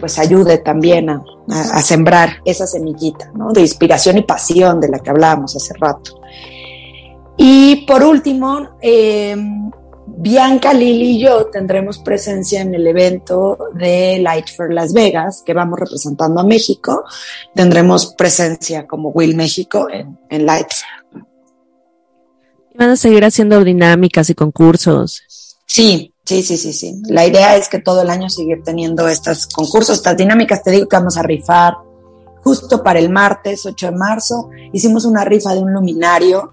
pues 0.00 0.18
ayude 0.18 0.58
también 0.58 1.10
a, 1.10 1.22
sembrar 1.82 2.38
esa 2.44 2.66
semillita 2.66 3.30
de 3.52 3.60
inspiración 3.60 4.18
y 4.18 4.22
pasión 4.22 4.80
de 4.80 4.88
la 4.88 4.98
que 4.98 5.10
hablábamos 5.10 5.54
hace 5.54 5.74
rato. 5.74 6.20
Y 7.36 7.84
por 7.86 8.02
último, 8.02 8.70
eh, 8.80 9.36
Bianca, 10.22 10.72
Lili 10.72 11.16
y 11.16 11.18
yo 11.18 11.46
tendremos 11.46 11.98
presencia 11.98 12.60
en 12.60 12.72
el 12.76 12.86
evento 12.86 13.58
de 13.74 14.20
Light 14.20 14.46
for 14.56 14.72
Las 14.72 14.92
Vegas, 14.92 15.42
que 15.44 15.52
vamos 15.52 15.80
representando 15.80 16.40
a 16.40 16.44
México. 16.44 17.02
Tendremos 17.56 18.14
presencia 18.14 18.86
como 18.86 19.08
Will 19.08 19.34
México 19.34 19.88
en, 19.90 20.16
en 20.30 20.46
Light 20.46 20.68
¿Van 22.76 22.90
a 22.90 22.96
seguir 22.96 23.24
haciendo 23.24 23.64
dinámicas 23.64 24.30
y 24.30 24.36
concursos? 24.36 25.24
Sí, 25.66 26.14
sí, 26.24 26.44
sí, 26.44 26.56
sí, 26.56 26.72
sí. 26.72 27.02
La 27.08 27.26
idea 27.26 27.56
es 27.56 27.68
que 27.68 27.80
todo 27.80 28.02
el 28.02 28.08
año 28.08 28.30
seguir 28.30 28.62
teniendo 28.64 29.08
estos 29.08 29.48
concursos, 29.48 29.96
estas 29.96 30.16
dinámicas. 30.16 30.62
Te 30.62 30.70
digo 30.70 30.86
que 30.86 30.96
vamos 30.98 31.16
a 31.16 31.24
rifar 31.24 31.74
justo 32.44 32.80
para 32.80 33.00
el 33.00 33.10
martes 33.10 33.66
8 33.66 33.86
de 33.86 33.96
marzo. 33.96 34.50
Hicimos 34.72 35.04
una 35.04 35.24
rifa 35.24 35.52
de 35.52 35.62
un 35.62 35.72
luminario 35.72 36.52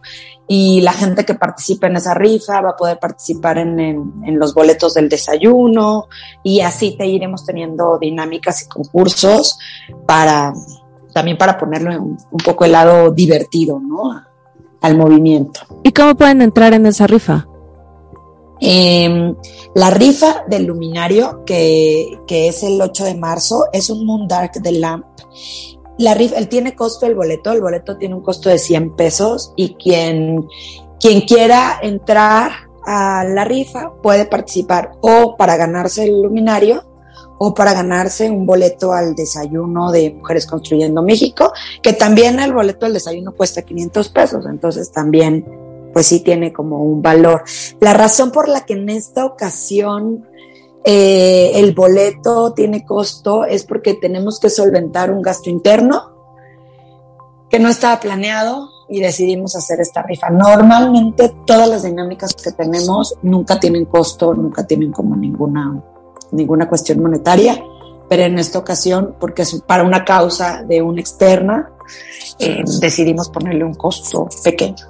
y 0.52 0.82
la 0.82 0.94
gente 0.94 1.26
que 1.26 1.36
participe 1.36 1.86
en 1.86 1.98
esa 1.98 2.16
rifa 2.16 2.60
va 2.60 2.72
a 2.72 2.76
poder 2.76 2.98
participar 2.98 3.60
en, 3.60 4.12
los 4.40 4.56
boletos 4.56 4.96
del 4.96 5.08
desayuno 5.08 6.08
y 6.44 6.62
así 6.62 6.98
te 6.98 7.06
iremos 7.06 7.46
teniendo 7.46 8.00
dinámicas 8.00 8.64
y 8.64 8.68
concursos 8.68 9.60
para 10.08 10.52
también 11.14 11.38
para 11.38 11.56
ponerlo 11.56 11.92
un, 12.02 12.18
poco 12.44 12.66
el 12.66 12.72
lado 12.72 13.12
divertido, 13.12 13.80
¿no? 13.80 14.24
Al 14.82 14.98
movimiento. 14.98 15.60
¿Y 15.84 15.92
cómo 15.92 16.16
pueden 16.16 16.42
entrar 16.42 16.74
en 16.74 16.88
esa 16.88 17.06
rifa? 17.06 17.46
Em, 18.60 19.36
la 19.76 19.92
rifa 19.92 20.46
del 20.48 20.66
luminario, 20.66 21.44
que, 21.46 22.22
que, 22.26 22.48
es 22.48 22.64
el 22.64 22.82
8 22.82 23.06
de 23.06 23.16
marzo, 23.16 23.66
es 23.72 23.92
un 23.92 24.04
Moon 24.04 24.28
Dark 24.28 24.54
de 24.54 24.72
Lamp 24.72 25.06
la 26.00 26.14
rifa, 26.14 26.38
él 26.38 26.48
tiene 26.48 26.76
costo 26.76 27.06
el 27.06 27.16
boleto, 27.16 27.52
el 27.52 27.62
boleto 27.62 27.98
tiene 27.98 28.16
un 28.16 28.22
costo 28.22 28.50
de 28.50 28.58
100 28.58 28.96
pesos 28.96 29.54
y 29.56 29.76
quien, 29.76 30.48
quien 31.00 31.22
quiera 31.22 31.78
entrar 31.82 32.52
a 32.86 33.26
la 33.26 33.44
rifa 33.44 33.92
puede 34.02 34.26
participar 34.26 34.94
o 35.02 35.36
para 35.36 35.58
ganarse 35.58 36.06
el 36.06 36.22
luminario 36.22 36.86
o 37.38 37.54
para 37.54 37.74
ganarse 37.74 38.30
un 38.30 38.46
boleto 38.46 38.94
al 38.94 39.14
desayuno 39.14 39.92
de 39.92 40.14
Mujeres 40.14 40.46
Construyendo 40.46 41.02
México, 41.02 41.52
que 41.82 41.94
también 41.94 42.40
el 42.40 42.54
boleto 42.54 42.86
del 42.86 42.94
desayuno 42.94 43.34
cuesta 43.34 43.62
500 43.62 44.10
pesos, 44.10 44.46
entonces 44.46 44.92
también 44.92 45.46
pues 45.94 46.08
sí 46.08 46.22
tiene 46.22 46.54
como 46.54 46.84
un 46.84 47.02
valor. 47.02 47.44
La 47.80 47.94
razón 47.94 48.32
por 48.32 48.48
la 48.48 48.66
que 48.66 48.74
en 48.74 48.90
esta 48.90 49.26
ocasión 49.26 50.29
eh, 50.84 51.52
el 51.56 51.74
boleto 51.74 52.54
tiene 52.54 52.86
costo 52.86 53.44
es 53.44 53.66
porque 53.66 53.96
tenemos 53.96 54.40
que 54.40 54.50
solventar 54.50 55.12
un 55.12 55.22
gasto 55.22 55.50
interno 55.50 56.14
que 57.50 57.60
no 57.60 57.70
estaba 57.70 58.00
planeado 58.00 58.70
y 58.88 59.00
decidimos 59.00 59.56
hacer 59.56 59.80
esta 59.82 60.02
rifa. 60.04 60.30
Normalmente 60.30 61.32
todas 61.46 61.68
las 61.68 61.84
dinámicas 61.84 62.34
que 62.34 62.52
tenemos 62.52 63.16
nunca 63.22 63.60
tienen 63.60 63.86
costo, 63.86 64.34
nunca 64.34 64.66
tienen 64.66 64.92
como 64.92 65.16
ninguna, 65.16 65.84
ninguna 66.32 66.68
cuestión 66.68 67.02
monetaria, 67.02 67.64
pero 68.08 68.24
en 68.24 68.40
esta 68.40 68.58
ocasión, 68.58 69.16
porque 69.20 69.44
es 69.44 69.62
para 69.62 69.84
una 69.84 70.04
causa 70.04 70.64
de 70.64 70.82
una 70.82 71.02
externa, 71.02 71.72
eh, 72.40 72.64
decidimos 72.80 73.30
ponerle 73.30 73.64
un 73.64 73.76
costo 73.76 74.28
pequeño. 74.44 74.88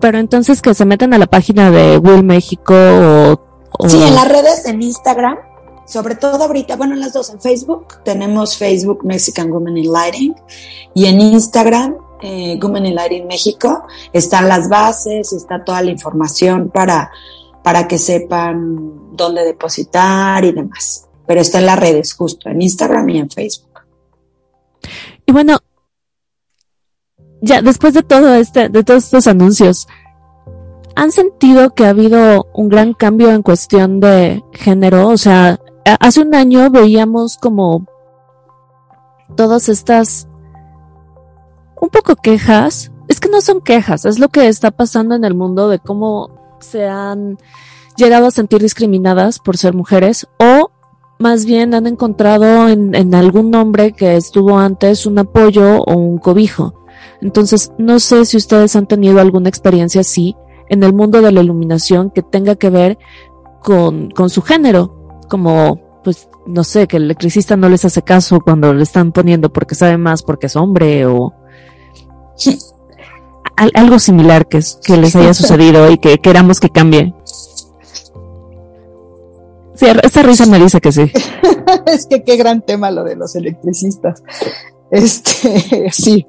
Pero 0.00 0.18
entonces 0.18 0.62
que 0.62 0.74
se 0.74 0.84
meten 0.84 1.14
a 1.14 1.18
la 1.18 1.26
página 1.26 1.70
de 1.70 1.98
Will 1.98 2.24
México 2.24 2.74
o, 2.74 3.88
Sí, 3.88 4.02
en 4.02 4.14
las 4.14 4.28
redes, 4.28 4.66
en 4.66 4.82
Instagram, 4.82 5.38
sobre 5.86 6.14
todo 6.14 6.44
ahorita, 6.44 6.76
bueno, 6.76 6.94
en 6.94 7.00
las 7.00 7.12
dos, 7.12 7.30
en 7.30 7.40
Facebook, 7.40 8.02
tenemos 8.04 8.56
Facebook 8.56 9.04
Mexican 9.04 9.50
Women 9.50 9.78
in 9.78 9.92
Lighting 9.92 10.34
y 10.94 11.06
en 11.06 11.20
Instagram, 11.20 11.96
eh, 12.20 12.58
Women 12.62 12.86
in 12.86 12.94
Lighting 12.94 13.26
México, 13.26 13.84
están 14.12 14.48
las 14.48 14.68
bases, 14.68 15.32
está 15.32 15.64
toda 15.64 15.82
la 15.82 15.90
información 15.90 16.70
para, 16.70 17.10
para 17.62 17.88
que 17.88 17.98
sepan 17.98 19.16
dónde 19.16 19.44
depositar 19.44 20.44
y 20.44 20.52
demás. 20.52 21.06
Pero 21.26 21.40
está 21.40 21.58
en 21.58 21.66
las 21.66 21.78
redes, 21.78 22.12
justo, 22.14 22.48
en 22.48 22.60
Instagram 22.60 23.08
y 23.08 23.18
en 23.18 23.30
Facebook. 23.30 23.80
Y 25.26 25.32
bueno, 25.32 25.58
ya 27.40 27.62
después 27.62 27.94
de 27.94 28.02
todo 28.02 28.34
este, 28.34 28.68
de 28.68 28.84
todos 28.84 29.04
estos 29.04 29.26
anuncios, 29.26 29.88
¿han 30.94 31.12
sentido 31.12 31.70
que 31.70 31.86
ha 31.86 31.90
habido 31.90 32.46
un 32.54 32.68
gran 32.68 32.92
cambio 32.94 33.30
en 33.30 33.42
cuestión 33.42 34.00
de 34.00 34.44
género? 34.52 35.08
O 35.08 35.16
sea, 35.16 35.58
hace 36.00 36.20
un 36.20 36.34
año 36.34 36.70
veíamos 36.70 37.38
como 37.38 37.86
todas 39.36 39.68
estas 39.68 40.28
un 41.80 41.88
poco 41.88 42.16
quejas 42.16 42.92
es 43.08 43.18
que 43.18 43.28
no 43.28 43.40
son 43.40 43.60
quejas, 43.60 44.04
es 44.04 44.18
lo 44.18 44.28
que 44.28 44.46
está 44.46 44.70
pasando 44.70 45.14
en 45.16 45.24
el 45.24 45.34
mundo 45.34 45.68
de 45.68 45.80
cómo 45.80 46.30
se 46.60 46.86
han 46.86 47.38
llegado 47.96 48.26
a 48.26 48.30
sentir 48.30 48.62
discriminadas 48.62 49.40
por 49.40 49.56
ser 49.56 49.74
mujeres 49.74 50.28
o 50.38 50.70
más 51.18 51.44
bien 51.44 51.74
han 51.74 51.86
encontrado 51.86 52.68
en, 52.68 52.94
en 52.94 53.14
algún 53.14 53.54
hombre 53.54 53.92
que 53.92 54.16
estuvo 54.16 54.58
antes 54.58 55.06
un 55.06 55.18
apoyo 55.18 55.82
o 55.82 55.94
un 55.94 56.18
cobijo. 56.18 56.80
Entonces, 57.22 57.72
no 57.78 58.00
sé 58.00 58.24
si 58.24 58.36
ustedes 58.36 58.76
han 58.76 58.86
tenido 58.86 59.20
alguna 59.20 59.48
experiencia 59.48 60.00
así 60.00 60.36
en 60.68 60.82
el 60.82 60.92
mundo 60.92 61.20
de 61.20 61.32
la 61.32 61.42
iluminación 61.42 62.10
que 62.10 62.22
tenga 62.22 62.54
que 62.56 62.70
ver 62.70 62.98
con, 63.62 64.10
con 64.10 64.30
su 64.30 64.42
género, 64.42 65.20
como, 65.28 66.00
pues, 66.02 66.28
no 66.46 66.64
sé, 66.64 66.86
que 66.86 66.96
el 66.96 67.04
electricista 67.04 67.56
no 67.56 67.68
les 67.68 67.84
hace 67.84 68.02
caso 68.02 68.40
cuando 68.40 68.72
le 68.72 68.82
están 68.82 69.12
poniendo 69.12 69.52
porque 69.52 69.74
sabe 69.74 69.98
más 69.98 70.22
porque 70.22 70.46
es 70.46 70.56
hombre 70.56 71.06
o 71.06 71.34
algo 73.74 73.98
similar 73.98 74.46
que, 74.46 74.60
que 74.82 74.96
les 74.96 75.14
haya 75.16 75.34
sucedido 75.34 75.90
y 75.90 75.98
que 75.98 76.18
queramos 76.18 76.60
que 76.60 76.70
cambie. 76.70 77.14
Sí, 79.74 79.86
esa 80.02 80.22
risa 80.22 80.46
me 80.46 80.58
dice 80.58 80.80
que 80.80 80.92
sí. 80.92 81.10
es 81.86 82.06
que 82.06 82.22
qué 82.22 82.36
gran 82.36 82.60
tema 82.62 82.90
lo 82.90 83.02
de 83.02 83.16
los 83.16 83.34
electricistas. 83.34 84.22
Este, 84.90 85.90
sí. 85.92 86.26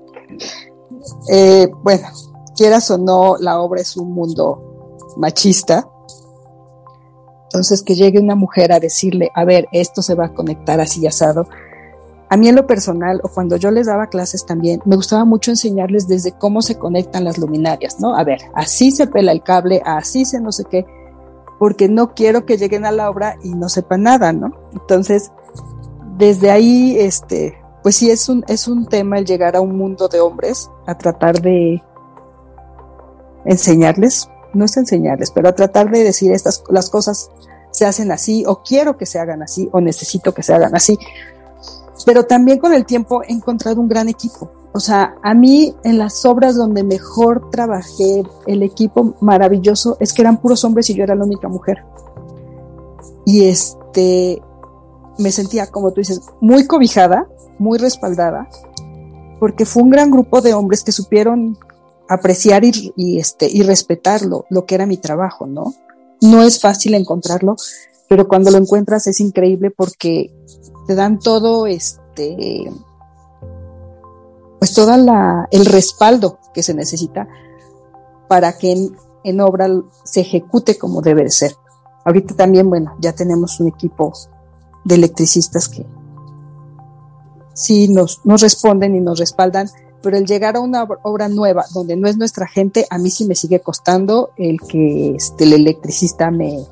Eh, 1.30 1.70
bueno, 1.84 2.08
quieras 2.56 2.89
o 2.91 2.97
no, 2.97 3.38
la 3.38 3.60
obra 3.60 3.82
es 3.82 3.97
un 3.97 4.14
mundo 4.14 4.97
machista. 5.18 5.88
Entonces, 7.43 7.84
que 7.84 7.95
llegue 7.95 8.20
una 8.20 8.36
mujer 8.36 8.72
a 8.72 8.80
decirle, 8.80 9.30
a 9.36 9.43
ver, 9.43 9.68
esto 9.72 10.02
se 10.02 10.16
va 10.16 10.28
a 10.28 10.34
conectar 10.34 10.80
así 10.80 11.06
asado. 11.06 11.47
A 12.30 12.38
mí 12.38 12.47
en 12.47 12.56
lo 12.56 12.66
personal, 12.66 13.20
o 13.24 13.28
cuando 13.28 13.58
yo 13.58 13.72
les 13.72 13.88
daba 13.88 14.08
clases 14.08 14.45
también, 14.45 14.82
me 14.86 14.95
gustaba 14.95 15.26
mucho 15.26 15.52
enseñarles 15.52 16.08
desde 16.08 16.32
cómo 16.32 16.62
se 16.62 16.76
conectan 16.76 17.26
las 17.26 17.38
luminarias, 17.38 17.99
¿no? 17.99 18.16
A 18.16 18.24
ver, 18.24 18.39
así 18.54 18.91
se 18.91 19.08
pela 19.08 19.34
el 19.34 19.43
cable, 19.43 19.82
así 19.86 20.24
se 20.24 20.39
no 20.39 20.54
sé 20.54 20.64
qué 20.64 20.86
porque 21.62 21.88
no 21.88 22.16
quiero 22.16 22.43
que 22.47 22.58
lleguen 22.58 22.86
a 22.86 22.91
la 22.91 23.08
obra 23.08 23.38
y 23.43 23.54
no 23.54 23.70
sepan 23.70 24.02
nada, 24.02 24.34
¿no? 24.34 24.52
Entonces, 24.74 25.32
desde 26.18 26.49
ahí, 26.49 26.97
este, 26.97 27.61
pues 27.84 27.96
sí 27.96 28.12
es 28.12 28.30
un, 28.30 28.44
es 28.48 28.68
un 28.68 28.86
tema 28.88 29.18
el 29.18 29.26
llegar 29.26 29.56
a 29.56 29.62
un 29.62 29.78
mundo 29.78 30.08
de 30.08 30.20
hombres, 30.20 30.70
a 30.86 30.98
tratar 30.98 31.42
de 31.42 31.82
enseñarles, 33.46 34.30
no 34.54 34.66
es 34.66 34.78
enseñarles, 34.78 35.32
pero 35.32 35.50
a 35.50 35.56
tratar 35.56 35.90
de 35.90 36.04
decir 36.04 36.32
estas, 36.32 36.64
las 36.70 36.90
cosas 36.90 37.32
se 37.72 37.86
hacen 37.86 38.12
así, 38.12 38.44
o 38.46 38.62
quiero 38.64 38.98
que 38.98 39.06
se 39.06 39.20
hagan 39.20 39.42
así, 39.42 39.70
o 39.72 39.82
necesito 39.82 40.34
que 40.34 40.44
se 40.44 40.54
hagan 40.54 40.76
así. 40.76 40.98
Pero 42.06 42.26
también 42.26 42.60
con 42.60 42.74
el 42.74 42.86
tiempo 42.86 43.24
he 43.24 43.32
encontrado 43.32 43.80
un 43.80 43.88
gran 43.88 44.10
equipo. 44.10 44.52
O 44.74 44.80
sea, 44.80 45.16
a 45.22 45.34
mí 45.34 45.76
en 45.84 45.98
las 45.98 46.26
obras 46.26 46.56
donde 46.56 46.84
mejor 46.84 47.50
trabajé, 47.50 48.24
el 48.48 48.64
equipo 48.64 49.16
maravilloso, 49.20 49.98
es 50.00 50.14
que 50.14 50.22
eran 50.22 50.38
puros 50.38 50.64
hombres 50.64 50.90
y 50.90 50.96
yo 50.96 51.04
era 51.04 51.16
la 51.16 51.26
única 51.26 51.48
mujer. 51.48 51.84
Y 53.26 53.46
este, 53.46 54.42
me 55.18 55.32
sentía, 55.32 55.68
como 55.68 55.92
tú 55.92 56.02
dices, 56.02 56.22
muy 56.40 56.66
cobijada, 56.68 57.28
muy 57.62 57.78
respaldada, 57.78 58.49
porque 59.39 59.66
fue 59.66 59.84
un 59.84 59.91
gran 59.91 60.09
grupo 60.09 60.41
de 60.41 60.53
hombres 60.53 60.84
que 60.84 60.91
supieron 60.91 61.57
apreciar 62.09 62.64
y, 62.66 63.20
este, 63.20 63.47
y 63.49 63.62
respetar 63.62 64.22
lo, 64.24 64.66
que 64.66 64.76
era 64.76 64.86
mi 64.86 64.97
trabajo, 64.97 65.45
¿no? 65.45 65.74
No 66.22 66.41
es 66.41 66.59
fácil 66.59 66.95
encontrarlo, 66.95 67.55
pero 68.09 68.28
cuando 68.28 68.51
lo 68.51 68.57
encuentras 68.57 69.07
es 69.07 69.20
increíble 69.22 69.72
porque 69.72 70.34
te 70.88 70.95
dan 70.95 71.20
todo 71.20 71.68
este 71.68 72.70
pues 74.59 74.74
todo 74.74 74.93
el 75.51 75.66
respaldo 75.66 76.39
que 76.53 76.62
se 76.62 76.74
necesita 76.74 77.28
para 78.28 78.57
que 78.57 78.89
en, 79.24 79.41
obra 79.41 79.68
se 80.03 80.22
ejecute 80.22 80.78
como 80.78 81.01
debe 81.01 81.24
de 81.24 81.32
ser. 81.32 81.55
Ahorita 82.05 82.36
también, 82.36 82.70
bueno, 82.70 82.95
ya 82.99 83.14
tenemos 83.14 83.59
un 83.59 83.68
equipo 83.68 84.14
de 84.84 84.95
electricistas 84.95 85.68
que 85.68 85.86
sí 87.62 87.88
nos, 87.88 88.22
nos 88.26 88.41
responden 88.41 88.95
y 88.95 88.99
nos 88.99 89.20
respaldan, 89.20 89.70
pero 90.01 90.18
el 90.18 90.26
llegar 90.26 90.55
a 90.55 90.59
una 90.59 90.84
obra 91.03 91.30
nueva 91.30 91.66
donde 91.74 91.95
no 91.95 92.07
es 92.07 92.18
nuestra 92.18 92.47
gente, 92.47 92.86
a 92.89 92.97
mí 92.97 93.09
sí 93.09 93.26
me 93.26 93.36
sigue 93.36 93.59
costando 93.59 94.32
el 94.38 94.59
que 94.62 95.16
este, 95.16 95.43
el 95.43 95.53
electricista 95.53 96.32
me, 96.32 96.66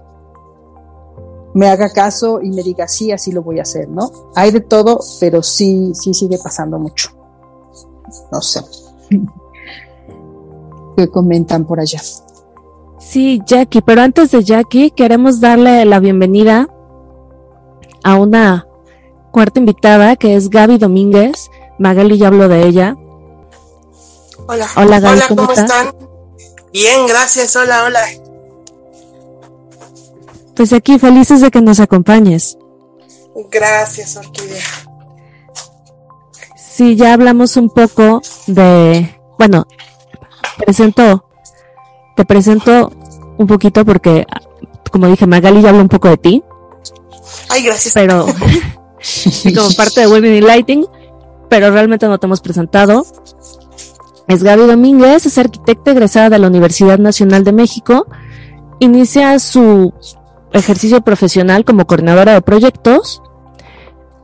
me 1.53 1.67
haga 1.67 1.89
caso 1.89 2.41
y 2.41 2.49
me 2.49 2.63
diga, 2.63 2.87
sí, 2.87 3.11
así 3.11 3.31
lo 3.31 3.43
voy 3.43 3.59
a 3.59 3.63
hacer, 3.63 3.87
¿no? 3.87 4.11
Hay 4.35 4.51
de 4.51 4.61
todo, 4.61 4.99
pero 5.19 5.43
sí, 5.43 5.91
sí 5.93 6.13
sigue 6.13 6.37
pasando 6.43 6.79
mucho 6.79 7.19
no 8.31 8.41
sé. 8.41 8.61
¿Qué 10.97 11.07
comentan 11.07 11.65
por 11.65 11.79
allá? 11.79 12.01
Sí, 12.99 13.41
Jackie, 13.45 13.81
pero 13.81 14.01
antes 14.01 14.31
de 14.31 14.43
Jackie, 14.43 14.91
queremos 14.91 15.39
darle 15.39 15.85
la 15.85 15.99
bienvenida 15.99 16.67
a 18.03 18.15
una 18.15 18.67
cuarta 19.31 19.59
invitada 19.59 20.15
que 20.15 20.35
es 20.35 20.49
Gaby 20.49 20.77
Domínguez. 20.77 21.49
Magali 21.77 22.17
ya 22.17 22.27
habló 22.27 22.47
de 22.47 22.67
ella. 22.67 22.95
Hola. 24.47 24.67
Hola, 24.75 24.99
Gaby, 24.99 25.21
¿cómo, 25.29 25.51
están? 25.51 25.95
Bien, 26.73 27.07
gracias. 27.07 27.55
Hola, 27.55 27.83
hola. 27.83 28.01
Pues 30.55 30.73
aquí 30.73 30.99
felices 30.99 31.41
de 31.41 31.51
que 31.51 31.61
nos 31.61 31.79
acompañes. 31.79 32.57
Gracias, 33.49 34.17
Orquídea. 34.17 34.63
Sí, 36.57 36.95
ya 36.95 37.13
hablamos 37.13 37.57
un 37.57 37.69
poco 37.69 38.21
de, 38.47 39.19
bueno, 39.37 39.67
presento, 40.57 41.25
te 42.15 42.25
presento 42.25 42.91
un 43.37 43.47
poquito 43.47 43.85
porque, 43.85 44.25
como 44.91 45.07
dije, 45.07 45.27
Magali 45.27 45.61
ya 45.61 45.69
habló 45.69 45.81
un 45.81 45.89
poco 45.89 46.09
de 46.09 46.17
ti. 46.17 46.43
Ay, 47.49 47.63
gracias. 47.63 47.93
Pero, 47.93 48.25
como 49.55 49.69
parte 49.75 50.01
de 50.01 50.07
Women 50.07 50.35
in 50.35 50.45
Lighting, 50.45 50.85
pero 51.49 51.71
realmente 51.71 52.07
no 52.07 52.17
te 52.17 52.25
hemos 52.25 52.41
presentado. 52.41 53.05
Es 54.27 54.43
Gaby 54.43 54.67
Domínguez, 54.67 55.25
es 55.25 55.37
arquitecta 55.37 55.91
egresada 55.91 56.29
de 56.29 56.39
la 56.39 56.47
Universidad 56.47 56.99
Nacional 56.99 57.43
de 57.43 57.51
México. 57.51 58.05
Inicia 58.79 59.39
su 59.39 59.93
ejercicio 60.53 61.01
profesional 61.01 61.65
como 61.65 61.85
coordinadora 61.85 62.33
de 62.33 62.41
proyectos 62.41 63.21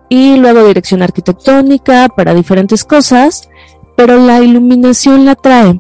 y 0.10 0.38
luego 0.38 0.66
dirección 0.68 1.02
arquitectónica 1.02 2.08
para 2.16 2.34
diferentes 2.34 2.84
cosas, 2.84 3.50
pero 3.98 4.18
la 4.18 4.42
iluminación 4.42 5.26
la 5.26 5.36
trae. 5.36 5.80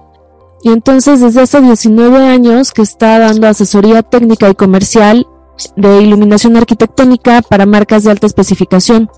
Y 0.63 0.69
entonces 0.69 1.21
desde 1.21 1.41
hace 1.41 1.61
19 1.61 2.17
años 2.25 2.71
que 2.71 2.81
está 2.81 3.19
dando 3.19 3.47
asesoría 3.47 4.01
técnica 4.01 4.49
y 4.49 4.55
comercial 4.55 5.27
de 5.75 6.01
iluminación 6.01 6.57
arquitectónica 6.57 7.41
para 7.41 7.65
marcas 7.65 8.03
de 8.03 8.11
alta 8.11 8.27
especificación. 8.27 9.09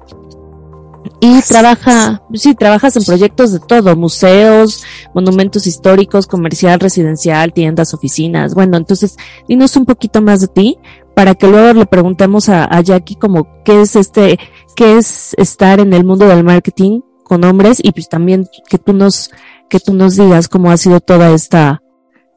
Y 1.19 1.41
trabaja, 1.41 2.21
sí, 2.33 2.53
trabajas 2.53 2.95
en 2.97 3.03
proyectos 3.03 3.51
de 3.51 3.59
todo, 3.59 3.95
museos, 3.95 4.83
monumentos 5.13 5.65
históricos, 5.65 6.27
comercial, 6.27 6.79
residencial, 6.79 7.53
tiendas, 7.53 7.93
oficinas. 7.93 8.53
Bueno, 8.53 8.77
entonces, 8.77 9.15
dinos 9.47 9.75
un 9.77 9.85
poquito 9.85 10.21
más 10.21 10.41
de 10.41 10.47
ti 10.47 10.77
para 11.15 11.33
que 11.33 11.47
luego 11.47 11.79
le 11.79 11.85
preguntemos 11.85 12.49
a, 12.49 12.65
a 12.65 12.81
Jackie 12.81 13.15
como 13.15 13.63
qué 13.63 13.81
es 13.81 13.95
este 13.95 14.37
qué 14.75 14.97
es 14.97 15.33
estar 15.37 15.79
en 15.79 15.91
el 15.93 16.05
mundo 16.05 16.27
del 16.27 16.43
marketing 16.43 17.01
con 17.23 17.43
hombres 17.43 17.79
y 17.81 17.91
pues 17.91 18.07
también 18.07 18.47
que 18.69 18.77
tú 18.77 18.93
nos, 18.93 19.31
que 19.69 19.79
tú 19.79 19.93
nos 19.93 20.15
digas 20.15 20.47
cómo 20.47 20.71
ha 20.71 20.77
sido 20.77 20.99
toda 21.01 21.31
esta, 21.31 21.81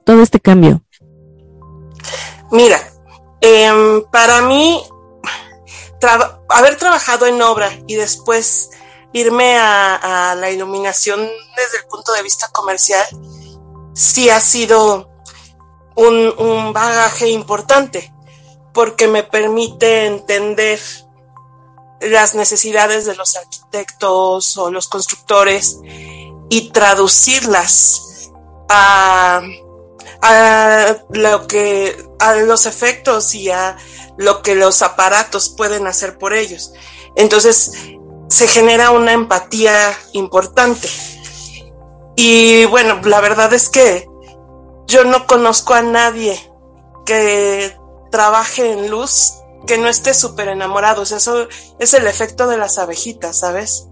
todo 0.05 0.23
este 0.23 0.41
cambio. 0.41 0.83
Mira, 2.51 2.79
em, 3.41 4.03
para 4.11 4.43
mí, 4.43 4.83
haber 6.49 6.77
trabajado 6.77 7.27
en 7.27 7.41
obra 7.43 7.71
y 7.87 7.95
después 7.95 8.71
irme 9.13 9.59
a, 9.59 10.35
la 10.39 10.51
iluminación 10.51 11.21
desde 11.57 11.79
el 11.79 11.87
punto 11.89 12.13
de 12.13 12.23
vista 12.23 12.49
comercial, 12.49 13.07
sí 13.95 14.31
ha 14.31 14.41
sido 14.41 15.11
un, 15.97 16.35
un 16.39 16.73
bagaje 16.73 17.29
importante, 17.29 18.13
porque 18.73 19.09
me 19.09 19.23
permite 19.23 20.07
entender 20.07 20.81
las 22.01 22.35
necesidades 22.35 23.05
de 23.05 23.15
los 23.15 23.37
arquitectos 23.37 24.57
o 24.57 24.71
los 24.71 24.89
constructores 24.89 25.79
y 26.49 26.71
traducirlas 26.71 28.31
a, 28.69 29.43
lo 31.11 31.47
que 31.47 31.97
a 32.19 32.35
los 32.37 32.67
efectos 32.67 33.35
y 33.35 33.51
a 33.51 33.77
lo 34.17 34.43
que 34.43 34.55
los 34.55 34.83
aparatos 34.83 35.49
pueden 35.49 35.87
hacer 35.87 36.19
por 36.19 36.35
ellos. 36.35 36.73
Entonces 37.17 37.73
se 38.29 38.47
genera 38.47 38.91
una 38.91 39.13
empatía 39.13 39.97
importante. 40.13 40.89
Y 42.17 42.67
bueno, 42.67 43.01
la 43.05 43.21
verdad 43.21 43.53
es 43.55 43.69
que 43.69 44.07
yo 44.87 45.05
no 45.05 45.27
conozco 45.27 45.75
a 45.75 45.83
nadie 45.83 46.39
que 47.07 47.77
trabaje 48.11 48.73
en 48.73 48.91
luz 48.91 49.35
que 49.67 49.79
no 49.79 49.89
esté 49.89 50.15
súper 50.15 50.49
enamorado. 50.49 51.03
eso 51.03 51.49
es 51.79 51.95
el 51.95 52.07
efecto 52.07 52.47
de 52.47 52.59
las 52.59 52.79
abejitas, 52.79 53.39
¿sabes? 53.39 53.89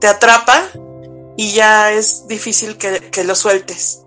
Te 0.00 0.08
atrapa 0.08 0.62
y 1.36 1.52
ya 1.52 1.92
es 1.92 2.26
difícil 2.26 2.76
que, 2.76 3.24
lo 3.24 3.34
sueltes. 3.34 4.02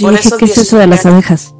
Por 0.00 0.14
eso 0.14 0.36
¿Qué 0.36 0.46
es 0.46 0.58
eso 0.58 0.78
de 0.78 0.86
las 0.86 1.06
abejas? 1.06 1.54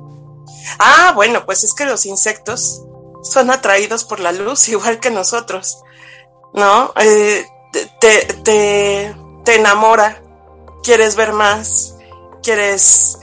Ah, 0.79 1.13
bueno, 1.15 1.45
pues 1.45 1.65
es 1.65 1.75
que 1.75 1.85
los 1.85 2.07
insectos 2.07 2.83
son 3.23 3.51
atraídos 3.51 4.05
por 4.05 4.21
la 4.21 4.33
luz 4.33 4.69
igual 4.69 5.01
que 5.01 5.11
nosotros, 5.11 5.83
¿no? 6.55 6.93
Eh, 6.97 7.47
te, 8.01 8.19
te, 8.27 9.17
te 9.45 9.55
enamora, 9.57 10.23
quieres 10.83 11.17
ver 11.17 11.33
más, 11.33 11.97
quieres, 12.43 13.19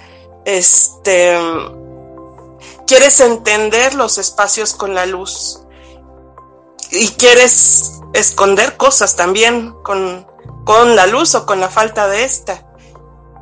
este, 0.45 1.37
quieres 2.87 3.19
entender 3.19 3.93
los 3.93 4.17
espacios 4.17 4.73
con 4.73 4.95
la 4.95 5.05
luz 5.05 5.61
y 6.91 7.09
quieres 7.09 7.99
esconder 8.13 8.77
cosas 8.77 9.15
también 9.15 9.75
con, 9.83 10.25
con 10.65 10.95
la 10.95 11.05
luz 11.05 11.35
o 11.35 11.45
con 11.45 11.59
la 11.59 11.69
falta 11.69 12.07
de 12.07 12.23
esta. 12.23 12.65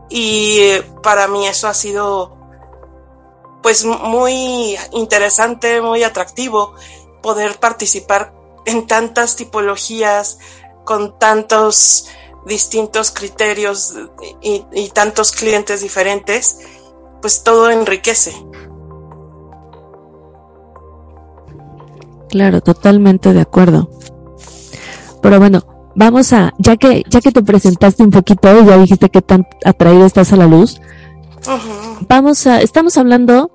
Y 0.09 0.59
para 1.03 1.27
mí 1.27 1.47
eso 1.47 1.67
ha 1.67 1.73
sido 1.73 2.37
pues 3.61 3.83
muy 3.83 4.77
interesante, 4.93 5.81
muy 5.81 6.03
atractivo 6.03 6.73
poder 7.21 7.59
participar 7.59 8.33
en 8.65 8.87
tantas 8.87 9.35
tipologías, 9.35 10.39
con 10.85 11.19
tantos 11.19 12.07
distintos 12.45 13.11
criterios 13.11 13.93
y, 14.41 14.89
tantos 14.89 15.33
clientes 15.33 15.81
diferentes, 15.81 16.59
pues 17.21 17.43
todo 17.43 17.69
enriquece. 17.69 18.33
Claro, 22.29 22.61
totalmente 22.61 23.33
de 23.33 23.41
acuerdo. 23.41 23.89
Pero 25.21 25.39
bueno, 25.39 25.76
vamos 25.97 26.31
a, 26.31 26.53
ya 26.59 26.77
que, 26.77 27.03
ya 27.09 27.19
que 27.19 27.31
te 27.31 27.43
presentaste 27.43 28.03
un 28.03 28.11
poquito 28.11 28.61
y 28.61 28.65
ya 28.65 28.77
dijiste 28.77 29.09
que 29.09 29.21
tan 29.21 29.45
atraído 29.65 30.05
estás 30.05 30.31
a 30.31 30.37
la 30.37 30.45
luz, 30.45 30.79
vamos 32.07 32.45
a, 32.47 32.61
estamos 32.61 32.97
hablando 32.97 33.51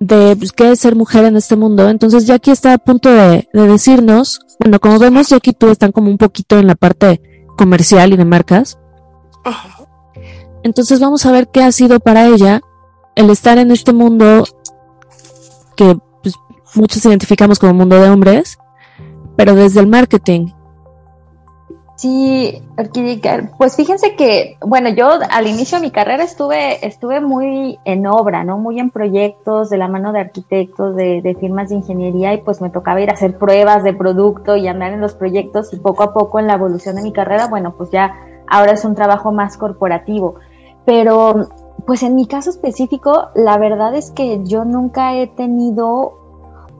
de 0.00 0.36
pues, 0.36 0.52
qué 0.52 0.72
es 0.72 0.80
ser 0.80 0.96
mujer 0.96 1.24
en 1.24 1.36
este 1.36 1.56
mundo. 1.56 1.88
Entonces, 1.88 2.26
Jackie 2.26 2.50
está 2.50 2.74
a 2.74 2.78
punto 2.78 3.08
de, 3.10 3.48
decirnos, 3.52 4.40
bueno, 4.60 4.80
como 4.80 4.98
vemos, 4.98 5.28
Jackie 5.28 5.50
y 5.50 5.54
tú 5.54 5.68
están 5.68 5.92
como 5.92 6.10
un 6.10 6.18
poquito 6.18 6.58
en 6.58 6.66
la 6.66 6.74
parte 6.74 7.22
comercial 7.56 8.12
y 8.12 8.16
de 8.16 8.24
marcas. 8.24 8.78
Entonces, 10.64 10.98
vamos 10.98 11.24
a 11.26 11.32
ver 11.32 11.48
qué 11.48 11.62
ha 11.62 11.70
sido 11.70 12.00
para 12.00 12.26
ella 12.26 12.60
el 13.14 13.30
estar 13.30 13.56
en 13.58 13.70
este 13.70 13.92
mundo 13.92 14.44
que 15.76 15.96
pues, 16.22 16.34
muchos 16.74 17.04
identificamos 17.06 17.60
como 17.60 17.72
mundo 17.72 18.00
de 18.00 18.10
hombres, 18.10 18.58
pero 19.36 19.54
desde 19.54 19.78
el 19.78 19.86
marketing. 19.86 20.55
Sí, 21.96 22.62
pues 23.56 23.74
fíjense 23.74 24.16
que, 24.16 24.58
bueno, 24.60 24.90
yo 24.90 25.08
al 25.30 25.46
inicio 25.46 25.78
de 25.78 25.86
mi 25.86 25.90
carrera 25.90 26.24
estuve, 26.24 26.86
estuve 26.86 27.22
muy 27.22 27.78
en 27.86 28.06
obra, 28.06 28.44
¿no? 28.44 28.58
Muy 28.58 28.78
en 28.78 28.90
proyectos 28.90 29.70
de 29.70 29.78
la 29.78 29.88
mano 29.88 30.12
de 30.12 30.20
arquitectos, 30.20 30.94
de, 30.94 31.36
firmas 31.40 31.70
de 31.70 31.76
ingeniería 31.76 32.34
y 32.34 32.42
pues 32.42 32.60
me 32.60 32.68
tocaba 32.68 33.00
ir 33.00 33.08
a 33.08 33.14
hacer 33.14 33.38
pruebas 33.38 33.82
de 33.82 33.94
producto 33.94 34.56
y 34.56 34.68
andar 34.68 34.92
en 34.92 35.00
los 35.00 35.14
proyectos 35.14 35.72
y 35.72 35.78
poco 35.78 36.02
a 36.02 36.12
poco 36.12 36.38
en 36.38 36.48
la 36.48 36.54
evolución 36.54 36.96
de 36.96 37.02
mi 37.02 37.12
carrera, 37.12 37.46
bueno, 37.46 37.74
pues 37.78 37.90
ya 37.90 38.14
ahora 38.46 38.72
es 38.72 38.84
un 38.84 38.94
trabajo 38.94 39.32
más 39.32 39.56
corporativo. 39.56 40.34
Pero, 40.84 41.48
pues 41.86 42.02
en 42.02 42.14
mi 42.14 42.26
caso 42.26 42.50
específico, 42.50 43.28
la 43.34 43.56
verdad 43.56 43.94
es 43.94 44.10
que 44.10 44.44
yo 44.44 44.66
nunca 44.66 45.14
he 45.14 45.28
tenido 45.28 46.25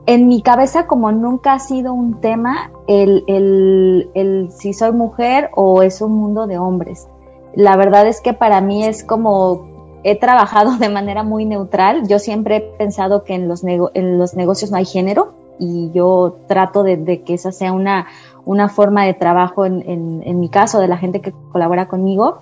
en 0.07 0.29
mi 0.29 0.41
cabeza 0.41 0.87
como 0.87 1.11
nunca 1.11 1.53
ha 1.53 1.59
sido 1.59 1.93
un 1.93 2.21
tema 2.21 2.71
el, 2.87 3.25
el, 3.27 4.09
el, 4.15 4.49
si 4.51 4.73
soy 4.73 4.93
mujer 4.93 5.49
o 5.53 5.83
es 5.83 6.01
un 6.01 6.13
mundo 6.13 6.47
de 6.47 6.57
hombres. 6.57 7.07
La 7.53 7.75
verdad 7.75 8.07
es 8.07 8.21
que 8.21 8.33
para 8.33 8.61
mí 8.61 8.85
es 8.85 9.03
como 9.03 9.99
he 10.03 10.17
trabajado 10.17 10.77
de 10.77 10.87
manera 10.87 11.23
muy 11.23 11.43
neutral. 11.43 12.07
Yo 12.07 12.19
siempre 12.19 12.55
he 12.55 12.61
pensado 12.61 13.25
que 13.25 13.35
en 13.35 13.49
los, 13.49 13.63
en 13.65 14.17
los 14.17 14.33
negocios 14.33 14.71
no 14.71 14.77
hay 14.77 14.85
género 14.85 15.33
y 15.59 15.91
yo 15.91 16.37
trato 16.47 16.83
de, 16.83 17.23
que 17.23 17.33
esa 17.33 17.51
sea 17.51 17.73
una, 17.73 18.07
una 18.45 18.69
forma 18.69 19.03
de 19.03 19.13
trabajo 19.13 19.65
en, 19.65 19.83
en 20.23 20.39
mi 20.39 20.47
caso, 20.47 20.79
de 20.79 20.87
la 20.87 20.97
gente 20.97 21.19
que 21.19 21.33
colabora 21.51 21.89
conmigo. 21.89 22.37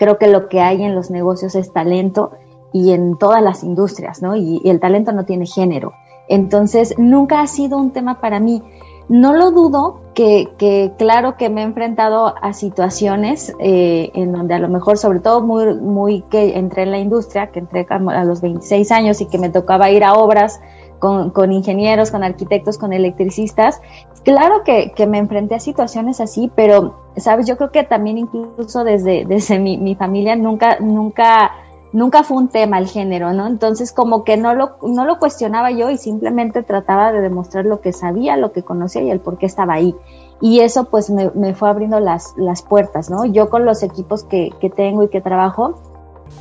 Creo 0.00 0.18
que 0.18 0.26
lo 0.26 0.48
que 0.48 0.60
hay 0.60 0.82
en 0.82 0.96
los 0.96 1.12
negocios 1.12 1.54
es 1.54 1.72
talento 1.72 2.32
y 2.72 2.90
en 2.90 3.16
todas 3.18 3.40
las 3.40 3.62
industrias, 3.62 4.20
¿no? 4.20 4.34
y 4.34 4.60
el 4.64 4.80
talento 4.80 5.12
no 5.12 5.24
tiene 5.24 5.46
género. 5.46 5.92
Entonces, 6.28 6.94
nunca 6.98 7.40
ha 7.40 7.46
sido 7.46 7.78
un 7.78 7.92
tema 7.92 8.20
para 8.20 8.40
mí. 8.40 8.62
No 9.08 9.34
lo 9.34 9.50
dudo 9.50 10.00
que, 10.14 10.48
que 10.56 10.92
claro 10.96 11.36
que 11.36 11.50
me 11.50 11.60
he 11.60 11.64
enfrentado 11.64 12.34
a 12.40 12.52
situaciones 12.54 13.54
eh, 13.58 14.10
en 14.14 14.32
donde 14.32 14.54
a 14.54 14.58
lo 14.58 14.68
mejor, 14.68 14.96
sobre 14.96 15.20
todo 15.20 15.42
muy, 15.42 15.74
muy 15.74 16.22
que 16.22 16.56
entré 16.56 16.84
en 16.84 16.90
la 16.92 16.98
industria, 16.98 17.48
que 17.48 17.58
entré 17.58 17.86
a 17.90 18.24
los 18.24 18.40
26 18.40 18.90
años 18.92 19.20
y 19.20 19.26
que 19.26 19.38
me 19.38 19.50
tocaba 19.50 19.90
ir 19.90 20.04
a 20.04 20.14
obras 20.14 20.60
con, 20.98 21.30
con 21.30 21.52
ingenieros, 21.52 22.10
con 22.10 22.24
arquitectos, 22.24 22.78
con 22.78 22.94
electricistas. 22.94 23.82
Claro 24.22 24.62
que, 24.64 24.92
que, 24.92 25.06
me 25.06 25.18
enfrenté 25.18 25.56
a 25.56 25.60
situaciones 25.60 26.18
así, 26.22 26.50
pero, 26.54 26.94
sabes, 27.18 27.46
yo 27.46 27.58
creo 27.58 27.70
que 27.72 27.84
también 27.84 28.16
incluso 28.16 28.84
desde, 28.84 29.26
desde 29.26 29.58
mi, 29.58 29.76
mi 29.76 29.96
familia 29.96 30.34
nunca, 30.34 30.78
nunca 30.80 31.50
nunca 31.94 32.24
fue 32.24 32.36
un 32.36 32.48
tema 32.48 32.78
el 32.78 32.88
género, 32.88 33.32
¿no? 33.32 33.46
Entonces 33.46 33.92
como 33.92 34.24
que 34.24 34.36
no 34.36 34.54
lo, 34.54 34.76
no 34.82 35.04
lo 35.06 35.18
cuestionaba 35.18 35.70
yo 35.70 35.90
y 35.90 35.96
simplemente 35.96 36.62
trataba 36.62 37.12
de 37.12 37.20
demostrar 37.20 37.64
lo 37.64 37.80
que 37.80 37.92
sabía, 37.92 38.36
lo 38.36 38.52
que 38.52 38.62
conocía 38.62 39.02
y 39.02 39.10
el 39.10 39.20
por 39.20 39.38
qué 39.38 39.46
estaba 39.46 39.74
ahí. 39.74 39.94
Y 40.40 40.60
eso 40.60 40.84
pues 40.90 41.08
me, 41.08 41.30
me 41.30 41.54
fue 41.54 41.70
abriendo 41.70 42.00
las, 42.00 42.34
las 42.36 42.62
puertas, 42.62 43.08
¿no? 43.10 43.24
Yo 43.24 43.48
con 43.48 43.64
los 43.64 43.82
equipos 43.82 44.24
que, 44.24 44.50
que 44.60 44.68
tengo 44.70 45.04
y 45.04 45.08
que 45.08 45.20
trabajo, 45.20 45.74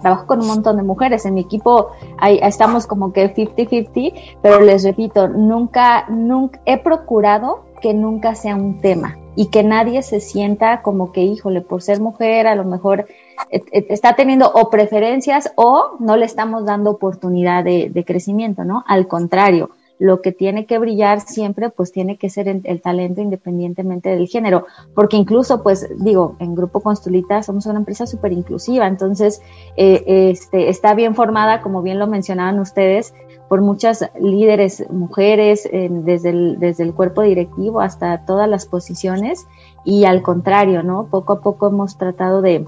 trabajo 0.02 0.26
con 0.26 0.42
un 0.42 0.48
montón 0.48 0.78
de 0.78 0.84
mujeres. 0.84 1.26
En 1.26 1.36
mi 1.36 1.42
equipo 1.42 1.90
hay, 2.18 2.40
estamos 2.42 2.88
como 2.88 3.14
que 3.14 3.34
50-50, 3.34 4.40
pero 4.42 4.60
les 4.60 4.84
repito, 4.84 5.28
nunca, 5.28 6.08
nunca 6.10 6.60
he 6.66 6.80
procurado 6.80 7.66
que 7.80 7.94
nunca 7.94 8.34
sea 8.34 8.56
un 8.56 8.80
tema 8.82 9.18
y 9.36 9.48
que 9.48 9.64
nadie 9.64 10.02
se 10.02 10.20
sienta 10.20 10.82
como 10.82 11.12
que, 11.12 11.22
híjole, 11.22 11.62
por 11.62 11.84
ser 11.84 12.02
mujer, 12.02 12.48
a 12.48 12.56
lo 12.56 12.64
mejor 12.64 13.06
está 13.50 14.16
teniendo 14.16 14.52
o 14.52 14.70
preferencias 14.70 15.52
o 15.56 15.98
no 16.00 16.18
le 16.18 16.26
estamos 16.26 16.66
dando 16.66 16.92
oportunidad 16.92 17.64
de, 17.64 18.04
crecimiento, 18.06 18.64
¿no? 18.64 18.84
Al 18.88 19.08
contrario, 19.08 19.72
lo 20.00 20.22
que 20.22 20.32
tiene 20.32 20.66
que 20.66 20.80
brillar 20.80 21.22
siempre, 21.22 21.70
pues 21.70 21.92
tiene 21.92 22.18
que 22.18 22.30
ser 22.30 22.48
el 22.48 22.82
talento 22.82 23.22
independientemente 23.22 24.10
del 24.10 24.28
género, 24.28 24.66
porque 24.96 25.18
incluso, 25.18 25.64
pues 25.64 25.88
digo, 26.00 26.36
en 26.40 26.56
Grupo 26.56 26.82
Constulita 26.82 27.44
somos 27.44 27.66
una 27.68 27.80
empresa 27.80 28.06
súper 28.06 28.34
inclusiva, 28.34 28.88
entonces 28.88 29.42
eh, 29.78 30.04
este, 30.32 30.70
está 30.70 30.94
bien 30.94 31.16
formada, 31.16 31.62
como 31.62 31.82
bien 31.82 32.00
lo 32.00 32.08
mencionaban 32.08 32.60
ustedes, 32.60 33.14
por 33.48 33.62
muchas 33.62 34.10
líderes 34.20 34.90
mujeres, 34.90 35.70
desde, 35.72 36.58
desde 36.58 36.84
el 36.84 36.94
cuerpo 36.94 37.22
directivo 37.22 37.82
hasta 37.82 38.26
todas 38.26 38.50
las 38.50 38.66
posiciones, 38.66 39.46
y 39.86 40.06
al 40.06 40.22
contrario, 40.22 40.82
¿no? 40.82 41.08
Poco 41.10 41.34
a 41.34 41.42
poco 41.42 41.68
hemos 41.68 41.98
tratado 41.98 42.42
de, 42.42 42.66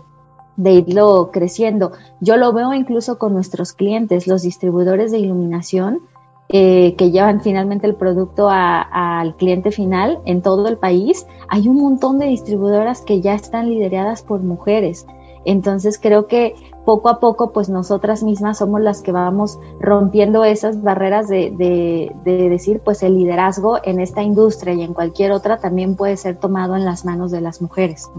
de 0.58 0.72
irlo 0.74 1.30
creciendo. 1.32 1.92
Yo 2.22 2.38
lo 2.38 2.54
veo 2.54 2.74
incluso 2.74 3.18
con 3.18 3.34
nuestros 3.34 3.74
clientes, 3.74 4.28
los 4.28 4.42
distribuidores 4.42 5.12
de 5.12 5.20
iluminación, 5.20 6.02
eh, 6.48 6.96
que 6.96 7.10
llevan 7.10 7.42
finalmente 7.42 7.88
el 7.88 7.96
producto 7.96 8.50
al 8.52 9.36
cliente 9.36 9.72
final 9.72 10.20
en 10.26 10.42
todo 10.42 10.68
el 10.68 10.78
país. 10.78 11.26
Hay 11.50 11.68
un 11.68 11.78
montón 11.78 12.20
de 12.20 12.28
distribuidoras 12.28 13.02
que 13.02 13.20
ya 13.20 13.34
están 13.34 13.70
lideradas 13.70 14.22
por 14.22 14.42
mujeres. 14.42 15.08
Entonces 15.44 16.00
creo 16.00 16.28
que 16.28 16.56
poco 16.86 17.10
a 17.10 17.20
poco, 17.20 17.52
pues 17.52 17.68
nosotras 17.68 18.24
mismas 18.24 18.60
somos 18.60 18.82
las 18.82 19.02
que 19.02 19.12
vamos 19.12 19.60
rompiendo 19.80 20.44
esas 20.44 20.84
barreras 20.84 21.28
de, 21.28 21.52
de, 21.58 22.50
decir, 22.50 22.80
pues 22.80 23.02
el 23.02 23.16
liderazgo 23.16 23.80
en 23.84 24.00
esta 24.00 24.22
industria 24.22 24.74
y 24.74 24.84
en 24.84 24.94
cualquier 24.94 25.32
otra 25.32 25.58
también 25.58 25.96
puede 25.96 26.16
ser 26.16 26.38
tomado 26.38 26.76
en 26.76 26.86
las 26.86 27.06
manos 27.06 27.32
de 27.32 27.42
las 27.42 27.62
mujeres. 27.62 28.10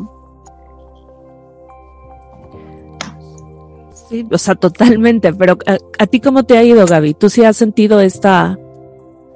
O 4.30 4.38
sea, 4.38 4.54
totalmente, 4.54 5.32
pero 5.32 5.58
¿a, 5.98 6.06
ti 6.06 6.20
cómo 6.20 6.44
te 6.44 6.56
ha 6.56 6.62
ido, 6.62 6.86
Gaby? 6.86 7.14
¿Tú 7.14 7.28
sí 7.28 7.44
has 7.44 7.56
sentido 7.56 8.00
esta, 8.00 8.58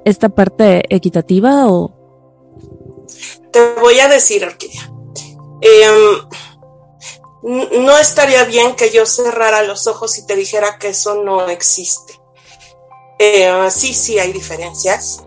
esta 0.05 0.29
parte 0.29 0.83
equitativa 0.93 1.67
o...? 1.67 1.91
Te 3.51 3.73
voy 3.81 3.99
a 3.99 4.07
decir, 4.07 4.45
Orquídea. 4.45 4.89
Em, 5.61 6.27
no 7.83 7.97
estaría 7.97 8.45
bien 8.45 8.75
que 8.75 8.91
yo 8.91 9.05
cerrara 9.05 9.63
los 9.63 9.87
ojos 9.87 10.17
y 10.17 10.25
te 10.25 10.35
dijera 10.35 10.77
que 10.79 10.89
eso 10.89 11.23
no 11.23 11.47
existe. 11.49 12.19
Eh, 13.19 13.51
sí, 13.69 13.93
sí 13.93 14.19
hay 14.19 14.31
diferencias. 14.31 15.23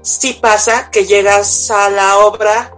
Sí 0.00 0.38
pasa 0.40 0.90
que 0.90 1.04
llegas 1.04 1.70
a 1.70 1.90
la 1.90 2.18
obra 2.18 2.74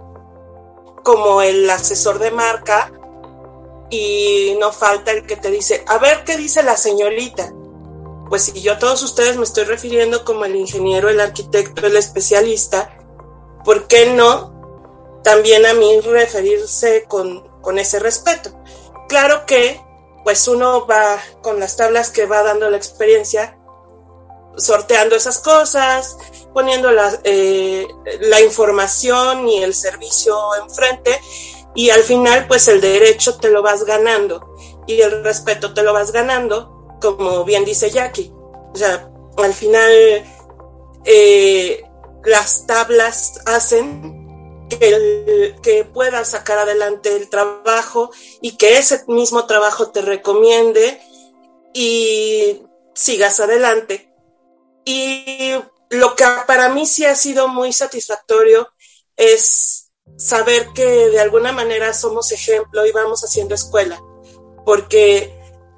como 1.03 1.41
el 1.41 1.69
asesor 1.69 2.19
de 2.19 2.31
marca 2.31 2.91
y 3.89 4.55
no 4.59 4.71
falta 4.71 5.11
el 5.11 5.25
que 5.25 5.35
te 5.35 5.51
dice, 5.51 5.83
a 5.87 5.97
ver 5.97 6.23
qué 6.23 6.37
dice 6.37 6.63
la 6.63 6.77
señorita. 6.77 7.53
Pues 8.29 8.43
si 8.43 8.61
yo 8.61 8.73
a 8.73 8.79
todos 8.79 9.01
ustedes 9.01 9.37
me 9.37 9.43
estoy 9.43 9.63
refiriendo 9.63 10.23
como 10.23 10.45
el 10.45 10.55
ingeniero, 10.55 11.09
el 11.09 11.19
arquitecto, 11.19 11.87
el 11.87 11.97
especialista, 11.97 12.95
¿por 13.65 13.87
qué 13.87 14.13
no 14.13 14.59
también 15.23 15.65
a 15.65 15.73
mí 15.73 15.99
referirse 16.01 17.05
con, 17.07 17.47
con 17.61 17.79
ese 17.79 17.99
respeto. 17.99 18.51
Claro 19.07 19.45
que 19.45 19.81
pues 20.23 20.47
uno 20.47 20.85
va 20.85 21.19
con 21.41 21.59
las 21.59 21.75
tablas 21.77 22.09
que 22.11 22.25
va 22.25 22.43
dando 22.43 22.69
la 22.69 22.77
experiencia, 22.77 23.57
sorteando 24.57 25.15
esas 25.15 25.39
cosas, 25.39 26.17
poniendo 26.53 26.91
la, 26.91 27.19
eh, 27.23 27.87
la 28.21 28.41
información 28.41 29.47
y 29.47 29.63
el 29.63 29.73
servicio 29.73 30.37
enfrente 30.61 31.19
y 31.75 31.89
al 31.89 32.03
final 32.03 32.47
pues 32.47 32.67
el 32.67 32.81
derecho 32.81 33.37
te 33.37 33.49
lo 33.49 33.61
vas 33.61 33.85
ganando 33.85 34.55
y 34.87 35.01
el 35.01 35.23
respeto 35.23 35.73
te 35.73 35.83
lo 35.83 35.93
vas 35.93 36.11
ganando, 36.11 36.97
como 37.01 37.43
bien 37.45 37.65
dice 37.65 37.89
Jackie. 37.89 38.31
O 38.73 38.75
sea, 38.75 39.11
al 39.37 39.53
final 39.53 39.91
eh, 41.05 41.83
las 42.23 42.65
tablas 42.65 43.41
hacen 43.45 44.67
que, 44.69 45.55
que 45.61 45.85
puedas 45.85 46.29
sacar 46.29 46.57
adelante 46.59 47.15
el 47.15 47.29
trabajo 47.29 48.11
y 48.41 48.57
que 48.57 48.77
ese 48.77 49.03
mismo 49.07 49.45
trabajo 49.45 49.89
te 49.91 50.01
recomiende 50.01 50.99
y 51.73 52.63
sigas 52.93 53.39
adelante. 53.39 54.13
Y 54.85 55.53
lo 55.89 56.15
que 56.15 56.25
para 56.47 56.69
mí 56.69 56.85
sí 56.85 57.05
ha 57.05 57.15
sido 57.15 57.47
muy 57.47 57.73
satisfactorio 57.73 58.69
es 59.15 59.88
saber 60.19 60.67
que 60.73 61.09
de 61.09 61.19
alguna 61.19 61.53
manera 61.53 61.93
somos 61.93 62.31
ejemplo 62.31 62.85
y 62.85 62.91
vamos 62.91 63.23
haciendo 63.23 63.55
escuela, 63.55 63.99
porque 64.65 65.33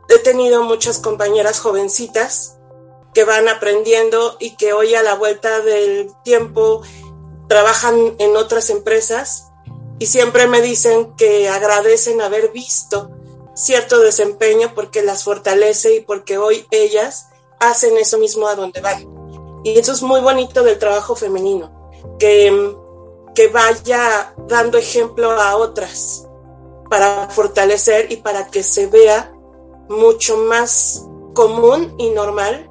he 0.09 0.17
tenido 0.17 0.63
muchas 0.63 0.97
compañeras 0.97 1.59
jovencitas 1.59 2.57
que 3.13 3.23
van 3.23 3.47
aprendiendo 3.47 4.37
y 4.39 4.55
que 4.57 4.73
hoy 4.73 4.95
a 4.95 5.03
la 5.03 5.13
vuelta 5.13 5.61
del 5.61 6.11
tiempo 6.23 6.81
trabajan 7.47 8.15
en 8.17 8.35
otras 8.35 8.69
empresas 8.71 9.51
y 9.99 10.07
siempre 10.07 10.47
me 10.47 10.61
dicen 10.61 11.15
que 11.15 11.47
agradecen 11.47 12.21
haber 12.21 12.51
visto 12.51 13.11
cierto 13.53 13.99
desempeño 13.99 14.73
porque 14.73 15.03
las 15.03 15.23
fortalece 15.23 15.97
y 15.97 15.99
porque 15.99 16.39
hoy 16.39 16.65
ellas 16.71 17.27
hacen 17.59 17.95
eso 17.97 18.17
mismo 18.17 18.47
a 18.47 18.55
donde 18.55 18.81
van. 18.81 19.05
Y 19.63 19.77
eso 19.77 19.91
es 19.91 20.01
muy 20.01 20.19
bonito 20.19 20.63
del 20.63 20.79
trabajo 20.79 21.15
femenino, 21.15 21.91
que, 22.17 22.75
que 23.33 23.47
vaya 23.47 24.33
dando 24.47 24.77
ejemplo 24.77 25.31
a 25.31 25.55
otras 25.57 26.27
para 26.89 27.29
fortalecer 27.29 28.11
y 28.11 28.17
para 28.17 28.47
que 28.47 28.63
se 28.63 28.87
vea 28.87 29.31
mucho 29.87 30.37
más 30.37 31.05
común 31.33 31.95
y 31.97 32.09
normal 32.09 32.69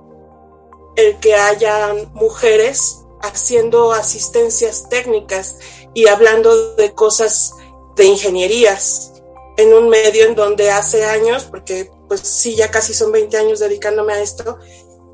el 0.96 1.18
que 1.20 1.34
hayan 1.34 2.12
mujeres 2.12 3.04
haciendo 3.22 3.92
asistencias 3.92 4.88
técnicas 4.88 5.58
y 5.94 6.06
hablando 6.08 6.74
de 6.74 6.92
cosas 6.92 7.54
de 7.96 8.06
ingenierías 8.06 9.22
en 9.56 9.74
un 9.74 9.88
medio 9.88 10.26
en 10.26 10.34
donde 10.34 10.70
hace 10.70 11.04
años, 11.04 11.44
porque 11.44 11.90
pues 12.08 12.20
sí, 12.20 12.54
ya 12.56 12.70
casi 12.70 12.94
son 12.94 13.12
20 13.12 13.36
años 13.36 13.58
dedicándome 13.60 14.14
a 14.14 14.20
esto, 14.20 14.58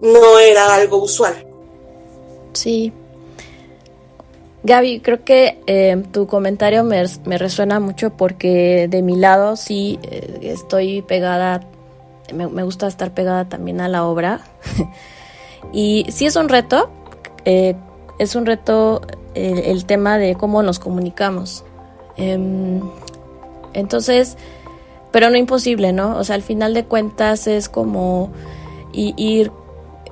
no 0.00 0.38
era 0.38 0.74
algo 0.74 0.98
usual. 0.98 1.46
Sí. 2.52 2.92
Gaby, 4.66 4.98
creo 4.98 5.22
que 5.22 5.62
eh, 5.68 6.02
tu 6.10 6.26
comentario 6.26 6.82
me, 6.82 7.04
resuena 7.38 7.78
mucho 7.78 8.10
porque 8.10 8.88
de 8.90 9.00
mi 9.00 9.14
lado 9.14 9.54
sí 9.54 10.00
eh, 10.02 10.40
estoy 10.42 11.02
pegada, 11.02 11.60
me, 12.34 12.48
me, 12.48 12.64
gusta 12.64 12.88
estar 12.88 13.14
pegada 13.14 13.48
también 13.48 13.80
a 13.80 13.86
la 13.86 14.04
obra. 14.04 14.40
y 15.72 16.04
sí 16.08 16.26
es 16.26 16.34
un 16.34 16.48
reto, 16.48 16.90
eh, 17.44 17.76
es 18.18 18.34
un 18.34 18.44
reto 18.44 19.02
el, 19.34 19.86
tema 19.86 20.18
de 20.18 20.34
cómo 20.34 20.64
nos 20.64 20.80
comunicamos. 20.80 21.64
Em, 22.16 22.80
entonces, 23.72 24.36
pero 25.12 25.30
no 25.30 25.36
imposible, 25.36 25.92
¿no? 25.92 26.16
O 26.16 26.24
sea, 26.24 26.34
al 26.34 26.42
final 26.42 26.74
de 26.74 26.86
cuentas 26.86 27.46
es 27.46 27.68
como 27.68 28.32
ir 28.92 29.52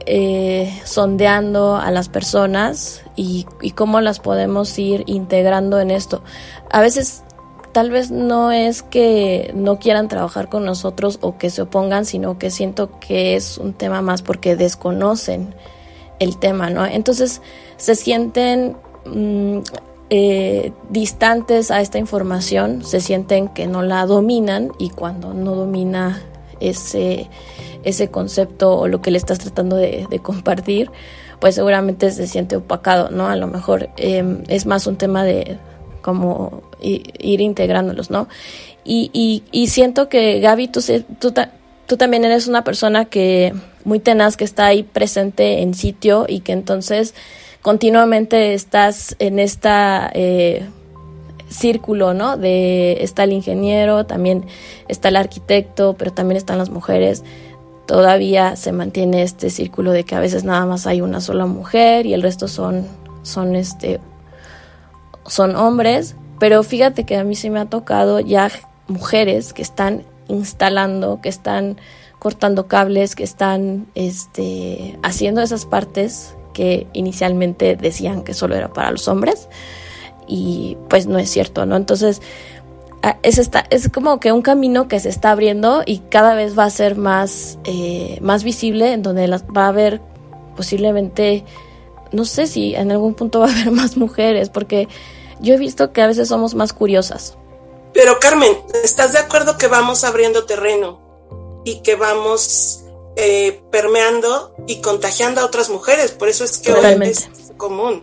eh, 0.07 0.81
sondeando 0.85 1.77
a 1.77 1.91
las 1.91 2.09
personas 2.09 3.03
y, 3.17 3.47
cómo 3.75 4.01
las 4.01 4.21
podemos 4.21 4.79
ir 4.79 5.05
integrando 5.07 5.81
en 5.81 5.91
esto. 5.91 6.23
A 6.71 6.81
veces 6.81 7.23
tal 7.73 7.91
vez 7.91 8.11
no 8.11 8.53
es 8.53 8.83
que 8.83 9.51
no 9.55 9.79
quieran 9.79 10.09
trabajar 10.09 10.49
con 10.49 10.65
nosotros 10.65 11.19
o 11.23 11.39
que 11.39 11.51
se 11.51 11.63
opongan, 11.63 12.05
sino 12.05 12.39
que 12.39 12.51
siento 12.51 13.01
que 13.01 13.35
es 13.35 13.59
un 13.59 13.73
tema 13.73 14.03
más 14.03 14.23
porque 14.23 14.57
desconocen 14.57 15.55
el 16.19 16.39
tema, 16.39 16.71
¿no? 16.71 16.87
Entonces 16.87 17.41
se 17.77 17.95
sienten 17.95 18.77
mm, 19.07 19.59
eh, 20.11 20.73
distantes 20.91 21.71
a 21.71 21.81
esta 21.81 21.99
información, 21.99 22.85
se 22.85 23.01
sienten 23.01 23.49
que 23.49 23.67
no 23.67 23.83
la 23.83 24.05
dominan 24.07 24.71
y 24.79 24.91
cuando 24.91 25.33
no 25.33 25.55
domina 25.55 26.23
ese, 26.69 27.29
ese 27.83 28.11
concepto 28.11 28.79
o 28.79 28.89
lo 28.89 29.01
que 29.01 29.11
le 29.11 29.19
estás 29.19 29.39
tratando 29.39 29.77
de, 29.77 30.07
compartir, 30.23 30.91
pues 31.41 31.55
seguramente 31.55 32.11
se 32.11 32.27
siente 32.27 32.57
opacado, 32.57 33.11
¿no? 33.11 33.29
A 33.29 33.37
lo 33.37 33.47
mejor 33.47 33.91
em, 33.97 34.43
es 34.49 34.67
más 34.67 34.87
un 34.87 34.97
tema 34.97 35.25
de 35.25 35.59
como 36.03 36.63
ir, 36.81 37.41
integrándolos, 37.41 38.11
¿no? 38.11 38.29
Y, 38.85 39.43
y, 39.51 39.67
siento 39.69 40.11
que 40.11 40.41
Gaby, 40.41 40.69
tú, 40.69 40.81
tú, 41.19 41.33
tú 41.87 41.97
también 41.97 42.25
eres 42.25 42.47
una 42.47 42.65
persona 42.65 43.07
que 43.07 43.55
muy 43.85 43.99
tenaz, 43.99 44.37
que 44.37 44.45
está 44.45 44.67
ahí 44.67 44.83
presente 44.83 45.63
en 45.63 45.75
sitio 45.75 46.27
y 46.29 46.41
que 46.41 46.53
entonces 46.53 47.15
continuamente 47.63 48.53
estás 48.53 49.17
en 49.19 49.39
esta 49.39 50.11
eh, 50.13 50.69
círculo, 51.55 52.15
¿no? 52.15 52.37
De 52.37 52.99
está 53.01 53.25
el 53.25 53.33
ingeniero, 53.33 54.05
también 54.05 54.47
está 54.89 55.09
el 55.09 55.17
arquitecto, 55.17 55.95
pero 55.95 56.13
también 56.13 56.37
están 56.37 56.59
las 56.59 56.71
mujeres. 56.71 57.23
Todavía 57.87 58.57
se 58.57 58.73
mantiene 58.73 59.23
este 59.23 59.51
círculo 59.51 59.93
de 59.93 60.05
que 60.05 60.15
a 60.15 60.21
veces 60.21 60.45
nada 60.45 60.67
más 60.67 60.87
hay 60.87 61.01
una 61.01 61.21
sola 61.21 61.47
mujer 61.47 62.07
y 62.07 62.15
el 62.15 62.23
resto 62.23 62.49
son, 62.49 62.87
son 63.23 63.55
este, 63.55 64.01
son 65.27 65.55
hombres. 65.57 66.17
Pero 66.41 66.63
fíjate 66.63 67.05
que 67.05 67.17
a 67.17 67.25
mí 67.25 67.37
sí 67.37 67.51
me 67.51 67.61
ha 67.61 67.67
tocado 67.67 68.21
ya 68.21 68.51
mujeres 68.89 69.53
que 69.53 69.63
están 69.63 70.03
instalando, 70.29 71.21
que 71.23 71.29
están 71.29 71.79
cortando 72.19 72.67
cables, 72.67 73.15
que 73.15 73.23
están 73.23 73.87
este, 73.95 74.99
haciendo 75.03 75.41
esas 75.43 75.67
partes 75.67 76.35
que 76.53 76.87
inicialmente 76.93 77.77
decían 77.77 78.23
que 78.23 78.35
solo 78.35 78.55
era 78.55 78.73
para 78.73 78.91
los 78.91 79.09
hombres 79.09 79.49
y 80.27 80.77
pues 80.89 81.07
no 81.07 81.19
es 81.19 81.31
cierto, 81.31 81.67
¿no? 81.67 81.77
Entonces 81.77 82.21
es, 83.23 83.39
esta, 83.39 83.65
es 83.71 83.89
como 83.89 84.21
que 84.21 84.33
un 84.33 84.43
camino 84.43 84.89
que 84.89 85.01
se 85.01 85.09
está 85.09 85.31
abriendo 85.31 85.83
y 85.85 85.99
cada 85.99 86.35
vez 86.35 86.59
va 86.59 86.65
a 86.65 86.71
ser 86.71 86.97
más, 86.97 87.59
eh, 87.65 88.19
más 88.21 88.45
visible, 88.45 88.93
en 88.93 89.03
donde 89.03 89.27
va 89.29 89.65
a 89.65 89.69
haber 89.69 90.01
posiblemente, 90.57 91.45
no 92.13 92.25
sé 92.25 92.47
si 92.47 92.75
en 92.75 92.91
algún 92.93 93.15
punto 93.15 93.41
va 93.41 93.49
a 93.49 93.53
haber 93.53 93.71
más 93.71 93.97
mujeres, 93.97 94.49
porque 94.49 94.89
yo 95.41 95.55
he 95.55 95.59
visto 95.59 95.93
que 95.93 96.03
a 96.03 96.07
veces 96.07 96.29
somos 96.29 96.55
más 96.55 96.73
curiosas. 96.73 97.37
Pero 97.93 98.19
Carmen, 98.19 98.57
¿estás 98.83 99.13
de 99.13 99.19
acuerdo 99.19 99.57
que 99.57 99.69
vamos 99.69 100.05
abriendo 100.05 100.45
terreno 100.45 101.01
y 101.65 101.81
que 101.83 101.95
vamos 101.95 102.85
eh, 103.17 103.63
permeando 103.71 104.55
y 104.67 104.81
contagiando 104.81 105.41
a 105.41 105.45
otras 105.45 105.71
mujeres? 105.71 106.11
Por 106.11 106.29
eso 106.29 106.45
es 106.45 106.59
que 106.59 106.73
hoy 106.73 106.99
es 107.03 107.29
común. 107.57 108.03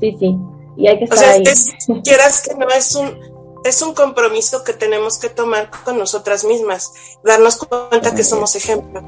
Sí, 0.00 0.16
sí. 0.18 0.36
Y 0.76 0.88
hay 0.88 0.98
que 0.98 1.04
estar 1.04 1.18
o 1.18 1.22
sea, 1.22 1.30
ahí. 1.32 2.02
quieras 2.02 2.42
que 2.42 2.54
no 2.54 2.68
es 2.68 2.94
un 2.94 3.34
es 3.64 3.80
un 3.80 3.94
compromiso 3.94 4.62
que 4.62 4.74
tenemos 4.74 5.18
que 5.18 5.30
tomar 5.30 5.70
con 5.84 5.98
nosotras 5.98 6.44
mismas, 6.44 6.92
darnos 7.24 7.56
cuenta 7.56 8.14
que 8.14 8.22
somos 8.22 8.54
ejemplo. 8.56 9.02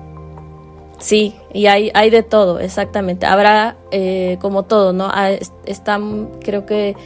Sí, 0.99 1.37
y 1.53 1.67
hay, 1.67 1.91
hay 1.93 2.09
de 2.09 2.23
todo, 2.23 2.59
exactamente. 2.59 3.27
Habrá 3.27 3.77
eh, 3.91 4.39
como 4.41 4.63
todo, 4.63 4.95
¿no? 4.95 5.09
Ah, 5.13 5.31
están, 5.67 6.31
creo 6.41 6.65
que 6.65 6.97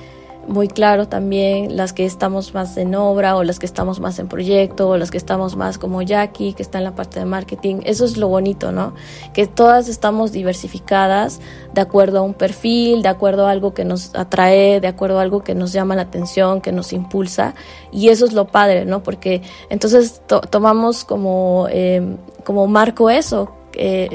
muy 0.51 0.69
claro 0.69 1.07
también 1.09 1.77
las 1.77 1.93
que 1.93 2.05
estamos 2.05 2.53
más 2.55 2.77
en 2.77 2.95
obra 2.95 3.37
o 3.37 3.45
las 3.45 3.59
que 3.59 3.67
estamos 3.67 4.01
más 4.01 4.19
en 4.19 4.29
proyecto 4.29 4.91
o 4.91 4.97
las 4.97 5.11
que 5.11 5.17
estamos 5.17 5.57
más 5.57 5.79
como 5.79 6.03
Jackie, 6.03 6.53
que 6.53 6.63
está 6.63 6.79
en 6.79 6.85
la 6.85 6.95
parte 6.95 7.21
de 7.21 7.25
marketing. 7.25 7.77
Eso 7.85 8.05
es 8.05 8.17
lo 8.17 8.29
bonito, 8.29 8.73
¿no? 8.73 8.93
Que 9.33 9.47
todas 9.47 9.89
estamos 9.89 10.33
diversificadas 10.33 11.41
de 11.73 11.81
acuerdo 11.81 12.19
a 12.19 12.23
un 12.23 12.35
perfil, 12.35 13.03
de 13.03 13.09
acuerdo 13.09 13.47
a 13.47 13.53
algo 13.53 13.73
que 13.75 13.85
nos 13.85 14.15
atrae, 14.15 14.81
de 14.81 14.89
acuerdo 14.89 15.21
a 15.21 15.23
algo 15.23 15.45
que 15.45 15.55
nos 15.55 15.73
llama 15.73 15.95
la 15.95 16.03
atención, 16.03 16.61
que 16.61 16.73
nos 16.73 16.93
impulsa. 16.93 17.55
Y 17.93 18.09
eso 18.09 18.27
es 18.27 18.33
lo 18.33 18.49
padre, 18.49 18.85
¿no? 18.85 19.03
Porque 19.05 19.43
entonces 19.69 20.21
tomamos 20.51 21.05
como, 21.05 21.69
em, 21.71 22.17
como 22.45 22.67
marco 22.67 23.09
eso, 23.09 23.53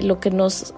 lo 0.02 0.20
que 0.20 0.32
nos 0.32 0.74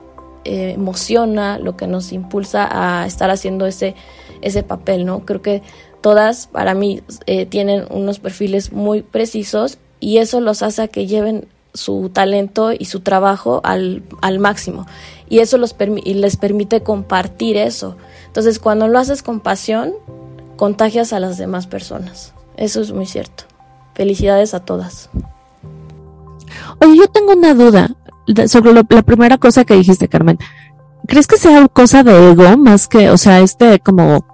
eh, 0.49 0.71
emociona, 0.75 1.59
lo 1.59 1.75
que 1.75 1.87
nos 1.87 2.13
impulsa 2.13 2.69
a 2.71 3.05
estar 3.05 3.29
haciendo 3.29 3.65
ese 3.65 3.95
ese 4.41 4.63
papel, 4.63 5.05
¿no? 5.05 5.25
Creo 5.25 5.41
que 5.41 5.61
todas 6.01 6.47
para 6.47 6.73
mí 6.73 7.01
eh, 7.25 7.45
tienen 7.45 7.85
unos 7.89 8.19
perfiles 8.19 8.71
muy 8.71 9.01
precisos 9.01 9.77
y 9.99 10.17
eso 10.17 10.41
los 10.41 10.61
hace 10.61 10.83
a 10.83 10.87
que 10.87 11.07
lleven 11.07 11.47
su 11.73 12.09
talento 12.09 12.71
y 12.71 12.85
su 12.85 13.01
trabajo 13.01 13.61
al, 13.63 14.03
al 14.21 14.39
máximo 14.39 14.85
y 15.29 15.39
eso 15.39 15.57
los 15.57 15.75
les 15.77 16.37
permite 16.37 16.81
compartir 16.81 17.57
eso. 17.57 17.97
Entonces, 18.27 18.59
cuando 18.59 18.87
lo 18.87 18.99
haces 18.99 19.23
con 19.23 19.39
pasión, 19.39 19.93
contagias 20.55 21.13
a 21.13 21.19
las 21.19 21.37
demás 21.37 21.67
personas. 21.67 22.33
Eso 22.55 22.81
es 22.81 22.91
muy 22.91 23.05
cierto. 23.05 23.43
Felicidades 23.93 24.53
a 24.53 24.59
todas. 24.59 25.09
Oye, 26.81 26.97
yo 26.97 27.07
tengo 27.07 27.33
una 27.33 27.53
duda 27.53 27.95
sobre 28.47 28.73
la 28.73 28.83
primera 28.83 29.37
cosa 29.37 29.65
que 29.65 29.75
dijiste, 29.75 30.07
Carmen. 30.07 30.37
¿Crees 31.07 31.27
que 31.27 31.37
sea 31.37 31.67
cosa 31.67 32.03
de 32.03 32.31
ego 32.31 32.57
más 32.57 32.87
que, 32.87 33.09
o 33.09 33.17
sea, 33.17 33.39
este 33.39 33.79
como, 33.79 34.25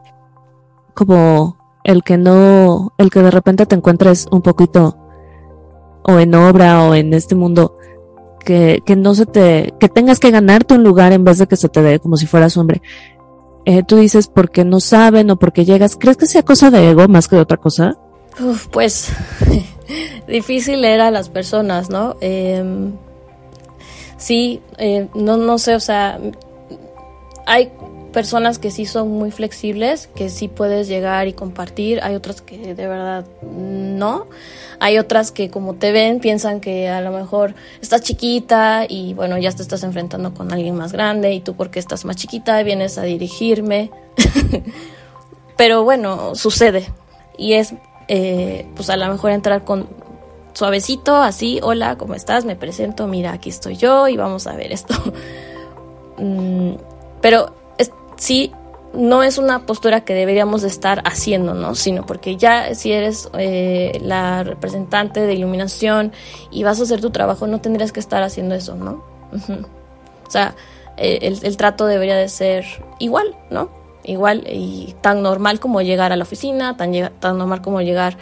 como 0.93 1.57
el 1.83 2.03
que 2.03 2.17
no, 2.17 2.93
el 2.97 3.09
que 3.09 3.21
de 3.21 3.31
repente 3.31 3.65
te 3.65 3.75
encuentres 3.75 4.27
un 4.31 4.41
poquito 4.41 4.97
o 6.03 6.19
en 6.19 6.33
obra 6.35 6.83
o 6.83 6.95
en 6.95 7.13
este 7.13 7.35
mundo 7.35 7.77
que, 8.43 8.81
que 8.85 8.95
no 8.95 9.15
se 9.15 9.25
te, 9.25 9.73
que 9.79 9.89
tengas 9.89 10.19
que 10.19 10.31
ganarte 10.31 10.73
un 10.73 10.83
lugar 10.83 11.13
en 11.13 11.23
vez 11.23 11.37
de 11.37 11.47
que 11.47 11.55
se 11.55 11.69
te 11.69 11.81
dé 11.81 11.99
como 11.99 12.17
si 12.17 12.25
fueras 12.25 12.57
hombre. 12.57 12.81
Eh, 13.65 13.83
tú 13.83 13.95
dices 13.95 14.27
porque 14.27 14.65
no 14.65 14.79
saben 14.79 15.29
o 15.31 15.37
porque 15.37 15.63
llegas. 15.63 15.95
¿Crees 15.95 16.17
que 16.17 16.25
sea 16.25 16.43
cosa 16.43 16.69
de 16.69 16.89
ego 16.89 17.07
más 17.07 17.27
que 17.27 17.37
de 17.37 17.41
otra 17.41 17.57
cosa? 17.57 17.97
pues 18.71 19.11
difícil 20.27 20.81
leer 20.81 21.01
a 21.01 21.11
las 21.11 21.29
personas, 21.29 21.89
¿no? 21.89 22.15
Em, 22.19 22.93
sí, 24.17 24.61
eh, 24.77 25.07
no, 25.13 25.37
no 25.37 25.59
sé, 25.59 25.75
o 25.75 25.79
sea, 25.79 26.19
hay 27.45 27.71
personas 28.13 28.59
que 28.59 28.71
sí 28.71 28.85
son 28.85 29.09
muy 29.09 29.31
flexibles, 29.31 30.07
que 30.15 30.29
sí 30.29 30.47
puedes 30.47 30.87
llegar 30.87 31.27
y 31.27 31.33
compartir, 31.33 31.99
hay 32.03 32.15
otras 32.15 32.41
que 32.41 32.75
de 32.75 32.87
verdad 32.87 33.25
no, 33.41 34.27
hay 34.79 34.99
otras 34.99 35.31
que 35.31 35.49
como 35.49 35.73
te 35.73 35.91
ven 35.91 36.19
piensan 36.19 36.61
que 36.61 36.87
a 36.87 37.01
lo 37.01 37.11
mejor 37.11 37.55
estás 37.81 38.01
chiquita 38.01 38.85
y 38.87 39.13
bueno, 39.15 39.37
ya 39.37 39.51
te 39.51 39.63
estás 39.63 39.83
enfrentando 39.83 40.33
con 40.33 40.53
alguien 40.53 40.75
más 40.75 40.93
grande 40.93 41.33
y 41.33 41.41
tú 41.41 41.55
porque 41.55 41.79
estás 41.79 42.05
más 42.05 42.15
chiquita 42.15 42.61
vienes 42.63 42.97
a 42.97 43.01
dirigirme, 43.01 43.91
pero 45.57 45.83
bueno, 45.83 46.35
sucede 46.35 46.85
y 47.37 47.53
es 47.53 47.73
eh, 48.07 48.67
pues 48.75 48.89
a 48.89 48.95
lo 48.97 49.07
mejor 49.07 49.31
entrar 49.31 49.63
con 49.65 49.87
suavecito, 50.53 51.15
así, 51.15 51.59
hola, 51.63 51.97
¿cómo 51.97 52.13
estás? 52.13 52.45
Me 52.45 52.55
presento, 52.55 53.07
mira, 53.07 53.33
aquí 53.33 53.49
estoy 53.49 53.75
yo 53.75 54.07
y 54.07 54.17
vamos 54.17 54.45
a 54.45 54.55
ver 54.55 54.71
esto. 54.71 54.93
Pero 57.23 57.53
sí 58.17 58.51
no 58.93 59.23
es 59.23 59.37
una 59.37 59.65
postura 59.65 60.01
que 60.01 60.13
deberíamos 60.13 60.63
estar 60.63 61.01
haciendo, 61.05 61.53
¿no? 61.53 61.73
Sino 61.73 62.05
porque 62.05 62.35
ya 62.35 62.75
si 62.75 62.91
eres 62.91 63.29
eh, 63.39 63.97
la 64.03 64.43
representante 64.43 65.21
de 65.21 65.33
iluminación 65.33 66.11
y 66.51 66.63
vas 66.63 66.81
a 66.81 66.83
hacer 66.83 66.99
tu 66.99 67.11
trabajo, 67.11 67.47
no 67.47 67.61
tendrías 67.61 67.93
que 67.93 68.01
estar 68.01 68.21
haciendo 68.23 68.55
eso, 68.55 68.75
¿no? 68.75 69.05
O 70.27 70.29
sea, 70.29 70.53
eh, 70.97 71.19
el, 71.21 71.57
trato 71.57 71.85
debería 71.85 72.17
de 72.17 72.27
ser 72.27 72.65
igual, 72.99 73.35
¿no? 73.49 73.69
Igual 74.03 74.43
y 74.45 74.93
tan 74.99 75.23
normal 75.23 75.61
como 75.61 75.81
llegar 75.81 76.11
a 76.11 76.17
la 76.17 76.23
oficina, 76.23 76.75
tan, 76.75 76.91
tan 77.21 77.37
normal 77.37 77.61
como 77.61 77.81
llegar 77.81 78.17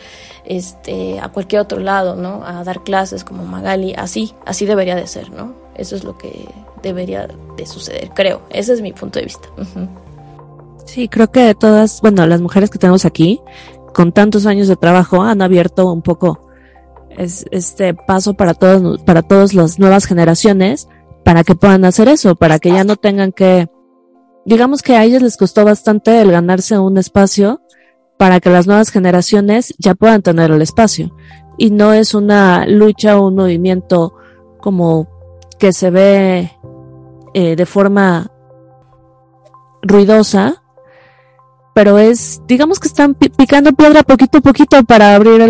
este, 0.45 1.20
a 1.20 1.30
cualquier 1.30 1.64
otro 1.64 1.80
lado, 1.80 2.16
¿no? 2.16 2.43
A 2.45 2.64
dar 2.64 2.84
clases 2.84 3.24
como 3.24 3.45
Magali, 3.45 3.95
así, 3.97 4.36
así 4.45 4.68
debería 4.68 4.95
de 4.95 5.08
ser, 5.08 5.32
¿no? 5.32 5.54
Eso 5.76 5.95
es 5.95 6.04
lo 6.04 6.20
que 6.20 6.47
debería 6.82 7.28
de 7.58 7.66
suceder, 7.66 8.12
creo. 8.14 8.42
Ese 8.50 8.74
es 8.74 8.82
mi 8.82 8.94
punto 8.94 9.20
de 9.20 9.26
vista. 9.26 9.48
Sí, 10.86 11.08
creo 11.08 11.32
que 11.32 11.56
todas, 11.56 12.02
bueno, 12.02 12.26
las 12.28 12.42
mujeres 12.42 12.70
que 12.70 12.80
tenemos 12.80 13.06
aquí, 13.06 13.42
con 13.94 14.12
tantos 14.12 14.46
años 14.46 14.68
de 14.68 14.76
trabajo, 14.76 15.22
han 15.22 15.42
abierto 15.42 15.92
un 15.92 16.02
poco 16.02 16.48
este 17.18 17.94
paso 17.94 18.34
para 18.34 18.54
todos, 18.54 19.02
para 19.04 19.22
todas 19.22 19.54
las 19.54 19.80
nuevas 19.80 20.06
generaciones, 20.06 20.88
para 21.24 21.44
que 21.44 21.56
puedan 21.56 21.86
hacer 21.86 22.08
eso, 22.08 22.36
para 22.36 22.60
que 22.60 22.72
ya 22.72 22.84
no 22.84 22.96
tengan 22.96 23.32
que, 23.32 23.70
digamos 24.46 24.82
que 24.82 24.96
a 24.96 25.04
ellas 25.04 25.22
les 25.22 25.38
costó 25.38 25.66
bastante 25.66 26.22
el 26.22 26.32
ganarse 26.32 26.80
un 26.80 26.98
espacio 26.98 27.62
para 28.18 28.40
que 28.40 28.50
las 28.50 28.68
nuevas 28.68 28.90
generaciones 28.90 29.74
ya 29.78 29.96
puedan 29.96 30.22
tener 30.22 30.52
el 30.52 30.62
espacio. 30.62 31.16
Y 31.58 31.70
no 31.70 31.94
es 31.94 32.14
una 32.14 32.66
lucha 32.66 33.18
o 33.18 33.28
un 33.28 33.36
movimiento 33.36 34.14
como 34.60 35.08
que 35.60 35.74
se 35.74 35.90
ve 35.90 36.52
eh, 37.34 37.56
de 37.56 37.66
forma 37.66 38.32
ruidosa, 39.82 40.62
pero 41.74 41.98
es, 41.98 42.42
digamos 42.48 42.80
que 42.80 42.88
están 42.88 43.16
picando 43.16 43.72
piedra 43.72 44.04
poquito 44.04 44.40
a 44.40 44.42
poquito 44.42 44.84
para 44.84 45.16
abrir 45.16 45.42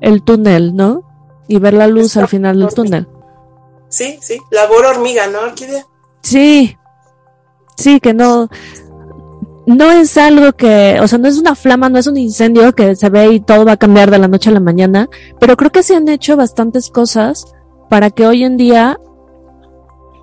el, 0.00 0.22
túnel, 0.22 0.74
¿no? 0.74 1.02
Y 1.48 1.58
ver 1.58 1.74
la 1.74 1.86
luz 1.86 2.16
al 2.16 2.28
final 2.28 2.58
del 2.58 2.72
túnel. 2.72 3.08
Sí, 3.88 4.18
sí, 4.20 4.38
labor 4.50 4.86
hormiga, 4.86 5.26
¿no, 5.26 5.40
Orquídea? 5.40 5.84
Sí, 6.22 6.76
sí, 7.76 8.00
que 8.00 8.14
no, 8.14 8.48
no 9.66 9.90
es 9.90 10.16
algo 10.16 10.52
que, 10.52 10.98
o 11.00 11.08
sea, 11.08 11.18
no 11.18 11.28
es 11.28 11.38
una 11.38 11.54
flama, 11.54 11.88
no 11.88 11.98
es 11.98 12.06
un 12.06 12.16
incendio 12.16 12.72
que 12.72 12.94
se 12.96 13.10
ve 13.10 13.32
y 13.32 13.40
todo 13.40 13.64
va 13.64 13.72
a 13.72 13.76
cambiar 13.76 14.10
de 14.10 14.18
la 14.18 14.28
noche 14.28 14.50
a 14.50 14.52
la 14.52 14.60
mañana, 14.60 15.08
pero 15.40 15.56
creo 15.56 15.70
que 15.72 15.82
se 15.82 15.96
han 15.96 16.08
hecho 16.08 16.36
bastantes 16.36 16.90
cosas 16.90 17.52
para 17.88 18.10
que 18.10 18.26
hoy 18.26 18.44
en 18.44 18.56
día 18.56 18.98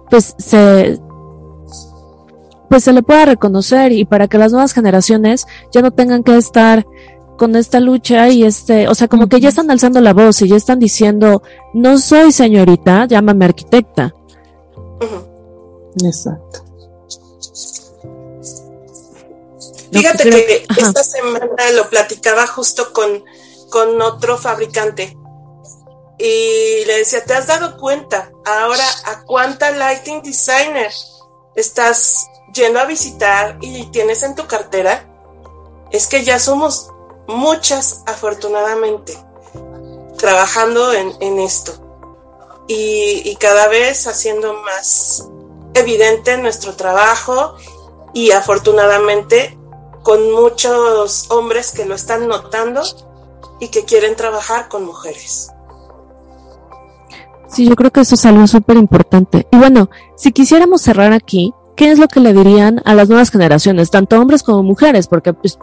pues 0.10 0.36
se 0.38 0.99
pues 2.70 2.86
se 2.86 2.93
le 2.93 3.04
pueda 3.04 3.26
reconocer 3.26 3.91
y 3.91 4.04
para 4.04 4.28
que 4.28 4.39
las 4.39 4.51
nuevas 4.51 4.74
generaciones 4.74 5.45
ya 5.72 5.84
no 5.84 5.91
tengan 5.91 6.24
que 6.24 6.38
estar 6.38 6.88
con 7.38 7.56
esta 7.56 7.80
lucha 7.80 8.30
y 8.30 8.43
este, 8.43 8.88
o 8.88 8.95
sea, 8.95 9.08
como 9.08 9.30
que 9.30 9.39
ya 9.39 9.49
están 9.49 9.70
alzando 9.70 10.01
la 10.01 10.14
voz 10.14 10.41
y 10.41 10.47
ya 10.47 10.56
están 10.56 10.80
diciendo, 10.80 11.43
no 11.76 11.99
soy 11.99 12.32
señorita, 12.32 13.06
llámame 13.06 13.45
arquitecta. 13.45 14.16
Exacto. 16.04 16.64
Fíjate 19.91 20.30
que 20.30 20.66
esta 20.78 21.04
semana 21.04 21.72
lo 21.76 21.88
platicaba 21.89 22.47
justo 22.47 22.91
con, 22.91 23.24
con 23.70 24.01
otro 24.01 24.38
fabricante 24.38 25.16
y 26.26 26.86
le 26.86 26.99
decía, 26.99 27.26
¿te 27.26 27.34
has 27.34 27.47
dado 27.47 27.76
cuenta 27.76 28.32
ahora 28.45 28.86
a 29.07 29.26
cuánta 29.26 29.71
lighting 29.71 30.21
designer 30.21 30.89
estás 31.53 32.30
yendo 32.53 32.80
a 32.80 32.86
visitar 32.86 33.57
y 33.59 33.88
tienes 33.88 34.24
en 34.24 34.34
tu 34.34 34.47
cartera? 34.47 35.05
Es 35.91 36.07
que 36.07 36.24
ya 36.24 36.39
somos 36.39 36.88
muchas, 37.28 38.03
afortunadamente, 38.05 39.17
trabajando 40.17 40.93
en, 40.93 41.39
esto 41.39 41.74
y, 42.69 43.36
cada 43.36 43.67
vez 43.67 44.07
haciendo 44.07 44.53
más 44.53 45.28
evidente 45.74 46.38
nuestro 46.38 46.78
trabajo 46.78 47.57
y 48.13 48.32
afortunadamente 48.32 49.59
con 50.03 50.32
muchos 50.32 51.30
hombres 51.32 51.74
que 51.74 51.84
lo 51.84 51.95
están 51.95 52.30
notando 52.30 52.82
y 53.59 53.67
que 53.67 53.84
quieren 53.84 54.15
trabajar 54.15 54.69
con 54.69 54.86
mujeres. 54.86 55.53
Sí, 57.54 57.68
yo 57.68 57.76
creo 57.76 57.91
que 57.91 58.01
eso 58.01 58.16
es 58.16 58.26
algo 58.26 58.47
súper 58.47 58.78
importante. 58.78 59.47
Y 59.51 59.58
bueno, 59.58 59.91
si 60.16 60.32
quisiéramos 60.32 60.82
cerrar 60.82 61.14
aquí, 61.14 61.54
¿qué 61.76 61.91
es 61.91 61.99
lo 61.99 62.08
que 62.08 62.20
le 62.20 62.34
dirían 62.34 62.82
a 62.84 62.95
las 62.95 63.10
nuevas 63.10 63.30
generaciones, 63.30 63.91
tanto 63.91 64.20
hombres 64.20 64.41
como 64.41 64.64
mujeres? 64.64 65.08
Porque, 65.08 65.34
pues, 65.34 65.60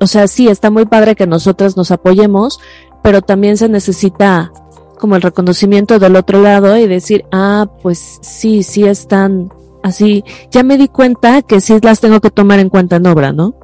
o 0.00 0.08
sea, 0.08 0.26
sí, 0.26 0.48
está 0.48 0.70
muy 0.70 0.86
padre 0.86 1.14
que 1.14 1.28
nosotras 1.28 1.76
nos 1.76 1.92
apoyemos, 1.92 2.58
pero 3.00 3.22
también 3.22 3.56
se 3.56 3.68
necesita 3.68 4.52
como 4.98 5.14
el 5.14 5.22
reconocimiento 5.22 6.00
del 6.00 6.16
otro 6.16 6.42
lado 6.42 6.76
y 6.76 6.88
decir, 6.88 7.24
ah, 7.30 7.68
pues 7.80 8.18
sí, 8.20 8.64
sí 8.64 8.82
están 8.82 9.52
así. 9.84 10.24
Ya 10.50 10.64
me 10.64 10.76
di 10.76 10.88
cuenta 10.88 11.42
que 11.42 11.60
sí 11.60 11.78
las 11.80 12.00
tengo 12.00 12.20
que 12.20 12.30
tomar 12.30 12.58
en 12.58 12.70
cuenta 12.70 12.96
en 12.96 13.06
obra, 13.06 13.32
¿no? 13.32 13.54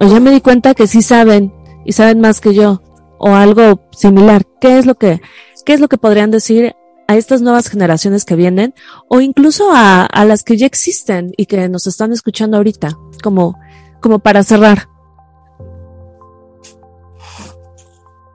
O 0.00 0.08
ya 0.08 0.18
me 0.18 0.32
di 0.32 0.40
cuenta 0.40 0.74
que 0.74 0.88
sí 0.88 1.02
saben 1.02 1.54
y 1.84 1.92
saben 1.92 2.20
más 2.20 2.40
que 2.40 2.52
yo 2.52 2.80
o 3.18 3.28
algo 3.28 3.80
similar. 3.92 4.42
¿Qué 4.60 4.78
es 4.78 4.86
lo 4.86 4.96
que 4.96 5.20
¿Qué 5.64 5.72
es 5.72 5.80
lo 5.80 5.88
que 5.88 5.96
podrían 5.96 6.30
decir 6.30 6.76
a 7.06 7.16
estas 7.16 7.40
nuevas 7.40 7.68
generaciones 7.68 8.24
que 8.24 8.36
vienen 8.36 8.74
o 9.08 9.20
incluso 9.20 9.70
a, 9.72 10.08
las 10.26 10.42
que 10.42 10.56
ya 10.56 10.66
existen 10.66 11.32
y 11.36 11.46
que 11.46 11.68
nos 11.68 11.86
están 11.86 12.12
escuchando 12.12 12.56
ahorita, 12.56 12.98
como, 13.22 13.58
como 14.00 14.18
para 14.18 14.42
cerrar? 14.42 14.88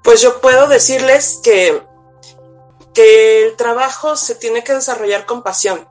Pues 0.03 0.21
yo 0.21 0.41
puedo 0.41 0.67
decirles 0.67 1.39
que, 1.43 1.83
que 2.95 3.45
el 3.45 3.55
trabajo 3.55 4.15
se 4.15 4.33
tiene 4.33 4.63
que 4.63 4.73
desarrollar 4.73 5.27
con 5.27 5.43
pasión. 5.43 5.87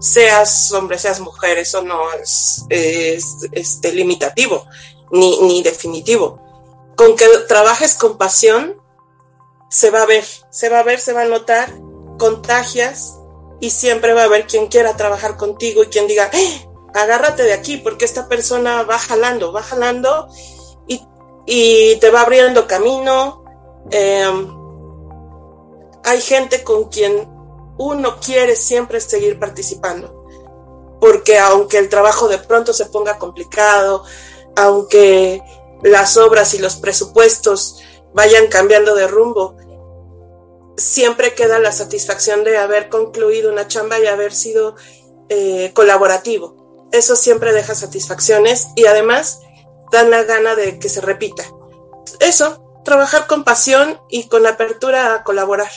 Seas 0.00 0.72
hombre, 0.72 0.98
seas 0.98 1.20
mujer, 1.20 1.58
eso 1.58 1.82
no 1.82 2.12
es, 2.12 2.66
este, 2.68 3.92
limitativo 3.92 4.66
ni, 5.12 5.40
ni 5.42 5.62
definitivo. 5.62 6.42
Con 6.96 7.16
que 7.16 7.26
trabajes 7.48 7.94
con 7.94 8.18
pasión, 8.18 8.81
se 9.72 9.90
va 9.90 10.02
a 10.02 10.06
ver, 10.06 10.22
se 10.50 10.68
va 10.68 10.80
a 10.80 10.82
ver, 10.82 11.00
se 11.00 11.14
va 11.14 11.22
a 11.22 11.24
notar, 11.24 11.72
contagias 12.18 13.18
y 13.58 13.70
siempre 13.70 14.12
va 14.12 14.20
a 14.20 14.24
haber 14.24 14.46
quien 14.46 14.66
quiera 14.66 14.98
trabajar 14.98 15.38
contigo 15.38 15.82
y 15.82 15.86
quien 15.86 16.06
diga, 16.06 16.28
¡Eh! 16.30 16.68
agárrate 16.92 17.42
de 17.44 17.54
aquí 17.54 17.78
porque 17.78 18.04
esta 18.04 18.28
persona 18.28 18.82
va 18.82 18.98
jalando, 18.98 19.50
va 19.50 19.62
jalando 19.62 20.28
y, 21.46 21.96
te 21.96 22.10
va 22.10 22.20
abriendo 22.20 22.66
camino. 22.66 23.44
Em, 23.90 24.46
hay 26.04 26.20
gente 26.20 26.62
con 26.62 26.90
quien 26.90 27.26
uno 27.78 28.20
quiere 28.20 28.56
siempre 28.56 29.00
seguir 29.00 29.40
participando. 29.40 30.20
porque 31.00 31.38
aunque 31.38 31.78
el 31.78 31.88
trabajo 31.88 32.28
de 32.28 32.38
pronto 32.38 32.72
se 32.72 32.86
ponga 32.86 33.18
complicado, 33.18 34.04
aunque 34.54 35.42
las 35.82 36.16
obras 36.16 36.54
y 36.54 36.58
los 36.58 36.76
presupuestos 36.76 37.82
vayan 38.14 38.46
cambiando 38.46 38.94
de 38.94 39.08
rumbo, 39.08 39.56
siempre 40.76 41.34
queda 41.34 41.58
la 41.58 41.72
satisfacción 41.72 42.44
de 42.44 42.58
haber 42.58 42.88
concluido 42.88 43.52
una 43.52 43.68
chamba 43.68 43.98
y 43.98 44.06
haber 44.06 44.32
sido 44.32 44.76
eh, 45.28 45.70
colaborativo. 45.74 46.88
Eso 46.92 47.16
siempre 47.16 47.52
deja 47.52 47.74
satisfacciones 47.74 48.68
y 48.76 48.86
además 48.86 49.40
dan 49.90 50.10
la 50.10 50.24
gana 50.24 50.54
de 50.54 50.78
que 50.78 50.88
se 50.88 51.00
repita. 51.00 51.44
Eso, 52.20 52.80
trabajar 52.84 53.26
con 53.26 53.44
pasión 53.44 53.98
y 54.10 54.28
con 54.28 54.46
apertura 54.46 55.14
a 55.14 55.22
colaborar. 55.22 55.70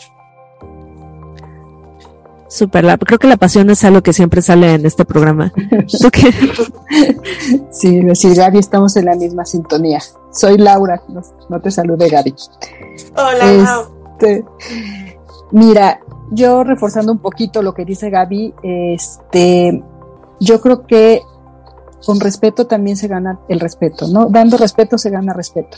Súper, 2.47 2.85
creo 2.99 3.19
que 3.19 3.27
la 3.27 3.37
pasión 3.37 3.69
es 3.69 3.83
algo 3.83 4.01
que 4.01 4.13
siempre 4.13 4.41
sale 4.41 4.75
en 4.75 4.85
este 4.85 5.03
programa. 5.03 5.51
sí, 7.71 7.99
decir 8.01 8.35
Gaby, 8.35 8.59
estamos 8.59 8.95
en 8.95 9.05
la 9.05 9.15
misma 9.15 9.45
sintonía. 9.45 10.01
Soy 10.31 10.57
Laura, 10.57 11.01
no, 11.49 11.61
te 11.61 11.71
salude 11.71 12.07
Gaby. 12.07 12.35
Hola, 13.15 13.87
este, 14.17 14.45
Mira, 15.51 15.99
yo 16.31 16.63
reforzando 16.63 17.11
un 17.11 17.19
poquito 17.19 17.61
lo 17.61 17.73
que 17.73 17.85
dice 17.85 18.09
Gaby, 18.09 18.53
este, 18.63 19.83
yo 20.39 20.59
creo 20.59 20.85
que 20.85 21.21
con 22.05 22.19
respeto 22.19 22.67
también 22.67 22.97
se 22.97 23.07
gana 23.07 23.39
el 23.47 23.59
respeto, 23.59 24.07
¿no? 24.07 24.27
Dando 24.27 24.57
respeto 24.57 24.97
se 24.97 25.09
gana 25.09 25.33
respeto. 25.33 25.77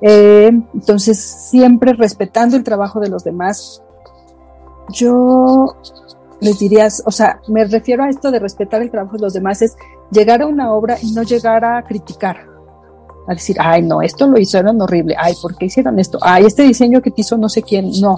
Eh, 0.00 0.50
entonces, 0.74 1.18
siempre 1.18 1.92
respetando 1.94 2.56
el 2.56 2.64
trabajo 2.64 3.00
de 3.00 3.08
los 3.08 3.24
demás, 3.24 3.82
yo 4.90 5.76
les 6.40 6.58
diría, 6.58 6.88
o 7.06 7.10
sea, 7.10 7.40
me 7.48 7.64
refiero 7.64 8.04
a 8.04 8.10
esto 8.10 8.30
de 8.30 8.38
respetar 8.38 8.82
el 8.82 8.90
trabajo 8.90 9.16
de 9.16 9.22
los 9.22 9.32
demás, 9.32 9.62
es 9.62 9.76
llegar 10.10 10.42
a 10.42 10.46
una 10.46 10.74
obra 10.74 10.98
y 11.00 11.12
no 11.12 11.22
llegar 11.22 11.64
a 11.64 11.82
criticar, 11.84 12.36
a 13.26 13.34
decir, 13.34 13.56
ay, 13.58 13.82
no, 13.82 14.02
esto 14.02 14.26
lo 14.26 14.38
hicieron 14.38 14.80
horrible, 14.80 15.14
ay, 15.18 15.34
¿por 15.40 15.56
qué 15.56 15.66
hicieron 15.66 15.98
esto? 15.98 16.18
Ay, 16.20 16.44
este 16.46 16.62
diseño 16.62 17.00
que 17.00 17.10
te 17.10 17.22
hizo 17.22 17.36
no 17.36 17.48
sé 17.48 17.62
quién, 17.62 17.90
no, 18.00 18.16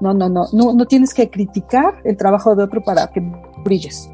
no, 0.00 0.14
no, 0.14 0.28
no, 0.28 0.46
no, 0.52 0.72
no 0.72 0.86
tienes 0.86 1.14
que 1.14 1.30
criticar 1.30 1.94
el 2.04 2.16
trabajo 2.16 2.54
de 2.56 2.64
otro 2.64 2.82
para 2.82 3.06
que 3.08 3.20
brilles. 3.64 4.10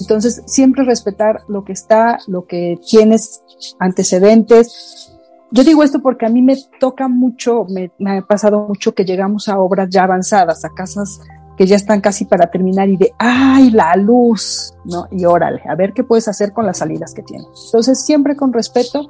Entonces, 0.00 0.42
siempre 0.46 0.84
respetar 0.84 1.42
lo 1.48 1.64
que 1.64 1.72
está, 1.72 2.18
lo 2.26 2.46
que 2.46 2.78
tienes, 2.88 3.42
antecedentes. 3.78 5.12
Yo 5.50 5.64
digo 5.64 5.82
esto 5.82 6.00
porque 6.00 6.26
a 6.26 6.28
mí 6.28 6.40
me 6.40 6.56
toca 6.78 7.08
mucho, 7.08 7.64
me, 7.68 7.90
me 7.98 8.18
ha 8.18 8.22
pasado 8.22 8.68
mucho 8.68 8.94
que 8.94 9.04
llegamos 9.04 9.48
a 9.48 9.58
obras 9.58 9.88
ya 9.90 10.04
avanzadas, 10.04 10.64
a 10.64 10.70
casas 10.70 11.20
que 11.58 11.66
ya 11.66 11.74
están 11.74 12.00
casi 12.00 12.24
para 12.24 12.46
terminar 12.46 12.88
y 12.88 12.96
de, 12.96 13.12
ay, 13.18 13.70
la 13.70 13.96
luz, 13.96 14.74
¿no? 14.84 15.08
Y 15.10 15.24
órale, 15.24 15.60
a 15.68 15.74
ver 15.74 15.92
qué 15.92 16.04
puedes 16.04 16.28
hacer 16.28 16.52
con 16.52 16.64
las 16.64 16.78
salidas 16.78 17.12
que 17.12 17.22
tienes. 17.22 17.48
Entonces, 17.66 18.04
siempre 18.04 18.36
con 18.36 18.52
respeto 18.52 19.08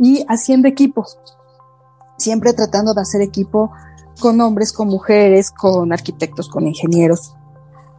y 0.00 0.24
haciendo 0.28 0.66
equipo, 0.66 1.06
siempre 2.18 2.52
tratando 2.52 2.92
de 2.94 3.02
hacer 3.02 3.20
equipo 3.20 3.70
con 4.18 4.40
hombres, 4.40 4.72
con 4.72 4.88
mujeres, 4.88 5.52
con 5.52 5.92
arquitectos, 5.92 6.48
con 6.48 6.66
ingenieros, 6.66 7.36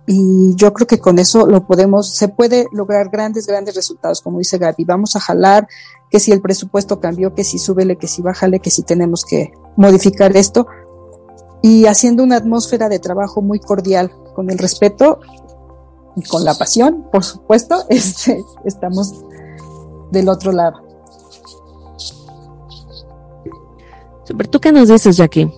y 0.08 0.56
yo 0.56 0.74
creo 0.74 0.88
que 0.88 0.99
con 0.99 1.20
eso 1.20 1.45
lo 1.45 1.66
podemos, 1.66 2.14
se 2.16 2.28
puede 2.28 2.68
lograr 2.72 3.10
grandes, 3.10 3.45
grandes 3.45 3.76
resultados, 3.76 4.22
como 4.22 4.39
dice 4.39 4.58
Gaby. 4.58 4.84
Vamos 4.84 5.16
a 5.16 5.20
jalar 5.20 5.68
que 6.10 6.20
si 6.20 6.32
el 6.32 6.41
presupuesto 6.41 6.99
cambió, 6.99 7.34
que 7.34 7.43
si 7.43 7.60
súbele, 7.60 7.97
que 7.97 8.08
si 8.08 8.22
bájale, 8.22 8.60
que 8.60 8.72
si 8.72 8.84
tenemos 8.84 9.24
que 9.24 9.52
modificar 9.78 10.36
esto. 10.36 10.68
Y 11.62 11.86
haciendo 11.86 12.24
una 12.24 12.38
atmósfera 12.38 12.89
de 12.89 12.99
trabajo 12.99 13.41
muy 13.41 13.60
cordial, 13.60 14.12
con 14.36 14.49
el 14.49 14.58
respeto 14.58 15.20
y 16.16 16.24
con 16.24 16.43
la 16.43 16.56
pasión, 16.56 17.08
por 17.12 17.24
supuesto, 17.24 17.86
este, 17.89 18.43
estamos 18.66 19.24
del 20.12 20.28
otro 20.30 20.52
lado. 20.52 20.90
Super, 24.24 24.47
¿tú 24.47 24.59
qué 24.59 24.72
nos 24.72 24.88
dices, 24.88 25.17
Jackie? 25.17 25.51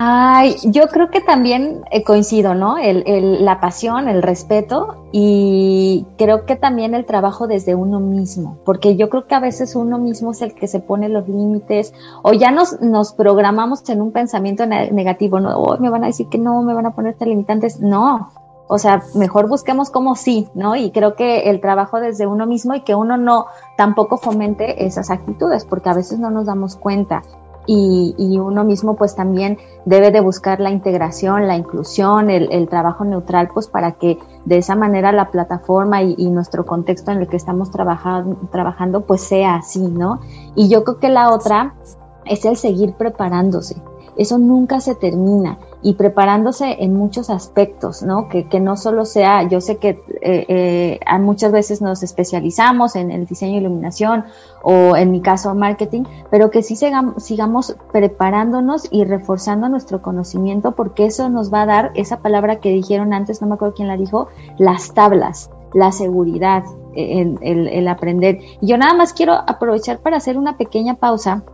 Ay, 0.00 0.54
yo 0.62 0.86
creo 0.86 1.10
que 1.10 1.20
también 1.20 1.82
eh, 1.90 2.04
coincido, 2.04 2.54
¿no? 2.54 2.78
El, 2.78 3.44
la 3.44 3.60
pasión, 3.60 4.08
el 4.08 4.22
respeto 4.22 5.08
y 5.10 6.06
creo 6.16 6.46
que 6.46 6.54
también 6.54 6.94
el 6.94 7.04
trabajo 7.04 7.48
desde 7.48 7.74
uno 7.74 7.98
mismo, 7.98 8.58
porque 8.64 8.94
yo 8.94 9.08
creo 9.08 9.26
que 9.26 9.34
a 9.34 9.40
veces 9.40 9.74
uno 9.74 9.98
mismo 9.98 10.30
es 10.30 10.40
el 10.40 10.54
que 10.54 10.68
se 10.68 10.78
pone 10.78 11.08
los 11.08 11.28
límites 11.28 11.92
o 12.22 12.32
ya 12.32 12.52
nos, 12.52 12.80
nos 12.80 13.12
programamos 13.12 13.88
en 13.88 14.00
un 14.00 14.12
pensamiento 14.12 14.66
negativo, 14.66 15.40
¿no? 15.40 15.58
Oh, 15.58 15.76
me 15.78 15.90
van 15.90 16.04
a 16.04 16.08
decir 16.08 16.28
que 16.28 16.38
no, 16.38 16.62
me 16.62 16.74
van 16.74 16.86
a 16.86 16.94
poner 16.94 17.16
limitantes. 17.18 17.80
No, 17.80 18.30
o 18.68 18.78
sea, 18.78 19.02
mejor 19.14 19.48
busquemos 19.48 19.90
como 19.90 20.14
sí, 20.14 20.48
¿no? 20.54 20.76
Y 20.76 20.90
creo 20.90 21.16
que 21.16 21.50
el 21.50 21.60
trabajo 21.60 22.00
desde 22.00 22.26
uno 22.26 22.46
mismo 22.46 22.74
y 22.74 22.82
que 22.82 22.94
uno 22.94 23.16
no 23.16 23.46
tampoco 23.76 24.18
fomente 24.18 24.86
esas 24.86 25.10
actitudes, 25.10 25.64
porque 25.64 25.88
a 25.88 25.94
veces 25.94 26.18
no 26.18 26.30
nos 26.30 26.46
damos 26.46 26.76
cuenta 26.76 27.22
y, 27.68 28.38
uno 28.38 28.64
mismo 28.64 28.96
pues 28.96 29.14
también 29.14 29.58
debe 29.84 30.10
de 30.10 30.20
buscar 30.20 30.58
la 30.58 30.70
integración, 30.70 31.46
la 31.46 31.56
inclusión, 31.56 32.30
el, 32.30 32.68
trabajo 32.68 33.04
neutral 33.04 33.50
pues 33.52 33.68
para 33.68 33.92
que 33.92 34.18
de 34.46 34.56
esa 34.56 34.74
manera 34.74 35.12
la 35.12 35.30
plataforma 35.30 36.02
y, 36.02 36.28
nuestro 36.30 36.64
contexto 36.64 37.10
en 37.10 37.18
el 37.18 37.28
que 37.28 37.36
estamos 37.36 37.70
trabajando, 37.70 38.36
trabajando 38.50 39.02
pues 39.02 39.22
sea 39.22 39.56
así, 39.56 39.80
¿no? 39.80 40.20
Y 40.54 40.68
yo 40.68 40.82
creo 40.84 40.98
que 40.98 41.10
la 41.10 41.30
otra 41.30 41.74
es 42.24 42.44
el 42.46 42.56
seguir 42.56 42.94
preparándose. 42.94 43.76
Eso 44.18 44.36
nunca 44.36 44.80
se 44.80 44.96
termina 44.96 45.58
y 45.80 45.94
preparándose 45.94 46.82
en 46.82 46.94
muchos 46.94 47.30
aspectos, 47.30 48.02
¿no? 48.02 48.28
Que, 48.28 48.48
que 48.48 48.58
no 48.58 48.76
solo 48.76 49.04
sea, 49.04 49.48
yo 49.48 49.60
sé 49.60 49.76
que 49.76 50.02
eh, 50.20 50.44
eh, 50.48 51.00
muchas 51.20 51.52
veces 51.52 51.80
nos 51.80 52.02
especializamos 52.02 52.96
en 52.96 53.12
el 53.12 53.26
diseño 53.26 53.54
e 53.54 53.60
iluminación 53.60 54.24
o 54.62 54.96
en 54.96 55.12
mi 55.12 55.20
caso 55.20 55.54
marketing, 55.54 56.02
pero 56.30 56.50
que 56.50 56.62
sí 56.64 56.74
sigamos, 56.74 57.22
sigamos 57.22 57.76
preparándonos 57.92 58.88
y 58.90 59.04
reforzando 59.04 59.68
nuestro 59.68 60.02
conocimiento 60.02 60.72
porque 60.72 61.06
eso 61.06 61.28
nos 61.28 61.54
va 61.54 61.62
a 61.62 61.66
dar 61.66 61.92
esa 61.94 62.18
palabra 62.18 62.56
que 62.56 62.70
dijeron 62.70 63.12
antes, 63.12 63.40
no 63.40 63.46
me 63.46 63.54
acuerdo 63.54 63.74
quién 63.76 63.88
la 63.88 63.96
dijo, 63.96 64.28
las 64.58 64.94
tablas, 64.94 65.50
la 65.74 65.92
seguridad, 65.92 66.64
el, 66.96 67.38
el, 67.40 67.68
el 67.68 67.88
aprender. 67.88 68.40
Y 68.60 68.66
yo 68.66 68.78
nada 68.78 68.94
más 68.94 69.12
quiero 69.12 69.34
aprovechar 69.34 70.00
para 70.00 70.16
hacer 70.16 70.36
una 70.36 70.56
pequeña 70.56 70.94
pausa. 70.94 71.44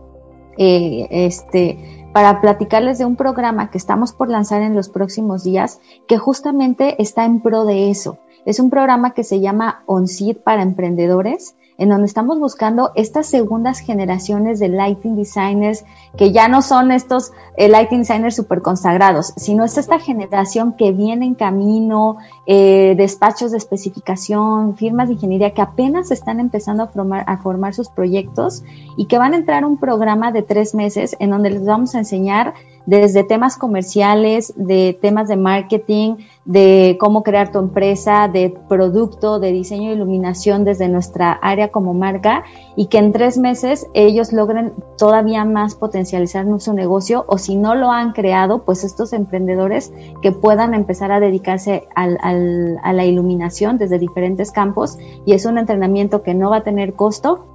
Eh, 0.57 1.07
este, 1.11 2.04
para 2.15 2.39
platicarles 2.39 2.97
de 2.97 3.03
un 3.03 3.17
programa 3.17 3.69
que 3.69 3.77
estamos 3.77 4.13
por 4.13 4.29
lanzar 4.29 4.61
en 4.61 4.73
los 4.73 4.87
próximos 4.87 5.43
días 5.43 5.81
que 6.07 6.17
justamente 6.17 7.01
está 7.01 7.25
en 7.25 7.41
pro 7.41 7.65
de 7.65 7.89
eso. 7.89 8.19
Es 8.45 8.61
un 8.61 8.69
programa 8.69 9.13
que 9.13 9.25
se 9.25 9.41
llama 9.41 9.83
OnSeed 9.85 10.37
para 10.37 10.61
emprendedores 10.61 11.57
en 11.77 11.89
donde 11.89 12.05
estamos 12.05 12.39
buscando 12.39 12.91
estas 12.95 13.27
segundas 13.27 13.79
generaciones 13.79 14.59
de 14.59 14.69
lighting 14.69 15.15
designers 15.15 15.83
que 16.17 16.31
ya 16.31 16.47
no 16.47 16.61
son 16.61 16.91
estos 16.91 17.33
eh, 17.57 17.67
lighting 17.67 17.99
designers 17.99 18.35
super 18.35 18.61
consagrados, 18.61 19.33
sino 19.35 19.63
es 19.65 19.77
esta 19.77 19.99
generación 19.99 20.73
que 20.73 20.91
viene 20.91 21.25
en 21.25 21.35
camino, 21.35 22.17
eh, 22.45 22.95
despachos 22.97 23.51
de 23.51 23.57
especificación, 23.57 24.77
firmas 24.77 25.09
de 25.09 25.15
ingeniería 25.15 25.53
que 25.53 25.61
apenas 25.61 26.11
están 26.11 26.39
empezando 26.39 26.83
a 26.83 26.87
formar, 26.87 27.23
a 27.27 27.37
formar 27.37 27.73
sus 27.73 27.89
proyectos 27.89 28.63
y 28.97 29.05
que 29.05 29.17
van 29.17 29.33
a 29.33 29.37
entrar 29.37 29.65
un 29.65 29.77
programa 29.77 30.31
de 30.31 30.43
tres 30.43 30.75
meses 30.75 31.15
en 31.19 31.29
donde 31.29 31.49
les 31.49 31.65
vamos 31.65 31.95
a 31.95 31.99
enseñar 31.99 32.53
desde 32.85 33.23
temas 33.23 33.57
comerciales, 33.57 34.53
de 34.55 34.97
temas 35.01 35.27
de 35.27 35.37
marketing, 35.37 36.15
de 36.45 36.97
cómo 36.99 37.23
crear 37.23 37.51
tu 37.51 37.57
empresa, 37.57 38.27
de 38.27 38.55
producto, 38.69 39.39
de 39.39 39.51
diseño 39.51 39.89
e 39.89 39.93
iluminación 39.93 40.63
desde 40.63 40.87
nuestra 40.87 41.31
área 41.31 41.71
como 41.71 41.93
marca 41.93 42.43
y 42.75 42.85
que 42.87 42.99
en 42.99 43.11
tres 43.11 43.37
meses 43.37 43.87
ellos 43.93 44.31
logren 44.31 44.73
todavía 44.97 45.43
más 45.45 45.75
potencializar 45.75 46.45
su 46.59 46.73
negocio 46.73 47.25
o 47.27 47.37
si 47.37 47.55
no 47.55 47.73
lo 47.73 47.91
han 47.91 48.11
creado, 48.11 48.63
pues 48.63 48.83
estos 48.83 49.13
emprendedores 49.13 49.91
que 50.21 50.31
puedan 50.31 50.73
empezar 50.73 51.11
a 51.11 51.19
dedicarse 51.19 51.87
al, 51.95 52.17
al, 52.21 52.77
a 52.83 52.93
la 52.93 53.05
iluminación 53.05 53.77
desde 53.77 53.97
diferentes 53.97 54.51
campos 54.51 54.97
y 55.25 55.33
es 55.33 55.45
un 55.45 55.57
entrenamiento 55.57 56.21
que 56.21 56.33
no 56.33 56.51
va 56.51 56.57
a 56.57 56.63
tener 56.63 56.93
costo 56.93 57.54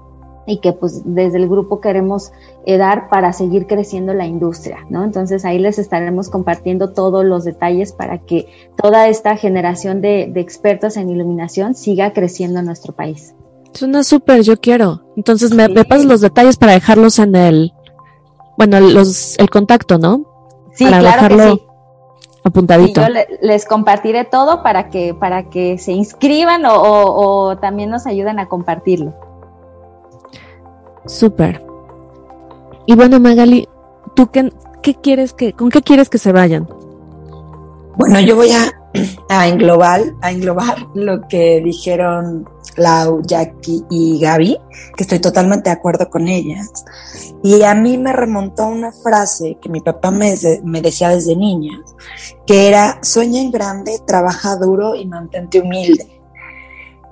y 0.51 0.59
que 0.59 0.72
pues 0.72 1.03
desde 1.05 1.38
el 1.38 1.48
grupo 1.48 1.80
queremos 1.80 2.32
eh, 2.66 2.76
dar 2.76 3.09
para 3.09 3.32
seguir 3.32 3.68
creciendo 3.68 4.14
la 4.14 4.26
industria, 4.26 4.78
¿no? 4.90 5.05
Entonces 5.05 5.44
ahí 5.44 5.61
les 5.61 5.78
estaremos 5.78 6.28
compartiendo 6.28 6.92
todos 6.92 7.24
los 7.24 7.44
detalles 7.44 7.92
para 7.92 8.18
que 8.18 8.46
toda 8.76 9.07
esta 9.07 9.36
generación 9.36 10.01
de, 10.01 10.32
expertos 10.34 10.96
en 10.96 11.09
iluminación 11.09 11.74
siga 11.74 12.12
creciendo 12.12 12.59
en 12.59 12.66
nuestro 12.66 12.92
país. 12.92 13.34
Suena 13.72 14.03
súper, 14.03 14.42
yo 14.42 14.57
quiero. 14.57 15.03
Entonces 15.16 15.55
me, 15.55 15.68
pasas 15.68 16.05
los 16.05 16.20
detalles 16.20 16.57
para 16.57 16.72
dejarlos 16.72 17.20
en 17.20 17.36
el, 17.36 17.72
bueno, 18.59 18.80
los, 18.80 19.38
el 19.38 19.48
contacto, 19.48 19.98
¿no? 19.98 20.26
Sí, 20.74 20.84
para 20.84 20.98
claro 20.98 21.36
que 21.36 21.51
sí. 21.51 21.62
apuntadito. 22.42 23.01
yo 23.03 23.07
les 23.40 23.66
compartiré 23.66 24.24
todo 24.24 24.64
para 24.64 24.88
que, 24.88 25.14
para 25.14 25.48
que 25.48 25.78
se 25.78 25.92
inscriban 25.92 26.64
o, 26.66 26.74
o 26.74 27.57
también 27.59 27.90
nos 27.90 28.07
ayuden 28.07 28.40
a 28.40 28.48
compartirlo. 28.48 29.29
Súper. 31.11 31.61
Y 32.86 32.94
bueno, 32.94 33.18
Magali, 33.18 33.68
¿tú 34.14 34.30
qué, 34.30 34.52
quieres 35.02 35.32
que, 35.32 35.52
con 35.52 35.68
qué 35.68 35.82
quieres 35.82 36.08
que 36.08 36.18
se 36.18 36.30
vayan? 36.30 36.68
Bueno, 37.96 38.20
yo 38.20 38.36
voy 38.36 38.52
a 38.52 38.70
a 39.28 39.48
englobar, 39.48 40.02
a 40.22 40.30
englobar 40.30 40.76
lo 40.94 41.26
que 41.26 41.61
dijeron 41.64 42.48
Lau, 42.76 43.22
Jackie 43.22 43.84
y 43.90 44.20
Gaby, 44.20 44.56
que 44.96 45.02
estoy 45.02 45.18
totalmente 45.18 45.68
de 45.68 45.74
acuerdo 45.74 46.08
con 46.08 46.28
ellas. 46.28 46.84
Y 47.42 47.62
a 47.64 47.74
mí 47.74 47.98
me 47.98 48.12
remontó 48.12 48.68
una 48.68 48.92
frase 48.92 49.58
que 49.61 49.68
mi 49.68 49.80
papá 49.80 50.12
me, 50.12 50.32
me 50.62 50.80
decía 50.80 51.08
desde 51.08 51.34
niña, 51.34 51.82
que 52.46 52.68
era, 52.68 53.00
sueña 53.02 53.40
en 53.40 53.50
grande, 53.50 54.00
trabaja 54.06 54.54
duro 54.56 54.94
y 54.94 55.06
mantente 55.06 55.61
humilde. 55.61 56.19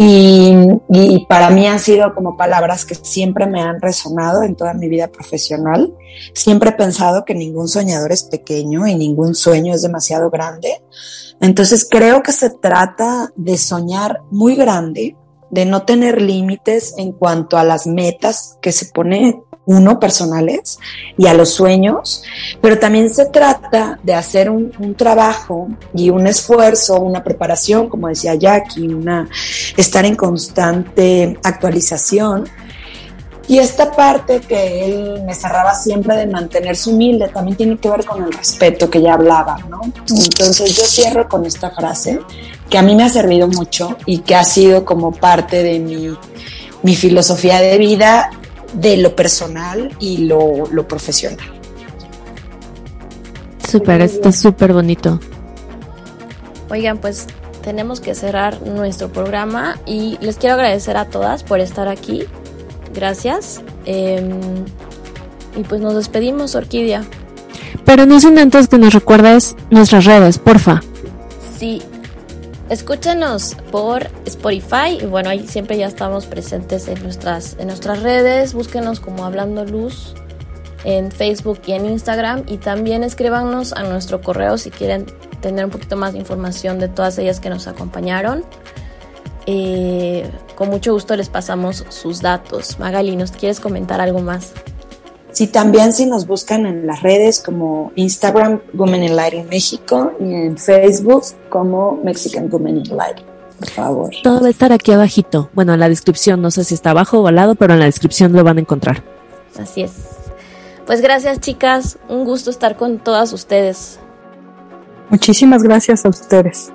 Y, 0.01 1.27
para 1.29 1.51
mí 1.51 1.67
han 1.67 1.81
sido 1.81 2.15
como 2.15 2.37
palabras 2.37 2.85
que 2.85 2.95
siempre 2.95 3.47
me 3.47 3.61
han 3.61 3.81
resonado 3.81 4.45
en 4.45 4.55
toda 4.55 4.73
mi 4.73 4.89
vida 4.89 5.09
profesional. 5.09 5.93
Siempre 6.35 6.71
he 6.71 6.75
pensado 6.75 7.25
que 7.25 7.35
ningún 7.35 7.67
soñador 7.67 8.13
es 8.13 8.23
pequeño 8.23 8.87
y 8.87 8.95
ningún 8.95 9.35
sueño 9.35 9.75
es 9.75 9.83
demasiado 9.83 10.31
grande. 10.31 10.83
Entonces 11.41 11.87
creo 11.91 12.23
que 12.23 12.31
se 12.31 12.51
trata 12.51 13.33
de 13.35 13.59
soñar 13.59 14.23
muy 14.31 14.55
grande, 14.55 15.17
de 15.51 15.65
no 15.65 15.83
tener 15.83 16.23
límites 16.23 16.95
en 16.97 17.11
cuanto 17.11 17.59
a 17.59 17.65
las 17.65 17.89
metas 17.89 18.57
que 18.63 18.71
se 18.71 18.87
pone 18.87 19.43
uno 19.69 20.01
personales 20.01 20.79
y 21.19 21.27
a 21.27 21.35
los 21.35 21.51
sueños, 21.51 22.23
pero 22.63 22.79
también 22.79 23.11
se 23.11 23.27
trata 23.27 23.99
de 24.03 24.15
hacer 24.15 24.49
un, 24.49 24.95
trabajo 24.97 25.69
y 25.93 26.09
un 26.09 26.27
esfuerzo, 26.27 26.99
una 26.99 27.23
preparación, 27.23 27.91
como 27.91 28.09
decía 28.09 28.35
Jackie, 28.35 28.89
una, 28.89 29.29
estar 29.77 30.07
en 30.07 30.17
constante 30.17 31.39
actualización. 31.45 32.49
Y 33.47 33.59
esta 33.59 33.93
parte 33.93 34.41
que 34.41 34.87
él 34.87 35.23
me 35.27 35.35
cerraba 35.35 35.75
siempre 35.75 36.17
de 36.17 36.27
mantenerse 36.27 36.89
humilde 36.89 37.29
también 37.29 37.57
tiene 37.57 37.77
que 37.77 37.91
ver 37.91 38.07
con 38.07 38.25
el 38.25 38.33
respeto 38.33 38.89
que 38.89 39.03
ya 39.03 39.15
hablaba, 39.15 39.59
¿no? 39.69 39.83
Entonces 39.85 40.77
yo 40.77 40.85
cierro 40.85 41.29
con 41.29 41.45
esta 41.45 41.71
frase 41.71 42.21
que 42.71 42.79
a 42.79 42.83
mí 42.83 42.95
me 42.95 43.05
ha 43.05 43.09
servido 43.11 43.49
mucho 43.49 43.97
y 44.07 44.21
que 44.21 44.35
ha 44.35 44.45
sido 44.45 44.87
como 44.87 45.13
parte 45.13 45.63
de 45.63 45.79
mi, 45.79 46.17
mi 46.83 46.95
filosofía 46.95 47.61
de 47.61 47.77
vida, 47.79 48.31
de 48.75 48.97
lo 48.97 49.17
personal 49.17 49.95
y 49.99 50.19
lo, 50.19 50.67
lo 50.71 50.87
profesional. 50.87 51.59
Súper, 53.69 54.01
está 54.01 54.33
súper 54.33 54.73
bonito. 54.73 55.21
Oigan, 56.71 56.99
pues 56.99 57.27
tenemos 57.63 58.01
que 58.01 58.15
cerrar 58.15 58.63
nuestro 58.63 59.13
programa 59.13 59.79
y 59.85 60.17
les 60.21 60.37
quiero 60.37 60.55
agradecer 60.55 60.97
a 60.97 61.07
todas 61.07 61.43
por 61.43 61.61
estar 61.61 61.89
aquí. 61.89 62.25
Gracias. 62.95 63.63
Em, 63.85 64.41
y 65.57 65.63
pues 65.65 65.81
nos 65.81 65.95
despedimos, 65.95 66.55
Orquídea. 66.55 67.05
Pero 67.85 68.07
no 68.07 68.21
sin 68.21 68.39
antes 68.39 68.69
que 68.69 68.79
nos 68.79 68.95
recuerdes 68.95 69.57
nuestras 69.71 70.05
redes, 70.05 70.39
porfa. 70.39 70.81
Sí, 71.59 71.83
Escúchanos 72.71 73.57
por 73.71 74.09
Spotify 74.27 74.99
y 75.01 75.07
bueno, 75.07 75.31
ahí 75.31 75.47
siempre 75.47 75.79
ya 75.79 75.87
estamos 75.87 76.27
presentes 76.27 76.87
en 76.89 77.03
nuestras, 77.03 77.57
en 77.59 77.69
nuestras 77.69 78.03
redes. 78.03 78.53
Búsquenos 78.53 79.01
como 79.01 79.25
Hablando 79.25 79.65
Luz 79.65 80.15
en 80.85 81.11
Facebook 81.11 81.61
y 81.67 81.73
en 81.73 81.87
Instagram 81.87 82.45
y 82.47 82.59
también 82.59 83.05
escríbanos 83.05 83.73
a 83.73 83.85
nuestro 83.85 84.21
correo 84.21 84.59
si 84.59 84.71
quieren 84.71 85.07
tener 85.41 85.65
un 85.65 85.71
poquito 85.71 85.97
más 85.97 86.13
de 86.13 86.19
información 86.19 86.79
de 86.79 86.89
todas 86.89 87.19
ellas 87.19 87.41
que 87.41 87.49
nos 87.49 87.67
acompañaron. 87.69 88.45
Eh, 89.47 90.31
con 90.55 90.69
mucho 90.69 90.93
gusto 90.93 91.17
les 91.17 91.31
pasamos 91.31 91.87
sus 91.89 92.21
datos. 92.21 92.79
Magali, 92.79 93.17
¿nos 93.17 93.33
quieres 93.33 93.61
comentar 93.61 93.99
algo 94.01 94.21
más? 94.21 94.53
Sí, 95.39 95.47
también 95.47 95.93
si 95.93 96.05
nos 96.05 96.27
buscan 96.27 96.67
en 96.67 96.85
las 96.85 97.01
redes 97.01 97.39
como 97.39 97.93
Instagram 97.95 98.61
Women 98.75 99.05
in 99.05 99.15
Lighting 99.15 99.49
México 99.49 100.11
y 100.19 100.35
en 100.35 100.59
Facebook 100.59 101.23
como 101.49 102.01
Mexican 102.03 102.49
Women 102.51 102.79
in 102.79 102.97
Lighting. 102.97 103.25
Por 103.57 103.71
favor. 103.71 104.11
Todo 104.25 104.41
va 104.41 104.49
a 104.49 104.51
estar 104.51 104.73
aquí 104.73 104.91
abajito. 104.91 105.49
Bueno, 105.53 105.75
en 105.75 105.79
la 105.79 105.89
descripción, 105.89 106.43
no 106.43 106.51
sé 106.51 106.65
si 106.65 106.75
está 106.75 106.91
abajo 106.91 107.21
o 107.21 107.29
al 107.29 107.37
lado, 107.37 107.55
pero 107.55 107.75
en 107.75 107.79
la 107.79 107.85
descripción 107.85 108.33
lo 108.33 108.43
van 108.43 108.57
a 108.57 108.63
encontrar. 108.63 109.05
Así 109.57 109.83
es. 109.83 109.93
Pues 110.89 111.03
gracias 111.03 111.39
chicas, 111.39 111.99
un 112.09 112.25
gusto 112.25 112.51
estar 112.51 112.77
con 112.77 112.99
todas 112.99 113.33
ustedes. 113.33 114.01
Muchísimas 115.09 115.63
gracias 115.63 116.05
a 116.05 116.09
ustedes. 116.09 116.73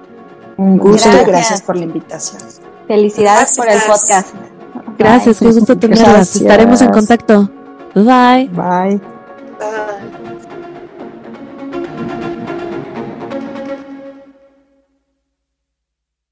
Un 0.55 0.77
gusto, 0.77 1.09
gracias, 1.27 1.61
por 1.61 1.75
la 1.75 1.83
invitación. 1.83 2.41
Felicidades 2.87 3.57
por 3.57 3.67
el 3.67 3.79
podcast. 3.85 4.29
Gracias, 4.97 5.41
un 5.41 5.51
gusto 5.51 5.77
tenerlas. 5.77 6.37
Estaremos 6.37 6.81
en 6.81 6.91
contacto. 6.91 7.49
Bye-bye. 7.95 8.47
Bye. 8.47 8.99
Bye. 9.59 10.19